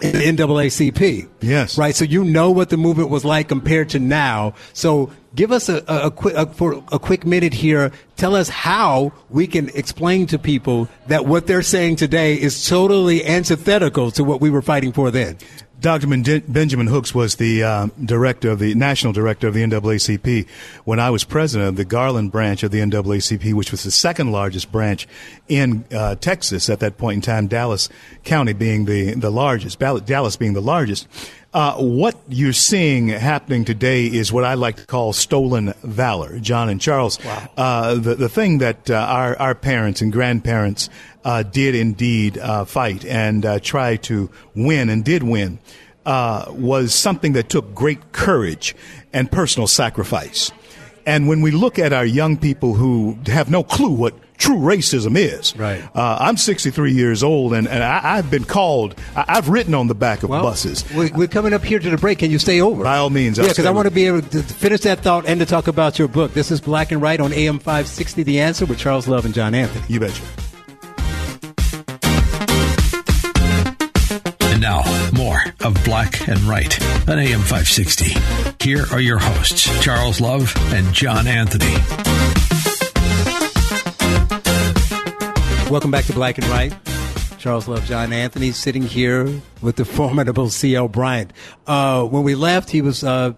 in 0.00 0.36
the 0.36 0.44
NAACP. 0.44 1.28
Yes. 1.40 1.78
Right. 1.78 1.94
So 1.94 2.04
you 2.04 2.24
know 2.24 2.50
what 2.50 2.70
the 2.70 2.76
movement 2.76 3.10
was 3.10 3.24
like 3.24 3.48
compared 3.48 3.90
to 3.90 3.98
now. 3.98 4.54
So 4.72 5.10
give 5.34 5.52
us 5.52 5.68
a, 5.68 5.84
a, 5.88 6.06
a 6.06 6.10
quick 6.10 6.34
a, 6.34 6.46
for 6.46 6.82
a 6.92 6.98
quick 6.98 7.26
minute 7.26 7.54
here. 7.54 7.92
Tell 8.16 8.34
us 8.34 8.48
how 8.48 9.12
we 9.30 9.46
can 9.46 9.68
explain 9.70 10.26
to 10.28 10.38
people 10.38 10.88
that 11.06 11.26
what 11.26 11.46
they're 11.46 11.62
saying 11.62 11.96
today 11.96 12.34
is 12.34 12.68
totally 12.68 13.24
antithetical 13.24 14.10
to 14.12 14.24
what 14.24 14.40
we 14.40 14.50
were 14.50 14.62
fighting 14.62 14.92
for 14.92 15.10
then. 15.10 15.38
Dr. 15.80 16.08
Ben- 16.08 16.42
Benjamin 16.48 16.88
Hooks 16.88 17.14
was 17.14 17.36
the 17.36 17.62
uh, 17.62 17.86
director 18.04 18.50
of 18.50 18.58
the 18.58 18.74
national 18.74 19.12
director 19.12 19.46
of 19.46 19.54
the 19.54 19.62
NAACP 19.62 20.48
when 20.84 20.98
I 20.98 21.10
was 21.10 21.22
president 21.22 21.68
of 21.68 21.76
the 21.76 21.84
Garland 21.84 22.32
branch 22.32 22.64
of 22.64 22.72
the 22.72 22.80
NAACP, 22.80 23.54
which 23.54 23.70
was 23.70 23.84
the 23.84 23.92
second 23.92 24.32
largest 24.32 24.72
branch 24.72 25.06
in 25.46 25.84
uh, 25.92 26.16
Texas 26.16 26.68
at 26.68 26.80
that 26.80 26.98
point 26.98 27.16
in 27.16 27.22
time. 27.22 27.46
Dallas 27.46 27.88
County 28.24 28.52
being 28.52 28.86
the 28.86 29.14
the 29.14 29.30
largest, 29.30 29.78
Dallas 29.78 30.36
being 30.36 30.54
the 30.54 30.60
largest. 30.62 31.06
Uh, 31.54 31.76
what 31.76 32.14
you're 32.28 32.52
seeing 32.52 33.08
happening 33.08 33.64
today 33.64 34.04
is 34.04 34.30
what 34.30 34.44
I 34.44 34.52
like 34.52 34.76
to 34.76 34.86
call 34.86 35.14
stolen 35.14 35.72
valor, 35.82 36.38
John 36.40 36.68
and 36.68 36.78
Charles. 36.78 37.18
Uh, 37.56 37.94
the 37.94 38.14
the 38.14 38.28
thing 38.28 38.58
that 38.58 38.90
uh, 38.90 38.94
our 38.94 39.36
our 39.38 39.54
parents 39.54 40.02
and 40.02 40.12
grandparents 40.12 40.90
uh, 41.24 41.42
did 41.42 41.74
indeed 41.74 42.36
uh, 42.36 42.66
fight 42.66 43.04
and 43.06 43.46
uh, 43.46 43.60
try 43.60 43.96
to 43.96 44.30
win 44.54 44.90
and 44.90 45.02
did 45.04 45.22
win 45.22 45.58
uh, 46.04 46.46
was 46.50 46.94
something 46.94 47.32
that 47.32 47.48
took 47.48 47.74
great 47.74 48.12
courage 48.12 48.76
and 49.14 49.32
personal 49.32 49.66
sacrifice. 49.66 50.52
And 51.06 51.28
when 51.28 51.40
we 51.40 51.50
look 51.50 51.78
at 51.78 51.94
our 51.94 52.04
young 52.04 52.36
people 52.36 52.74
who 52.74 53.18
have 53.26 53.50
no 53.50 53.62
clue 53.62 53.90
what 53.90 54.14
true 54.38 54.56
racism 54.56 55.16
is, 55.16 55.54
Right. 55.56 55.82
Uh, 55.94 56.16
I'm 56.20 56.36
63 56.36 56.92
years 56.92 57.22
old, 57.22 57.52
and, 57.52 57.68
and 57.68 57.82
I, 57.84 58.00
I've 58.16 58.30
been 58.30 58.44
called. 58.44 58.94
I, 59.14 59.24
I've 59.28 59.48
written 59.48 59.74
on 59.74 59.88
the 59.88 59.94
back 59.94 60.22
of 60.22 60.30
Well, 60.30 60.42
buses. 60.42 60.84
we- 60.94 61.10
We're 61.12 61.26
coming 61.28 61.52
up 61.52 61.62
here 61.64 61.78
to 61.78 61.90
the 61.90 61.96
break. 61.98 62.18
Can 62.20 62.30
you 62.30 62.38
stay 62.38 62.60
over? 62.60 62.84
By 62.84 62.96
all 62.98 63.10
means, 63.10 63.38
I'll 63.38 63.44
yeah, 63.46 63.52
because 63.52 63.66
I 63.66 63.70
want 63.70 63.86
to 63.86 63.90
be 63.94 64.06
able 64.06 64.22
to 64.22 64.42
finish 64.42 64.80
that 64.82 65.00
thought 65.00 65.26
and 65.26 65.40
to 65.40 65.46
talk 65.46 65.66
about 65.68 65.98
your 65.98 66.08
book. 66.08 66.32
This 66.32 66.50
is 66.50 66.60
Black 66.60 66.92
and 66.92 67.02
Right 67.02 67.20
on 67.20 67.32
AM 67.32 67.58
560, 67.58 68.22
The 68.22 68.40
Answer 68.40 68.64
with 68.66 68.78
Charles 68.78 69.06
Love 69.08 69.24
and 69.24 69.34
John 69.34 69.54
Anthony. 69.54 69.84
You 69.92 70.00
betcha. 70.00 70.22
And 74.40 74.60
now, 74.60 74.82
more 75.14 75.40
of 75.60 75.82
Black 75.84 76.26
and 76.28 76.38
Right 76.40 76.80
on 77.08 77.18
AM 77.18 77.40
560. 77.40 78.14
Here 78.64 78.84
are 78.92 79.00
your 79.00 79.18
hosts, 79.18 79.62
Charles 79.82 80.20
Love 80.20 80.52
and 80.72 80.92
John 80.92 81.26
Anthony. 81.26 81.74
Welcome 85.70 85.90
back 85.90 86.06
to 86.06 86.14
Black 86.14 86.38
and 86.38 86.46
Right. 86.46 86.74
Charles 87.36 87.68
Love, 87.68 87.84
John 87.84 88.10
Anthony, 88.10 88.52
sitting 88.52 88.82
here 88.82 89.28
with 89.60 89.76
the 89.76 89.84
formidable 89.84 90.48
C.L. 90.48 90.88
Bryant. 90.88 91.30
Uh, 91.66 92.04
when 92.04 92.22
we 92.22 92.34
left, 92.34 92.70
he 92.70 92.80
was 92.80 93.04
uh, 93.04 93.34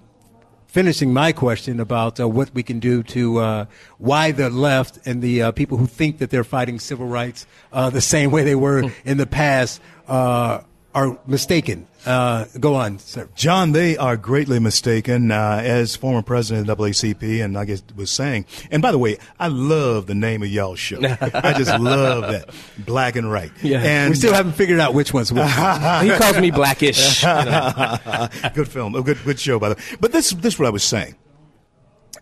finishing 0.69 1.13
my 1.13 1.33
question 1.33 1.81
about 1.81 2.21
uh, 2.21 2.29
what 2.29 2.55
we 2.55 2.63
can 2.63 2.79
do 2.79 3.03
to 3.03 3.39
uh, 3.39 3.65
why 3.99 4.31
the 4.31 4.49
left 4.49 5.05
and 5.09 5.21
the 5.23 5.43
uh, 5.43 5.51
people 5.51 5.77
who 5.77 5.89
think 5.89 6.19
that 6.19 6.31
they're 6.31 6.45
fighting 6.45 6.79
civil 6.79 7.09
rights 7.09 7.49
uh, 7.73 7.91
the 7.91 8.01
same 8.01 8.31
way 8.31 8.45
they 8.45 8.55
were 8.55 8.89
in 9.05 9.17
the 9.17 9.27
past 9.27 9.81
uh, 10.07 10.61
are 10.95 11.19
mistaken. 11.27 11.89
Uh, 12.07 12.47
go 12.59 12.75
on, 12.75 12.99
sir. 12.99 13.29
John, 13.35 13.73
they 13.73 13.97
are 13.97 14.17
greatly 14.17 14.59
mistaken. 14.59 15.31
Uh, 15.31 15.61
as 15.63 15.97
former 15.97 16.23
president 16.23 16.69
of 16.69 16.79
the 16.79 16.85
NAACP, 16.85 17.45
and 17.45 17.59
I 17.59 17.65
guess 17.65 17.83
was 17.95 18.11
saying, 18.11 18.47
and 18.71 18.81
by 18.81 18.91
the 18.91 18.99
way, 18.99 19.19
I 19.39 19.49
love 19.49 20.07
the 20.07 20.15
name 20.15 20.43
of 20.43 20.49
y'all 20.49 20.77
show. 20.77 20.99
I 21.03 21.55
just 21.57 21.79
love 21.79 22.23
that 22.23 22.51
black 22.79 23.17
and 23.17 23.31
right. 23.31 23.53
Yeah. 23.63 23.83
and 23.83 24.11
we 24.11 24.17
still 24.17 24.33
haven't 24.33 24.53
figured 24.53 24.81
out 24.81 24.95
which 24.95 25.13
one's 25.13 25.33
which. 25.33 25.43
he 26.03 26.11
calls 26.11 26.39
me 26.39 26.51
blackish. 26.51 27.23
you 27.23 27.29
know. 27.29 28.29
good 28.55 28.69
film, 28.69 28.95
a 28.95 29.03
good 29.03 29.19
good 29.25 29.39
show 29.39 29.59
by 29.59 29.71
the 29.71 29.75
way. 29.75 29.97
But 30.01 30.13
this 30.13 30.31
this 30.31 30.55
is 30.55 30.59
what 30.59 30.67
I 30.67 30.71
was 30.71 30.85
saying. 30.85 31.17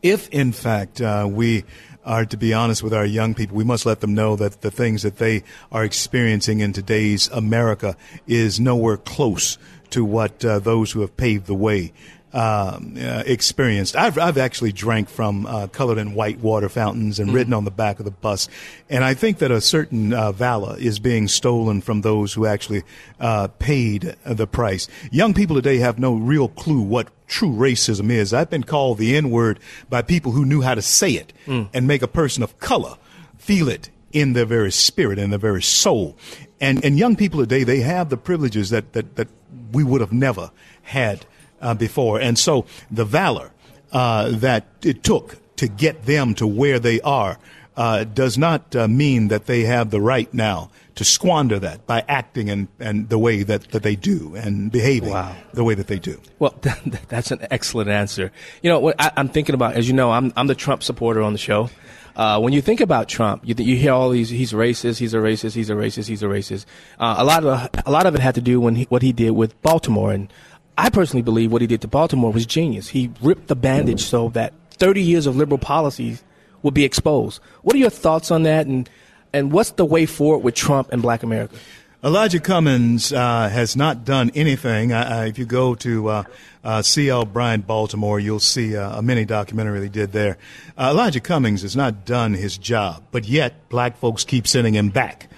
If 0.03 0.29
in 0.31 0.53
fact 0.53 1.01
uh, 1.01 1.27
we 1.31 1.65
are 2.05 2.25
to 2.25 2.37
be 2.37 2.55
honest 2.55 2.83
with 2.83 2.95
our 2.95 3.05
young 3.05 3.35
people, 3.35 3.57
we 3.57 3.65
must 3.65 3.87
let 3.87 4.01
them 4.01 4.15
know 4.15 4.37
that 4.37 4.61
the 4.61 4.71
things 4.71 5.03
that 5.03 5.19
they 5.19 5.43
are 5.71 5.85
experiencing 5.85 6.61
in 6.61 6.73
today's 6.73 7.29
America 7.29 7.97
is 8.27 8.59
nowhere 8.59 8.97
close 8.97 9.59
to 9.91 10.05
what 10.05 10.45
uh, 10.45 10.59
those 10.59 10.93
who 10.93 11.01
have 11.01 11.17
paved 11.17 11.47
the 11.47 11.55
way 11.55 11.93
um, 12.33 12.95
uh, 12.99 13.23
experienced. 13.27 13.97
I've, 13.97 14.19
I've 14.19 14.39
actually 14.39 14.73
drank 14.73 15.09
from 15.09 15.47
uh, 15.47 15.67
colored 15.69 15.99
and 15.99 16.15
white 16.15 16.39
water 16.41 16.69
fountains 16.69 17.19
and 17.19 17.29
mm-hmm. 17.29 17.37
ridden 17.37 17.53
on 17.55 17.65
the 17.65 17.71
back 17.71 17.99
of 17.99 18.05
the 18.05 18.11
bus. 18.11 18.49
And 18.91 19.05
I 19.05 19.15
think 19.15 19.39
that 19.39 19.51
a 19.51 19.61
certain 19.61 20.13
uh, 20.13 20.33
valor 20.33 20.77
is 20.79 20.99
being 20.99 21.29
stolen 21.29 21.81
from 21.81 22.03
those 22.03 22.33
who 22.35 22.47
actually 22.47 22.83
uh, 23.19 23.49
paid 23.59 24.17
the 24.25 24.47
price. 24.47 24.89
Young 25.11 25.35
people 25.35 25.57
today 25.57 25.79
have 25.79 25.99
no 25.99 26.15
real 26.15 26.49
clue 26.49 26.81
what 26.81 27.09
true 27.27 27.53
racism 27.53 28.11
is. 28.11 28.33
I've 28.33 28.51
been 28.51 28.65
called 28.65 28.99
the 28.99 29.17
N 29.17 29.31
word 29.31 29.59
by 29.89 30.03
people 30.03 30.33
who 30.33 30.45
knew 30.45 30.63
how 30.63 30.75
to 30.75 30.83
say 30.83 31.13
it 31.13 31.33
mm. 31.47 31.69
and 31.73 31.87
make 31.87 32.03
a 32.03 32.09
person 32.09 32.43
of 32.43 32.59
color 32.59 32.97
feel 33.39 33.69
it 33.69 33.91
in 34.13 34.33
their 34.33 34.47
very 34.47 34.73
spirit 34.73 35.19
and 35.19 35.33
their 35.33 35.39
very 35.39 35.63
soul. 35.63 36.17
And, 36.61 36.85
and 36.85 36.99
young 36.99 37.17
people 37.17 37.41
today, 37.41 37.65
they 37.65 37.81
have 37.81 38.09
the 38.09 38.17
privileges 38.17 38.71
that, 38.71 38.93
that, 38.93 39.17
that 39.17 39.29
we 39.73 39.85
would 39.85 40.01
have 40.01 40.13
never 40.13 40.51
had 40.83 41.25
uh, 41.61 41.75
before. 41.75 42.21
And 42.21 42.39
so 42.39 42.67
the 42.91 43.05
valor 43.05 43.51
uh, 43.93 44.31
that 44.31 44.67
it 44.83 45.03
took 45.03 45.37
to 45.57 45.69
get 45.69 46.05
them 46.05 46.35
to 46.35 46.47
where 46.47 46.79
they 46.79 47.01
are 47.01 47.39
uh, 47.77 48.05
does 48.05 48.37
not 48.37 48.75
uh, 48.75 48.89
mean 48.89 49.29
that 49.29 49.47
they 49.47 49.63
have 49.63 49.91
the 49.91 50.01
right 50.01 50.33
now 50.35 50.71
to 50.97 51.05
squander 51.05 51.61
that 51.61 51.87
by 51.87 52.05
acting 52.09 52.51
and, 52.51 52.67
and 52.81 53.09
the 53.09 53.19
way 53.19 53.45
that, 53.45 53.71
that 53.71 53.85
they 53.85 53.95
do 53.95 54.35
and 54.35 54.73
behaving 54.73 55.11
wow. 55.11 55.35
the 55.53 55.63
way 55.63 55.75
that 55.75 55.87
they 55.87 55.99
do. 55.99 56.21
Well, 56.41 56.55
that's 57.09 57.31
an 57.31 57.47
excellent 57.53 57.89
answer. 57.89 58.33
You 58.63 58.71
know, 58.71 58.81
what 58.81 58.97
I, 58.99 59.13
am 59.17 59.29
thinking 59.29 59.55
about, 59.55 59.75
as 59.75 59.87
you 59.87 59.95
know, 59.95 60.11
I'm, 60.11 60.33
I'm 60.37 60.49
the 60.49 60.57
Trump 60.57 60.83
supporter 60.83 61.23
on 61.23 61.33
the 61.33 61.39
show. 61.39 61.71
Uh, 62.17 62.41
when 62.41 62.53
you 62.53 62.61
think 62.61 62.81
about 62.81 63.09
Trump, 63.09 63.43
you, 63.47 63.55
you 63.57 63.77
hear 63.77 63.93
all 63.93 64.11
these, 64.11 64.29
he's 64.29 64.53
racist, 64.53 64.99
he's 64.99 65.15
a 65.15 65.19
racist, 65.19 65.55
he's 65.55 65.71
a 65.71 65.75
racist, 65.75 66.09
he's 66.09 66.25
a 66.25 66.27
racist. 66.27 66.67
Uh, 66.99 67.15
a 67.19 67.25
lot 67.25 67.45
of, 67.45 67.71
a 67.87 67.91
lot 67.93 68.07
of 68.07 68.17
it 68.17 68.21
had 68.21 68.35
to 68.35 68.41
do 68.41 68.61
when 68.61 68.75
he, 68.75 68.85
what 68.85 69.03
he 69.03 69.13
did 69.13 69.31
with 69.31 69.61
Baltimore. 69.63 70.11
And 70.11 70.33
I 70.79 70.91
personally 70.91 71.23
believe 71.23 71.51
what 71.51 71.61
he 71.61 71.67
did 71.67 71.81
to 71.81 71.89
Baltimore 71.89 72.33
was 72.33 72.47
genius. 72.47 72.89
He 72.89 73.11
ripped 73.21 73.49
the 73.49 73.57
bandage 73.57 74.01
so 74.01 74.29
that 74.31 74.55
30 74.71 75.03
years 75.03 75.27
of 75.27 75.37
liberal 75.37 75.59
policies 75.59 76.23
would 76.63 76.73
be 76.73 76.85
exposed. 76.85 77.43
What 77.63 77.75
are 77.75 77.81
your 77.81 77.91
thoughts 77.91 78.31
on 78.31 78.45
that? 78.45 78.69
And, 78.69 78.89
and 79.33 79.51
what's 79.51 79.73
the 79.73 79.85
way 79.85 80.07
forward 80.07 80.45
with 80.45 80.55
Trump 80.55 80.93
and 80.93 81.03
black 81.03 81.25
America? 81.25 81.57
Elijah 82.05 82.39
Cummings 82.39 83.13
uh, 83.13 83.49
has 83.49 83.75
not 83.75 84.05
done 84.05 84.31
anything. 84.37 84.93
Uh, 84.93 85.25
if 85.27 85.37
you 85.37 85.45
go 85.47 85.75
to 85.75 86.09
uh, 86.09 86.23
uh 86.63 86.81
C.L. 86.81 87.25
Bryant 87.25 87.67
Baltimore, 87.67 88.21
you'll 88.21 88.39
see 88.39 88.77
uh, 88.77 89.01
a 89.01 89.03
mini 89.03 89.25
documentary 89.25 89.81
they 89.81 89.89
did 89.89 90.13
there. 90.13 90.39
Uh, 90.77 90.91
Elijah 90.93 91.19
Cummings 91.19 91.63
has 91.63 91.75
not 91.75 92.05
done 92.05 92.35
his 92.35 92.57
job, 92.57 93.03
but 93.11 93.25
yet 93.25 93.69
black 93.69 93.97
folks 93.97 94.23
keep 94.23 94.47
sending 94.47 94.75
him 94.75 94.91
back 94.91 95.29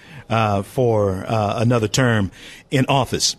for 0.63 1.25
another 1.27 1.87
term 1.87 2.29
in 2.69 2.85
office. 2.85 3.35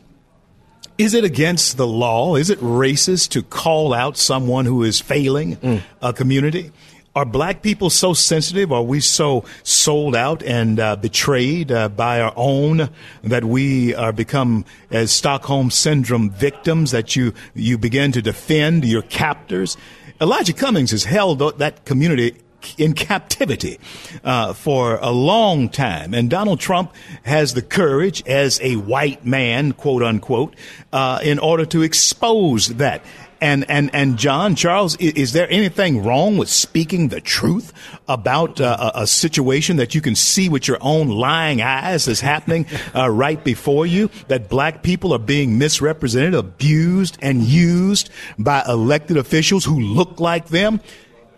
Is 0.98 1.14
it 1.14 1.24
against 1.24 1.76
the 1.76 1.87
law? 1.87 2.37
Is 2.37 2.50
it 2.50 2.59
racist 2.61 3.31
to 3.31 3.42
call 3.42 3.92
out 3.94 4.16
someone 4.16 4.66
who 4.66 4.83
is 4.83 5.00
failing 5.00 5.57
mm. 5.57 5.83
a 6.00 6.12
community? 6.12 6.70
Are 7.14 7.26
black 7.26 7.61
people 7.61 7.90
so 7.90 8.14
sensitive? 8.14 8.72
Are 8.72 8.83
we 8.83 9.00
so 9.00 9.44
sold 9.64 10.16
out 10.16 10.42
and 10.42 10.81
uh, 10.81 10.96
betrayed 10.96 11.70
uh, 11.70 11.90
by 11.90 12.22
our 12.22 12.33
own 12.37 12.88
that 13.22 13.44
we 13.44 13.94
are 13.94 14.12
become 14.12 14.64
as 14.90 15.12
Stockholm 15.12 15.70
syndrome 15.70 16.31
victims 16.31 16.90
that 16.92 17.14
you 17.14 17.35
you 17.55 17.76
begin 17.76 18.12
to 18.12 18.22
defend 18.22 18.87
your 18.87 19.02
captors? 19.02 19.76
Elijah 20.22 20.55
Cummings 20.55 20.92
has 20.92 21.05
held 21.05 21.59
that 21.59 21.85
community 21.85 22.37
in 22.79 22.92
captivity 22.94 23.79
uh, 24.25 24.53
for 24.53 24.96
a 24.96 25.11
long 25.11 25.68
time. 25.68 26.14
And 26.14 26.31
Donald 26.31 26.61
Trump 26.61 26.92
has 27.25 27.55
the 27.55 27.62
courage 27.62 28.22
as 28.27 28.61
a 28.62 28.77
white 28.77 29.25
man, 29.25 29.72
quote 29.72 30.03
unquote, 30.03 30.55
uh, 30.92 31.20
in 31.22 31.38
order 31.38 31.64
to 31.66 31.83
expose 31.83 32.68
that. 32.68 33.05
And, 33.42 33.68
and, 33.68 33.92
and 33.92 34.18
John, 34.18 34.55
Charles, 34.55 34.94
is, 34.98 35.14
is 35.14 35.33
there 35.33 35.51
anything 35.51 36.05
wrong 36.05 36.38
with 36.38 36.48
speaking 36.48 37.09
the 37.09 37.20
truth 37.20 37.72
about 38.07 38.61
uh, 38.61 38.92
a, 38.94 39.01
a, 39.01 39.07
situation 39.09 39.79
that 39.79 39.96
you 39.96 40.01
can 40.01 40.14
see 40.14 40.48
with 40.48 40.68
your 40.68 40.79
own 40.81 41.09
lying 41.09 41.61
eyes 41.61 42.07
is 42.07 42.20
happening 42.20 42.66
uh, 42.94 43.11
right 43.11 43.42
before 43.42 43.85
you? 43.85 44.11
That 44.29 44.48
black 44.48 44.85
people 44.85 45.12
are 45.12 45.18
being 45.18 45.59
misrepresented, 45.59 46.35
abused, 46.35 47.18
and 47.20 47.42
used 47.42 48.11
by 48.38 48.62
elected 48.68 49.16
officials 49.16 49.64
who 49.64 49.81
look 49.81 50.20
like 50.20 50.46
them? 50.46 50.81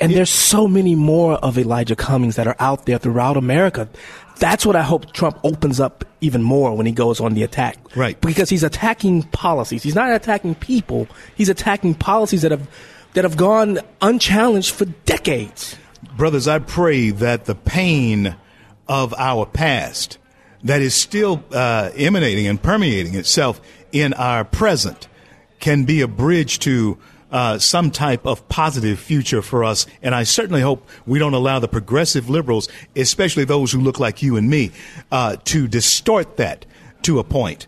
And 0.00 0.12
there's 0.12 0.30
so 0.30 0.66
many 0.66 0.94
more 0.94 1.34
of 1.34 1.56
Elijah 1.58 1.96
Cummings 1.96 2.36
that 2.36 2.46
are 2.46 2.56
out 2.58 2.86
there 2.86 2.98
throughout 2.98 3.36
America. 3.36 3.88
That's 4.38 4.66
what 4.66 4.76
I 4.76 4.82
hope 4.82 5.12
Trump 5.12 5.38
opens 5.44 5.80
up 5.80 6.04
even 6.20 6.42
more 6.42 6.76
when 6.76 6.86
he 6.86 6.92
goes 6.92 7.20
on 7.20 7.34
the 7.34 7.42
attack. 7.42 7.78
Right. 7.96 8.20
Because 8.20 8.50
he's 8.50 8.64
attacking 8.64 9.22
policies. 9.24 9.82
He's 9.82 9.94
not 9.94 10.10
attacking 10.12 10.56
people. 10.56 11.06
He's 11.36 11.48
attacking 11.48 11.94
policies 11.94 12.42
that 12.42 12.50
have 12.50 12.68
that 13.14 13.24
have 13.24 13.36
gone 13.36 13.78
unchallenged 14.02 14.72
for 14.72 14.86
decades. 15.06 15.76
Brothers, 16.16 16.48
I 16.48 16.58
pray 16.58 17.10
that 17.10 17.44
the 17.44 17.54
pain 17.54 18.36
of 18.88 19.14
our 19.16 19.46
past 19.46 20.18
that 20.64 20.82
is 20.82 20.94
still 20.94 21.44
uh, 21.52 21.90
emanating 21.96 22.46
and 22.46 22.60
permeating 22.60 23.14
itself 23.14 23.60
in 23.92 24.12
our 24.14 24.44
present 24.44 25.08
can 25.60 25.84
be 25.84 26.00
a 26.00 26.08
bridge 26.08 26.58
to 26.60 26.98
uh, 27.34 27.58
some 27.58 27.90
type 27.90 28.26
of 28.26 28.48
positive 28.48 28.96
future 28.96 29.42
for 29.42 29.64
us. 29.64 29.86
And 30.02 30.14
I 30.14 30.22
certainly 30.22 30.60
hope 30.60 30.88
we 31.04 31.18
don't 31.18 31.34
allow 31.34 31.58
the 31.58 31.66
progressive 31.66 32.30
liberals, 32.30 32.68
especially 32.94 33.44
those 33.44 33.72
who 33.72 33.80
look 33.80 33.98
like 33.98 34.22
you 34.22 34.36
and 34.36 34.48
me, 34.48 34.70
uh, 35.10 35.36
to 35.46 35.66
distort 35.66 36.36
that 36.36 36.64
to 37.02 37.18
a 37.18 37.24
point 37.24 37.66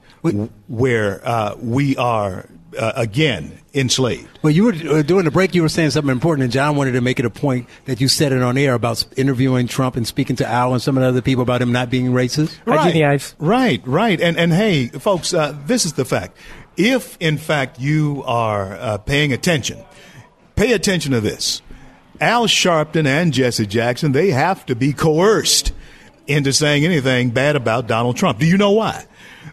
where 0.69 1.21
uh, 1.27 1.57
we 1.61 1.97
are 1.97 2.49
uh, 2.79 2.93
again 2.95 3.59
enslaved. 3.75 4.29
Well, 4.43 4.53
you 4.53 4.65
were 4.65 4.73
uh, 4.73 5.03
during 5.03 5.25
the 5.25 5.31
break. 5.33 5.55
You 5.55 5.63
were 5.63 5.69
saying 5.69 5.91
something 5.91 6.13
important, 6.13 6.45
and 6.45 6.53
John 6.53 6.77
wanted 6.77 6.93
to 6.93 7.01
make 7.01 7.19
it 7.19 7.25
a 7.25 7.31
point 7.31 7.69
that 7.87 8.01
you 8.01 8.07
said 8.07 8.33
it 8.33 8.43
on 8.43 8.57
air 8.57 8.75
about 8.75 9.05
interviewing 9.17 9.67
Trump 9.67 9.97
and 9.97 10.07
speaking 10.07 10.37
to 10.37 10.47
Al 10.47 10.75
and 10.75 10.83
some 10.83 10.97
of 10.97 11.03
the 11.03 11.09
other 11.09 11.23
people 11.23 11.43
about 11.43 11.61
him 11.61 11.73
not 11.73 11.91
being 11.91 12.07
racist. 12.07 12.57
Right, 12.67 13.35
right, 13.39 13.83
right. 13.87 14.21
And 14.21 14.37
and 14.37 14.53
hey, 14.53 14.89
folks, 14.89 15.35
uh, 15.35 15.57
this 15.67 15.85
is 15.85 15.95
the 15.95 16.05
fact 16.05 16.37
if 16.77 17.17
in 17.21 17.39
fact 17.39 17.81
you 17.81 18.23
are 18.27 18.75
uh, 18.75 18.99
paying 18.99 19.33
attention, 19.33 19.79
pay 20.55 20.73
attention 20.73 21.13
to 21.13 21.21
this. 21.21 21.63
Al 22.21 22.47
Sharpton 22.47 23.07
and 23.07 23.33
Jesse 23.33 23.67
Jackson, 23.67 24.13
they 24.13 24.31
have 24.31 24.65
to 24.67 24.75
be 24.75 24.93
coerced 24.93 25.73
into 26.27 26.53
saying 26.53 26.85
anything 26.85 27.31
bad 27.31 27.57
about 27.57 27.87
Donald 27.87 28.17
Trump. 28.17 28.39
Do 28.39 28.47
you 28.47 28.57
know 28.57 28.73
why? 28.73 29.05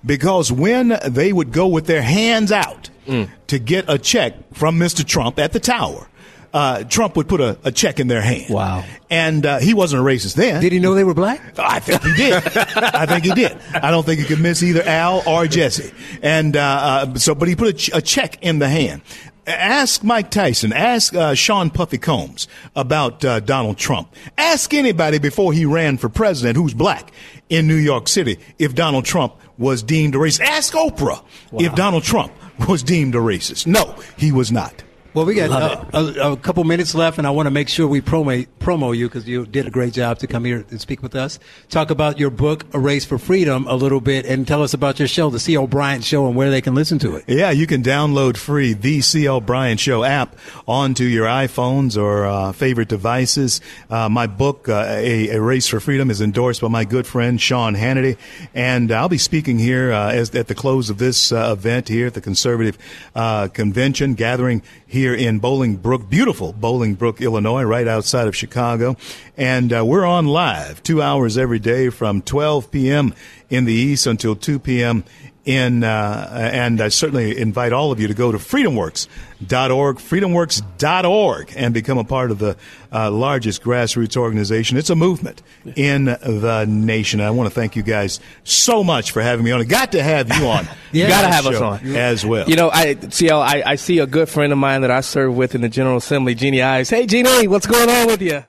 Because 0.06 0.52
when 0.52 0.98
they 1.08 1.32
would 1.32 1.52
go 1.52 1.68
with 1.68 1.86
their 1.88 2.02
hands 2.02 2.52
out 2.52 2.90
mm. 3.06 3.30
to 3.48 3.60
get 3.60 3.86
a 3.88 3.98
check 3.98 4.54
from 4.54 4.80
Mr. 4.80 5.06
Trump 5.06 5.40
at 5.40 5.54
the 5.54 5.60
tower, 5.60 6.08
uh, 6.54 6.84
Trump 6.84 7.16
would 7.16 7.28
put 7.28 7.42
a, 7.42 7.58
a, 7.64 7.72
check 7.72 8.00
in 8.00 8.08
their 8.08 8.22
hand. 8.22 8.54
Wow. 8.54 8.86
And 9.10 9.46
uh, 9.46 9.60
he 9.60 9.74
wasn't 9.74 10.02
a 10.02 10.06
racist 10.06 10.36
then. 10.36 10.62
Did 10.62 10.72
he 10.72 10.80
know 10.80 10.94
they 10.94 11.04
were 11.04 11.16
black? 11.16 11.58
I 11.58 11.80
think 11.80 12.04
he 12.04 12.14
did. 12.14 12.34
I 12.56 13.06
think 13.08 13.26
he 13.26 13.34
did. 13.34 13.58
I 13.74 13.90
don't 13.90 14.06
think 14.06 14.20
he 14.20 14.26
could 14.26 14.40
miss 14.40 14.62
either 14.62 14.84
Al 14.84 15.24
or 15.28 15.48
Jesse. 15.48 15.92
And 16.22 16.56
uh, 16.56 16.62
uh 16.62 17.16
so, 17.16 17.34
but 17.34 17.48
he 17.48 17.56
put 17.56 17.68
a, 17.70 17.74
ch- 17.74 17.90
a, 17.94 18.02
check 18.02 18.44
in 18.44 18.60
the 18.60 18.70
hand. 18.70 19.02
Ask 19.48 20.04
Mike 20.04 20.30
Tyson. 20.30 20.72
Ask 20.72 21.14
uh, 21.16 21.34
Sean 21.34 21.70
Puffy 21.70 21.98
Combs 21.98 22.48
about 22.76 23.26
uh, 23.26 23.40
Donald 23.40 23.78
Trump. 23.78 24.14
Ask 24.38 24.74
anybody 24.74 25.18
before 25.18 25.54
he 25.54 25.66
ran 25.66 25.98
for 25.98 26.08
president 26.08 26.56
who's 26.56 26.74
black 26.74 27.12
in 27.50 27.68
New 27.68 27.76
York 27.76 28.08
City 28.08 28.40
if 28.58 28.74
Donald 28.74 29.06
Trump 29.06 29.36
was 29.58 29.84
deemed 29.84 30.16
a 30.16 30.18
racist. 30.18 30.42
Ask 30.42 30.74
Oprah 30.74 31.24
wow. 31.52 31.60
if 31.60 31.76
Donald 31.76 32.04
Trump 32.04 32.32
was 32.68 32.84
deemed 32.84 33.16
a 33.16 33.20
racist. 33.20 33.68
No, 33.68 34.00
he 34.18 34.32
was 34.32 34.52
not. 34.52 34.84
Well, 35.14 35.26
we 35.26 35.36
got 35.36 35.52
uh, 35.52 35.86
a, 35.94 36.32
a, 36.32 36.38
couple 36.38 36.64
minutes 36.64 36.96
left, 36.96 37.20
and 37.20 37.28
I 37.28 37.30
want 37.30 37.46
to 37.46 37.52
make 37.52 37.70
sure 37.70 37.88
we 37.88 38.02
promo, 38.02 38.48
promo 38.60 38.98
you 38.98 39.08
because 39.08 39.28
you 39.28 39.46
did 39.46 39.68
a 39.68 39.70
great 39.70 39.94
job 39.94 40.18
to 40.20 40.28
come 40.28 40.44
here 40.44 40.66
and 40.72 40.82
speak 40.82 41.04
with 41.04 41.16
us. 41.16 41.38
Talk 41.70 41.92
about 41.92 42.18
your 42.18 42.32
book, 42.32 42.66
A 42.74 42.80
Race 42.80 43.06
for 43.06 43.20
Freedom, 43.20 43.68
a 43.68 43.76
little 43.76 44.02
bit, 44.02 44.26
and 44.26 44.48
tell 44.48 44.64
us 44.64 44.74
about 44.74 44.98
your 44.98 45.08
show, 45.08 45.30
the 45.30 45.40
C.L. 45.40 45.68
Bryant 45.68 46.04
Show, 46.04 46.26
and 46.26 46.36
where 46.36 46.50
they 46.50 46.62
can 46.62 46.74
listen 46.74 46.98
to 46.98 47.16
it. 47.16 47.26
Yeah, 47.28 47.52
you 47.52 47.68
can 47.68 47.84
download 47.84 48.38
free 48.38 48.74
the 48.74 49.02
C.L. 49.02 49.40
Bryant 49.40 49.80
Show 49.80 50.04
app 50.04 50.36
onto 50.68 51.04
your 51.04 51.28
iPhones 51.28 51.96
or 51.96 52.26
uh, 52.26 52.52
favorite 52.52 52.88
devices. 52.88 53.62
Uh, 53.92 54.10
my 54.10 54.26
book, 54.26 54.68
uh, 54.68 54.86
a, 54.98 55.30
a, 55.30 55.40
Race 55.40 55.68
for 55.68 55.80
Freedom, 55.80 56.10
is 56.10 56.22
endorsed 56.22 56.62
by 56.62 56.70
my 56.70 56.86
good 56.86 57.06
friend 57.06 57.40
Sean 57.40 57.76
Hannity, 57.76 58.18
and 58.56 58.92
I'll 58.92 59.10
be 59.10 59.20
speaking 59.20 59.60
here 59.60 59.94
uh, 59.94 60.12
as, 60.12 60.34
at 60.34 60.48
the 60.48 60.56
close 60.56 60.90
of 60.90 60.98
this 60.98 61.32
uh, 61.32 61.54
event 61.56 61.88
here 61.88 62.08
at 62.08 62.16
the 62.16 62.22
Conservative 62.22 62.80
Convention, 63.14 64.16
gathering 64.16 64.64
here 64.88 65.03
in 65.12 65.42
Bolingbrook, 65.42 66.08
beautiful 66.08 66.54
Bolingbrook, 66.54 67.20
Illinois, 67.20 67.64
right 67.64 67.88
outside 67.88 68.28
of 68.28 68.36
Chicago. 68.36 68.96
And 69.36 69.74
uh, 69.74 69.84
we're 69.84 70.06
on 70.06 70.28
live 70.28 70.84
two 70.84 71.02
hours 71.02 71.36
every 71.36 71.58
day 71.58 71.90
from 71.90 72.22
12 72.22 72.70
p.m. 72.70 73.16
in 73.50 73.66
the 73.66 73.74
East 73.74 74.08
until 74.08 74.36
2 74.36 74.60
p.m. 74.60 75.04
in, 75.46 75.84
uh, 75.84 76.50
and 76.54 76.80
I 76.82 76.88
certainly 76.90 77.38
invite 77.38 77.74
all 77.74 77.92
of 77.92 78.00
you 78.00 78.08
to 78.08 78.14
go 78.14 78.32
to 78.32 78.38
freedomworks.org, 78.38 79.98
freedomworks.org, 79.98 81.54
and 81.56 81.74
become 81.74 81.98
a 81.98 82.04
part 82.04 82.32
of 82.32 82.40
the 82.40 82.56
uh, 82.92 83.12
largest 83.12 83.64
grassroots 83.64 84.16
organization. 84.16 84.78
It's 84.78 84.90
a 84.90 84.96
movement 84.96 85.42
in 85.76 86.06
the 86.06 86.66
nation. 86.68 87.22
I 87.22 87.32
want 87.32 87.50
to 87.50 87.54
thank 87.54 87.76
you 87.76 87.84
guys 87.84 88.20
so 88.44 88.84
much 88.84 89.12
for 89.12 89.22
having 89.22 89.44
me 89.44 89.52
on. 89.52 89.62
I 89.62 89.66
got 89.66 89.92
to 89.94 90.04
have 90.04 90.30
you 90.36 90.48
on. 90.48 90.68
You 90.94 91.08
gotta 91.08 91.28
have 91.28 91.48
us 91.48 91.60
on 91.60 91.96
as 91.96 92.24
well. 92.24 92.48
You 92.48 92.56
know, 92.56 92.70
I 92.70 92.94
CL, 92.94 93.42
I, 93.42 93.64
I 93.66 93.76
see 93.78 93.98
a 93.98 94.06
good 94.06 94.30
friend 94.30 94.54
of 94.54 94.60
mine 94.60 94.82
that 94.82 94.92
I 94.92 95.02
serve 95.02 95.36
with 95.36 95.56
in 95.56 95.62
the 95.62 95.70
General 95.70 95.98
Assembly, 95.98 96.36
Jeanne 96.36 96.62
Ives. 96.62 96.92
Hey, 96.92 97.08
Jeannie, 97.08 97.48
what's 97.48 97.66
going 97.66 97.90
on 97.90 98.06
with 98.06 98.22
you? 98.22 98.44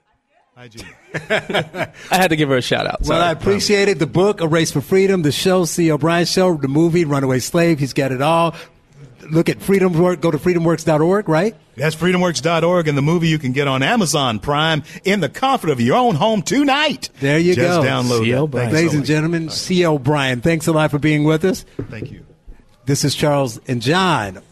Hi, 0.54 0.68
Gene. 0.68 0.84
I 1.14 1.92
had 2.10 2.28
to 2.28 2.36
give 2.36 2.48
her 2.48 2.56
a 2.56 2.62
shout 2.62 2.86
out. 2.86 3.00
Well, 3.00 3.08
Sorry. 3.08 3.22
I 3.22 3.30
appreciate 3.30 3.88
it. 3.88 3.98
The 3.98 4.06
book, 4.06 4.40
A 4.40 4.48
Race 4.48 4.72
for 4.72 4.80
Freedom, 4.80 5.22
the 5.22 5.32
show, 5.32 5.64
C.L. 5.64 5.98
Bryant 5.98 6.28
Show, 6.28 6.56
the 6.56 6.68
movie, 6.68 7.04
Runaway 7.04 7.38
Slave. 7.38 7.78
He's 7.78 7.92
got 7.92 8.12
it 8.12 8.20
all. 8.20 8.54
Look 9.30 9.48
at 9.48 9.62
Freedom 9.62 9.92
Work. 9.98 10.20
Go 10.20 10.30
to 10.30 10.38
freedomworks.org, 10.38 11.28
right? 11.28 11.56
That's 11.76 11.96
freedomworks.org 11.96 12.88
and 12.88 12.98
the 12.98 13.02
movie 13.02 13.28
you 13.28 13.38
can 13.38 13.52
get 13.52 13.66
on 13.66 13.82
Amazon 13.82 14.38
Prime 14.38 14.82
in 15.04 15.20
the 15.20 15.28
comfort 15.28 15.70
of 15.70 15.80
your 15.80 15.96
own 15.96 16.14
home 16.14 16.42
tonight. 16.42 17.08
There 17.20 17.38
you 17.38 17.54
Just 17.54 17.80
go. 17.80 17.86
download 17.88 18.24
C.L. 18.24 18.46
Bryant. 18.48 18.72
Ladies 18.72 18.90
so 18.92 18.98
and 18.98 19.06
gentlemen, 19.06 19.48
C.L. 19.50 19.98
Bryant, 19.98 20.42
thanks 20.42 20.66
a 20.66 20.72
lot 20.72 20.90
for 20.90 20.98
being 20.98 21.24
with 21.24 21.44
us. 21.44 21.64
Thank 21.90 22.10
you. 22.12 22.24
This 22.84 23.02
is 23.04 23.14
Charles 23.14 23.58
and 23.66 23.80
John, 23.80 24.42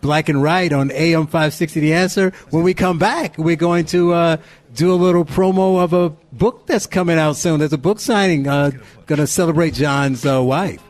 Black 0.00 0.28
and 0.28 0.42
Right 0.42 0.72
on 0.72 0.90
AM 0.92 1.26
560 1.26 1.80
The 1.80 1.92
Answer. 1.92 2.32
When 2.50 2.62
we 2.62 2.74
come 2.74 2.98
back, 2.98 3.36
we're 3.38 3.56
going 3.56 3.86
to 3.86 4.12
uh, 4.12 4.36
do 4.74 4.92
a 4.92 4.94
little 4.94 5.24
promo 5.24 5.82
of 5.82 5.92
a 5.92 6.10
book 6.32 6.66
that's 6.66 6.86
coming 6.86 7.18
out 7.18 7.36
soon. 7.36 7.58
There's 7.58 7.72
a 7.72 7.78
book 7.78 8.00
signing 8.00 8.46
uh, 8.46 8.70
going 9.06 9.18
to 9.18 9.26
celebrate 9.26 9.74
John's 9.74 10.24
uh, 10.24 10.42
wife. 10.42 10.80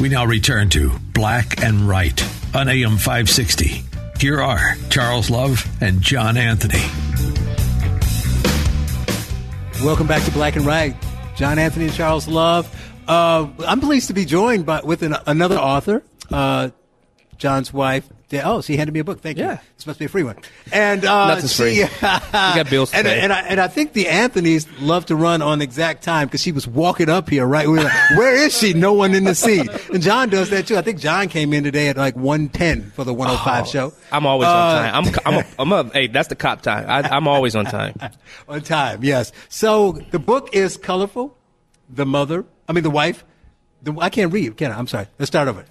We 0.00 0.08
now 0.08 0.24
return 0.24 0.68
to 0.70 0.90
Black 1.14 1.62
and 1.62 1.88
Right 1.88 2.20
on 2.56 2.68
AM 2.68 2.96
560. 2.96 3.84
Here 4.18 4.40
are 4.40 4.74
Charles 4.90 5.30
Love 5.30 5.64
and 5.80 6.00
John 6.00 6.36
Anthony. 6.36 7.11
Welcome 9.84 10.06
back 10.06 10.22
to 10.22 10.30
Black 10.30 10.54
and 10.54 10.64
Right. 10.64 10.94
John 11.34 11.58
Anthony 11.58 11.86
and 11.86 11.94
Charles 11.94 12.28
Love. 12.28 12.70
Uh, 13.08 13.48
I'm 13.66 13.80
pleased 13.80 14.06
to 14.06 14.14
be 14.14 14.24
joined 14.24 14.64
by 14.64 14.80
with 14.80 15.02
an, 15.02 15.16
another 15.26 15.58
author, 15.58 16.04
uh, 16.30 16.70
John's 17.36 17.72
wife. 17.72 18.08
Oh, 18.40 18.60
so 18.60 18.66
she 18.66 18.76
handed 18.76 18.92
me 18.92 19.00
a 19.00 19.04
book. 19.04 19.20
Thank 19.20 19.38
you. 19.38 19.44
Yeah. 19.44 19.58
This 19.76 19.86
must 19.86 19.98
be 19.98 20.04
a 20.06 20.08
free 20.08 20.22
one. 20.22 20.36
And 20.72 21.04
uh, 21.04 21.28
Nothing's 21.28 21.52
she, 21.54 21.84
free. 21.84 21.98
got 22.00 22.70
bills 22.70 22.90
to 22.90 22.96
and, 22.96 23.06
pay. 23.06 23.20
and 23.20 23.32
I 23.32 23.40
and 23.42 23.60
I 23.60 23.68
think 23.68 23.92
the 23.92 24.08
Anthony's 24.08 24.66
love 24.80 25.06
to 25.06 25.16
run 25.16 25.42
on 25.42 25.60
exact 25.60 26.02
time 26.02 26.28
because 26.28 26.40
she 26.40 26.52
was 26.52 26.66
walking 26.66 27.08
up 27.08 27.28
here. 27.28 27.46
Right, 27.46 27.66
we 27.68 27.78
were 27.78 27.84
like, 27.84 28.10
where 28.16 28.34
is 28.34 28.56
she? 28.56 28.72
No 28.74 28.92
one 28.94 29.14
in 29.14 29.24
the 29.24 29.34
seat. 29.34 29.68
And 29.92 30.02
John 30.02 30.28
does 30.28 30.50
that 30.50 30.66
too. 30.66 30.76
I 30.76 30.82
think 30.82 30.98
John 31.00 31.28
came 31.28 31.52
in 31.52 31.64
today 31.64 31.88
at 31.88 31.96
like 31.96 32.16
110 32.16 32.90
for 32.92 33.04
the 33.04 33.12
105 33.12 33.68
show. 33.68 33.92
I'm 34.10 34.24
always 34.26 34.46
Uh, 34.48 34.52
on 34.52 34.76
time. 34.76 34.94
I'm, 34.94 35.34
I'm, 35.34 35.34
a, 35.34 35.46
I'm 35.78 35.86
a, 35.88 35.92
hey, 35.92 36.06
that's 36.06 36.28
the 36.28 36.36
cop 36.36 36.62
time. 36.62 36.86
I, 36.88 37.02
I'm 37.08 37.26
always 37.28 37.54
on 37.56 37.64
time. 37.66 37.94
on 38.48 38.60
time. 38.62 39.02
Yes. 39.02 39.32
So 39.48 39.92
the 40.10 40.18
book 40.18 40.50
is 40.54 40.76
colorful. 40.76 41.36
The 41.90 42.06
mother, 42.06 42.44
I 42.68 42.72
mean 42.72 42.84
the 42.84 42.90
wife. 42.90 43.24
The, 43.82 43.92
I 44.00 44.10
can't 44.10 44.32
read, 44.32 44.56
can 44.56 44.70
I? 44.70 44.78
I'm 44.78 44.86
sorry. 44.86 45.08
Let's 45.18 45.28
start 45.28 45.48
over. 45.48 45.64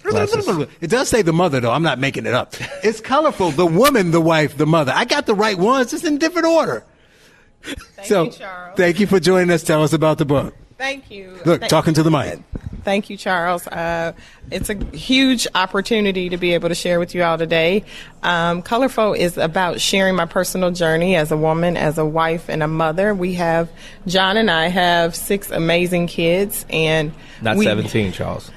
It 0.80 0.88
does 0.88 1.08
say 1.08 1.22
the 1.22 1.32
mother, 1.32 1.60
though. 1.60 1.72
I'm 1.72 1.82
not 1.82 1.98
making 1.98 2.26
it 2.26 2.34
up. 2.34 2.54
It's 2.84 3.00
colorful. 3.00 3.52
The 3.52 3.64
woman, 3.64 4.10
the 4.10 4.20
wife, 4.20 4.56
the 4.56 4.66
mother. 4.66 4.92
I 4.94 5.04
got 5.04 5.26
the 5.26 5.34
right 5.34 5.56
ones. 5.56 5.92
It's 5.92 6.04
in 6.04 6.18
different 6.18 6.48
order. 6.48 6.84
Thank 7.62 8.08
so, 8.08 8.24
you, 8.24 8.30
Charles. 8.32 8.76
thank 8.76 8.98
you 8.98 9.06
for 9.06 9.20
joining 9.20 9.50
us. 9.50 9.62
Tell 9.62 9.84
us 9.84 9.92
about 9.92 10.18
the 10.18 10.24
book. 10.24 10.54
Thank 10.82 11.12
you. 11.12 11.38
Look, 11.44 11.60
Thank- 11.60 11.70
talking 11.70 11.94
to 11.94 12.02
the 12.02 12.10
mic. 12.10 12.40
Thank 12.82 13.08
you, 13.08 13.16
Charles. 13.16 13.68
Uh, 13.68 14.14
it's 14.50 14.68
a 14.68 14.74
huge 14.74 15.46
opportunity 15.54 16.30
to 16.30 16.36
be 16.36 16.54
able 16.54 16.70
to 16.70 16.74
share 16.74 16.98
with 16.98 17.14
you 17.14 17.22
all 17.22 17.38
today. 17.38 17.84
Um, 18.24 18.62
Colorful 18.62 19.12
is 19.12 19.38
about 19.38 19.80
sharing 19.80 20.16
my 20.16 20.26
personal 20.26 20.72
journey 20.72 21.14
as 21.14 21.30
a 21.30 21.36
woman, 21.36 21.76
as 21.76 21.98
a 21.98 22.04
wife, 22.04 22.48
and 22.48 22.64
a 22.64 22.66
mother. 22.66 23.14
We 23.14 23.34
have 23.34 23.70
John 24.08 24.36
and 24.36 24.50
I 24.50 24.66
have 24.66 25.14
six 25.14 25.52
amazing 25.52 26.08
kids, 26.08 26.66
and 26.68 27.12
Not 27.40 27.58
we, 27.58 27.64
17, 27.64 28.10
Charles. 28.10 28.50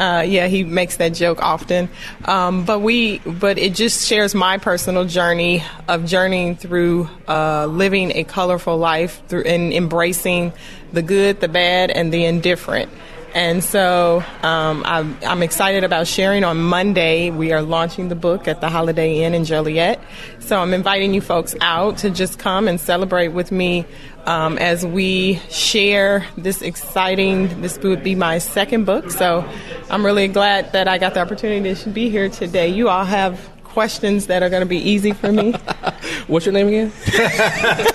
Uh, 0.00 0.22
yeah, 0.22 0.46
he 0.46 0.64
makes 0.64 0.96
that 0.96 1.10
joke 1.10 1.42
often. 1.42 1.90
Um, 2.24 2.64
but 2.64 2.78
we, 2.80 3.18
but 3.18 3.58
it 3.58 3.74
just 3.74 4.08
shares 4.08 4.34
my 4.34 4.56
personal 4.56 5.04
journey 5.04 5.62
of 5.88 6.06
journeying 6.06 6.56
through 6.56 7.06
uh, 7.28 7.66
living 7.66 8.10
a 8.16 8.24
colorful 8.24 8.78
life 8.78 9.20
through 9.28 9.42
and 9.42 9.74
embracing 9.74 10.54
the 10.94 11.02
good, 11.02 11.40
the 11.40 11.48
bad, 11.48 11.90
and 11.90 12.10
the 12.14 12.24
indifferent. 12.24 12.90
And 13.34 13.62
so 13.62 14.24
um, 14.42 14.82
I'm, 14.84 15.16
I'm 15.26 15.42
excited 15.42 15.84
about 15.84 16.06
sharing. 16.06 16.42
On 16.42 16.60
Monday, 16.60 17.30
we 17.30 17.52
are 17.52 17.62
launching 17.62 18.08
the 18.08 18.14
book 18.14 18.48
at 18.48 18.60
the 18.60 18.68
Holiday 18.68 19.22
Inn 19.22 19.34
in 19.34 19.44
Joliet. 19.44 20.00
So 20.40 20.58
I'm 20.58 20.74
inviting 20.74 21.14
you 21.14 21.20
folks 21.20 21.54
out 21.60 21.98
to 21.98 22.10
just 22.10 22.38
come 22.38 22.66
and 22.66 22.80
celebrate 22.80 23.28
with 23.28 23.52
me 23.52 23.86
um, 24.26 24.58
as 24.58 24.84
we 24.84 25.36
share 25.48 26.26
this 26.36 26.60
exciting. 26.62 27.60
This 27.60 27.78
would 27.78 28.02
be 28.02 28.14
my 28.14 28.38
second 28.38 28.84
book. 28.84 29.10
So 29.10 29.48
I'm 29.90 30.04
really 30.04 30.28
glad 30.28 30.72
that 30.72 30.88
I 30.88 30.98
got 30.98 31.14
the 31.14 31.20
opportunity 31.20 31.74
to 31.74 31.90
be 31.90 32.10
here 32.10 32.28
today. 32.28 32.68
You 32.68 32.88
all 32.88 33.04
have 33.04 33.48
questions 33.62 34.26
that 34.26 34.42
are 34.42 34.50
going 34.50 34.62
to 34.62 34.66
be 34.66 34.78
easy 34.78 35.12
for 35.12 35.30
me. 35.30 35.52
What's 36.26 36.46
your 36.46 36.52
name 36.52 36.68
again? 36.68 36.92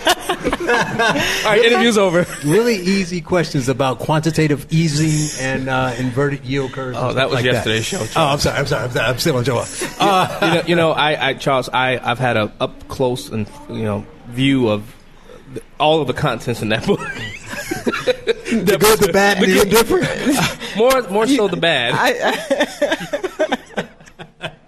All 0.46 1.52
right, 1.52 1.62
interview's 1.64 1.98
over. 1.98 2.26
Really 2.44 2.76
easy 2.76 3.22
questions 3.22 3.70
about 3.70 4.00
quantitative 4.00 4.68
easing 4.72 5.44
and 5.44 5.70
uh, 5.70 5.94
inverted 5.98 6.44
yield 6.46 6.74
curves. 6.74 6.98
Oh, 7.00 7.14
that 7.14 7.30
was 7.30 7.36
like 7.36 7.46
yesterday's 7.46 7.86
show, 7.86 8.00
Oh, 8.02 8.06
Charles. 8.08 8.18
I'm 8.18 8.40
sorry. 8.40 8.58
I'm 8.60 8.68
sorry. 8.68 8.84
I'm, 8.86 8.92
sorry. 8.92 9.08
I'm 9.08 9.20
still 9.20 9.38
on 9.38 9.44
Joe. 9.44 9.64
Uh, 10.00 10.40
you 10.42 10.48
know, 10.48 10.64
you 10.68 10.76
know 10.76 10.92
I, 10.92 11.30
I, 11.30 11.34
Charles, 11.34 11.70
I, 11.70 11.98
I've 11.98 12.20
had 12.20 12.38
a 12.38 12.52
up 12.60 12.88
close 12.88 13.30
and 13.30 13.50
you 13.70 13.84
know 13.84 14.06
view 14.28 14.70
of 14.70 14.96
the, 15.54 15.62
all 15.80 16.02
of 16.02 16.08
the 16.08 16.14
contents 16.14 16.62
in 16.62 16.70
that 16.70 16.86
book. 16.86 17.00
the 17.00 18.78
good, 18.80 19.00
the 19.00 19.12
bad, 19.12 19.38
and 19.42 19.52
the 19.52 19.62
indifferent. 19.62 20.06
more, 20.78 21.02
more 21.10 21.28
so 21.28 21.48
the 21.48 21.58
bad. 21.58 21.94
I, 21.96 23.88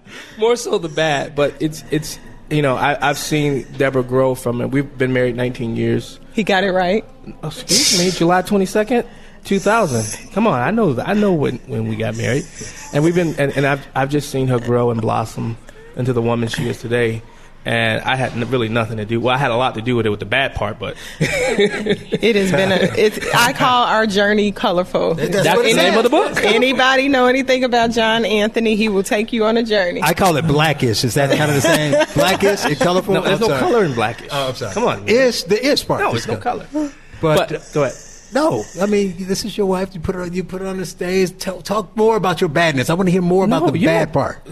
more 0.38 0.56
so 0.56 0.78
the 0.78 0.90
bad, 0.90 1.36
but 1.36 1.54
it's 1.60 1.84
it's 1.92 2.20
you 2.50 2.62
know 2.62 2.76
I, 2.76 3.10
I've 3.10 3.18
seen 3.18 3.66
Deborah 3.78 4.04
grow 4.04 4.36
from 4.36 4.62
it. 4.62 4.68
We've 4.68 4.98
been 4.98 5.14
married 5.14 5.36
19 5.36 5.76
years. 5.76 6.20
he 6.34 6.44
got 6.44 6.64
it 6.64 6.72
right. 6.72 7.04
Oh, 7.44 7.48
excuse 7.48 8.00
me, 8.00 8.12
July 8.12 8.42
22nd, 8.42 9.06
2000. 9.44 10.32
Come 10.32 10.48
on, 10.48 10.60
I 10.62 10.72
know 10.72 10.94
that. 10.94 11.08
I 11.08 11.14
know 11.14 11.34
when, 11.34 11.58
when 11.68 11.88
we 11.88 11.96
got 11.96 12.16
married, 12.16 12.46
and 12.94 13.04
we've 13.04 13.16
been 13.16 13.36
and, 13.38 13.56
and 13.56 13.66
I've 13.66 13.86
I've 13.96 14.10
just 14.10 14.30
seen 14.30 14.48
her 14.48 14.60
grow 14.60 14.92
and 14.92 15.02
blossom 15.02 15.58
into 15.96 16.14
the 16.14 16.22
woman 16.22 16.48
she 16.48 16.68
is 16.70 16.80
today. 16.80 17.22
And 17.68 18.02
I 18.04 18.16
had 18.16 18.34
really 18.50 18.70
nothing 18.70 18.96
to 18.96 19.04
do. 19.04 19.20
Well, 19.20 19.36
I 19.36 19.38
had 19.38 19.52
a 19.52 19.58
lot 19.58 19.76
to 19.76 19.82
do 19.82 19.98
with 19.98 20.06
it 20.06 20.10
with 20.10 20.22
the 20.22 20.26
bad 20.26 20.56
part, 20.56 20.80
but 20.80 20.96
It 21.20 22.38
has 22.38 22.50
been 22.50 22.72
a. 22.72 22.76
It's, 22.98 23.20
I 23.36 23.52
call 23.52 23.84
our 23.88 24.08
journey 24.08 24.54
colorful. 24.54 25.16
That's 25.16 25.44
that's 25.44 25.58
the 25.58 25.64
name 25.64 25.76
says. 25.76 25.98
of 25.98 26.04
the 26.04 26.10
book. 26.10 26.38
Anybody 26.44 27.10
know 27.10 27.28
anything 27.28 27.66
about 27.66 27.92
John 27.92 28.24
Anthony? 28.24 28.78
He 28.78 28.88
will 28.88 29.04
take 29.04 29.34
you 29.34 29.44
on 29.44 29.58
a 29.58 29.64
journey. 29.64 30.02
I 30.02 30.14
call 30.14 30.38
it 30.38 30.48
blackish. 30.48 31.04
Is 31.04 31.16
that 31.16 31.30
kind 31.38 31.52
of 31.52 31.56
the 31.56 31.62
same? 31.62 31.92
Blackish 32.14 32.64
and 32.64 32.78
colorful. 32.78 33.16
No, 33.16 33.22
there's 33.22 33.42
I'm 33.42 33.42
no 33.42 33.48
sorry. 33.48 33.60
color 33.60 33.84
in 33.84 33.94
blackish. 33.94 34.30
Oh, 34.32 34.48
I'm 34.48 34.56
sorry. 34.56 34.74
Come 34.74 34.86
on, 34.86 35.00
man. 35.04 35.10
Ish, 35.10 35.44
the 35.44 35.68
ish 35.68 35.86
part. 35.86 36.00
no, 36.00 36.14
is 36.16 36.26
there's 36.26 36.38
no 36.38 36.42
color. 36.42 36.68
But, 36.72 37.50
But 37.50 37.70
go 37.74 37.84
ahead. 37.84 37.96
No, 38.34 38.64
I 38.82 38.86
mean, 38.86 39.16
this 39.20 39.46
is 39.46 39.58
your 39.58 39.68
wife. 39.68 39.94
You 39.94 40.02
put 40.02 40.16
her, 40.16 40.26
you 40.28 40.44
put 40.44 40.62
her 40.62 40.68
on 40.68 40.78
the 40.78 40.86
stage. 40.86 41.38
Tell, 41.38 41.62
talk 41.62 41.96
more 41.96 42.16
about 42.18 42.42
your 42.42 42.50
badness. 42.50 42.90
I 42.90 42.94
want 42.94 43.08
to 43.08 43.12
hear 43.12 43.22
more 43.22 43.46
about 43.46 43.64
No, 43.64 43.72
the 43.72 43.86
bad 43.86 44.12
don't- 44.12 44.14
part, 44.14 44.46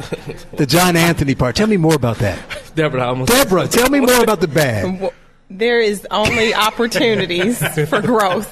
the 0.54 0.66
John 0.66 0.96
Anthony 0.96 1.36
part. 1.36 1.56
Tell 1.56 1.68
me 1.68 1.78
more 1.78 1.96
about 1.96 2.18
that, 2.20 2.40
Deborah, 2.76 3.04
I 3.04 3.08
almost 3.08 3.32
Deborah. 3.32 3.68
Tell 3.68 3.90
me 3.90 4.00
more 4.00 4.22
about 4.24 4.42
the 4.42 4.48
bad. 4.48 5.12
There 5.48 5.80
is 5.80 6.08
only 6.10 6.56
opportunities 6.56 7.60
for 7.88 8.02
growth. 8.02 8.50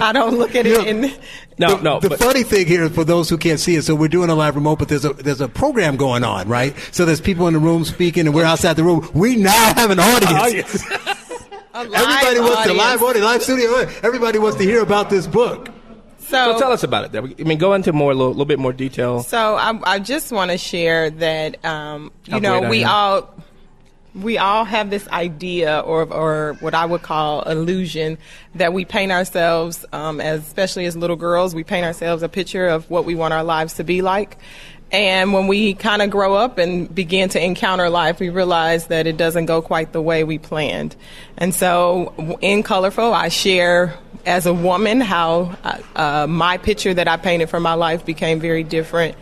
I 0.00 0.12
don't 0.12 0.38
look 0.38 0.56
at 0.56 0.66
it 0.66 0.88
in. 0.88 1.02
no, 1.56 1.76
the, 1.76 1.82
no. 1.82 2.00
The 2.00 2.08
but- 2.08 2.18
funny 2.18 2.42
thing 2.42 2.66
here, 2.66 2.90
for 2.90 3.04
those 3.04 3.28
who 3.30 3.38
can't 3.38 3.60
see 3.60 3.76
it, 3.76 3.82
so 3.82 3.94
we're 3.94 4.08
doing 4.08 4.28
a 4.28 4.34
live 4.34 4.56
remote, 4.56 4.80
but 4.80 4.88
there's 4.88 5.04
a 5.04 5.12
there's 5.12 5.40
a 5.40 5.46
program 5.46 5.96
going 5.96 6.24
on, 6.24 6.48
right? 6.48 6.74
So 6.90 7.04
there's 7.04 7.20
people 7.20 7.46
in 7.46 7.54
the 7.54 7.60
room 7.60 7.84
speaking, 7.84 8.26
and 8.26 8.34
we're 8.34 8.44
outside 8.44 8.74
the 8.74 8.82
room. 8.82 9.08
We 9.14 9.36
now 9.36 9.72
have 9.74 9.92
an 9.92 10.00
audience. 10.00 10.84
A 10.84 10.88
live 10.98 11.21
Everybody 11.74 12.40
wants 12.40 12.54
to 12.54 12.60
audience. 12.60 12.78
live 12.78 13.02
audience, 13.02 13.24
live 13.24 13.42
studio. 13.42 13.70
Everybody 14.02 14.38
wants 14.38 14.58
to 14.58 14.64
hear 14.64 14.82
about 14.82 15.10
this 15.10 15.26
book. 15.26 15.68
So, 16.18 16.52
so 16.52 16.58
tell 16.58 16.72
us 16.72 16.82
about 16.82 17.14
it, 17.14 17.36
I 17.40 17.42
mean, 17.44 17.58
go 17.58 17.74
into 17.74 17.92
more 17.92 18.12
a 18.12 18.14
little, 18.14 18.30
little 18.30 18.46
bit 18.46 18.58
more 18.58 18.72
detail. 18.72 19.22
So 19.22 19.56
I, 19.56 19.78
I 19.84 19.98
just 19.98 20.32
want 20.32 20.50
to 20.50 20.58
share 20.58 21.10
that 21.10 21.62
um, 21.64 22.12
you 22.26 22.34
How 22.34 22.38
know 22.38 22.68
we 22.68 22.84
all 22.84 23.34
we 24.14 24.38
all 24.38 24.64
have 24.64 24.90
this 24.90 25.06
idea 25.08 25.80
or 25.80 26.04
or 26.12 26.56
what 26.60 26.74
I 26.74 26.86
would 26.86 27.02
call 27.02 27.42
illusion 27.42 28.18
that 28.54 28.72
we 28.72 28.84
paint 28.84 29.12
ourselves 29.12 29.84
um, 29.92 30.20
as 30.20 30.40
especially 30.40 30.86
as 30.86 30.96
little 30.96 31.16
girls 31.16 31.54
we 31.54 31.64
paint 31.64 31.84
ourselves 31.84 32.22
a 32.22 32.28
picture 32.28 32.66
of 32.68 32.88
what 32.90 33.04
we 33.04 33.14
want 33.14 33.34
our 33.34 33.44
lives 33.44 33.74
to 33.74 33.84
be 33.84 34.02
like. 34.02 34.36
And 34.92 35.32
when 35.32 35.46
we 35.46 35.72
kind 35.72 36.02
of 36.02 36.10
grow 36.10 36.34
up 36.34 36.58
and 36.58 36.94
begin 36.94 37.30
to 37.30 37.42
encounter 37.42 37.88
life, 37.88 38.20
we 38.20 38.28
realize 38.28 38.88
that 38.88 39.06
it 39.06 39.16
doesn't 39.16 39.46
go 39.46 39.62
quite 39.62 39.92
the 39.92 40.02
way 40.02 40.22
we 40.22 40.38
planned. 40.38 40.94
And 41.38 41.54
so 41.54 42.38
in 42.42 42.62
Colorful, 42.62 43.12
I 43.12 43.28
share 43.28 43.98
as 44.26 44.44
a 44.44 44.52
woman 44.52 45.00
how 45.00 45.56
uh, 45.96 46.26
my 46.28 46.58
picture 46.58 46.92
that 46.92 47.08
I 47.08 47.16
painted 47.16 47.48
for 47.48 47.58
my 47.58 47.74
life 47.74 48.04
became 48.04 48.38
very 48.38 48.62
different 48.62 49.16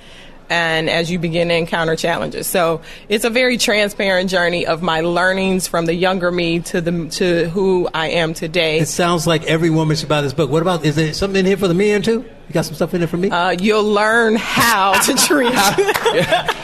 and 0.50 0.90
as 0.90 1.10
you 1.10 1.18
begin 1.18 1.48
to 1.48 1.54
encounter 1.54 1.96
challenges. 1.96 2.46
So 2.46 2.82
it's 3.08 3.24
a 3.24 3.30
very 3.30 3.56
transparent 3.56 4.28
journey 4.28 4.66
of 4.66 4.82
my 4.82 5.00
learnings 5.00 5.66
from 5.68 5.86
the 5.86 5.94
younger 5.94 6.30
me 6.30 6.60
to 6.60 6.80
the 6.80 7.08
to 7.10 7.48
who 7.48 7.88
I 7.94 8.08
am 8.08 8.34
today. 8.34 8.80
It 8.80 8.88
sounds 8.88 9.26
like 9.26 9.44
every 9.44 9.70
woman 9.70 9.96
should 9.96 10.08
buy 10.08 10.20
this 10.20 10.34
book. 10.34 10.50
What 10.50 10.60
about 10.60 10.84
is 10.84 10.96
there 10.96 11.14
something 11.14 11.40
in 11.40 11.46
here 11.46 11.56
for 11.56 11.68
the 11.68 11.74
men 11.74 12.02
too? 12.02 12.24
You 12.48 12.54
got 12.54 12.64
some 12.64 12.74
stuff 12.74 12.92
in 12.94 13.00
there 13.00 13.06
for 13.06 13.16
me? 13.16 13.30
Uh, 13.30 13.50
you'll 13.50 13.84
learn 13.84 14.34
how 14.34 15.00
to 15.02 15.14
treat. 15.26 15.54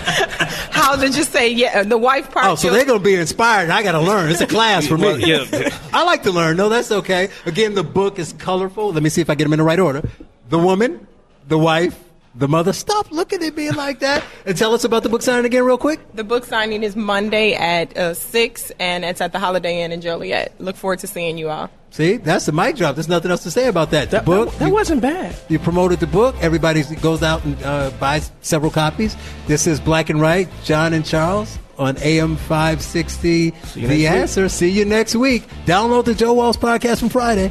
how 0.76 0.96
to 0.96 1.08
just 1.10 1.30
say 1.30 1.52
yeah, 1.52 1.84
the 1.84 1.96
wife 1.96 2.32
part. 2.32 2.46
Oh, 2.46 2.54
so 2.56 2.70
they're 2.70 2.84
going 2.84 2.98
to 2.98 3.04
be 3.04 3.14
inspired. 3.14 3.70
I 3.70 3.84
got 3.84 3.92
to 3.92 4.00
learn. 4.00 4.30
It's 4.30 4.40
a 4.40 4.48
class 4.48 4.88
for 4.88 4.98
me. 4.98 5.04
Well, 5.04 5.20
yeah. 5.20 5.44
I 5.92 6.02
like 6.02 6.24
to 6.24 6.32
learn. 6.32 6.56
No, 6.56 6.68
that's 6.68 6.90
okay. 6.90 7.28
Again, 7.44 7.74
the 7.74 7.84
book 7.84 8.18
is 8.18 8.32
colorful. 8.32 8.92
Let 8.92 9.04
me 9.04 9.10
see 9.10 9.20
if 9.20 9.30
I 9.30 9.36
get 9.36 9.44
them 9.44 9.52
in 9.52 9.58
the 9.58 9.64
right 9.64 9.78
order. 9.78 10.02
The 10.48 10.58
woman, 10.58 11.06
the 11.46 11.58
wife, 11.58 11.96
the 12.38 12.48
mother, 12.48 12.72
stop 12.72 13.10
looking 13.10 13.42
at 13.42 13.56
me 13.56 13.70
like 13.70 14.00
that. 14.00 14.22
And 14.44 14.56
tell 14.56 14.74
us 14.74 14.84
about 14.84 15.02
the 15.02 15.08
book 15.08 15.22
signing 15.22 15.44
again, 15.46 15.64
real 15.64 15.78
quick. 15.78 16.00
The 16.14 16.24
book 16.24 16.44
signing 16.44 16.82
is 16.82 16.94
Monday 16.96 17.54
at 17.54 17.96
uh, 17.96 18.14
6, 18.14 18.72
and 18.78 19.04
it's 19.04 19.20
at 19.20 19.32
the 19.32 19.38
Holiday 19.38 19.82
Inn 19.82 19.92
in 19.92 20.00
Joliet. 20.00 20.52
Look 20.60 20.76
forward 20.76 20.98
to 21.00 21.06
seeing 21.06 21.38
you 21.38 21.48
all. 21.48 21.70
See, 21.90 22.18
that's 22.18 22.44
the 22.44 22.52
mic 22.52 22.76
drop. 22.76 22.94
There's 22.96 23.08
nothing 23.08 23.30
else 23.30 23.42
to 23.44 23.50
say 23.50 23.68
about 23.68 23.90
that. 23.92 24.10
The 24.10 24.18
That, 24.18 24.24
book. 24.26 24.50
that, 24.50 24.58
that 24.58 24.72
wasn't 24.72 25.00
bad. 25.00 25.34
You 25.48 25.58
promoted 25.58 25.98
the 26.00 26.06
book. 26.06 26.34
Everybody 26.42 26.82
goes 27.00 27.22
out 27.22 27.42
and 27.44 27.62
uh, 27.62 27.90
buys 27.98 28.30
several 28.42 28.70
copies. 28.70 29.16
This 29.46 29.66
is 29.66 29.80
Black 29.80 30.10
and 30.10 30.20
Right, 30.20 30.46
John 30.64 30.92
and 30.92 31.06
Charles 31.06 31.58
on 31.78 31.96
AM 32.02 32.36
560. 32.36 33.28
you 33.30 33.50
The 33.50 33.80
next 33.80 33.90
week. 33.90 34.06
answer. 34.08 34.48
See 34.48 34.70
you 34.70 34.84
next 34.84 35.14
week. 35.14 35.46
Download 35.64 36.04
the 36.04 36.14
Joe 36.14 36.32
Walsh 36.34 36.56
podcast 36.56 37.00
from 37.00 37.08
Friday. 37.08 37.50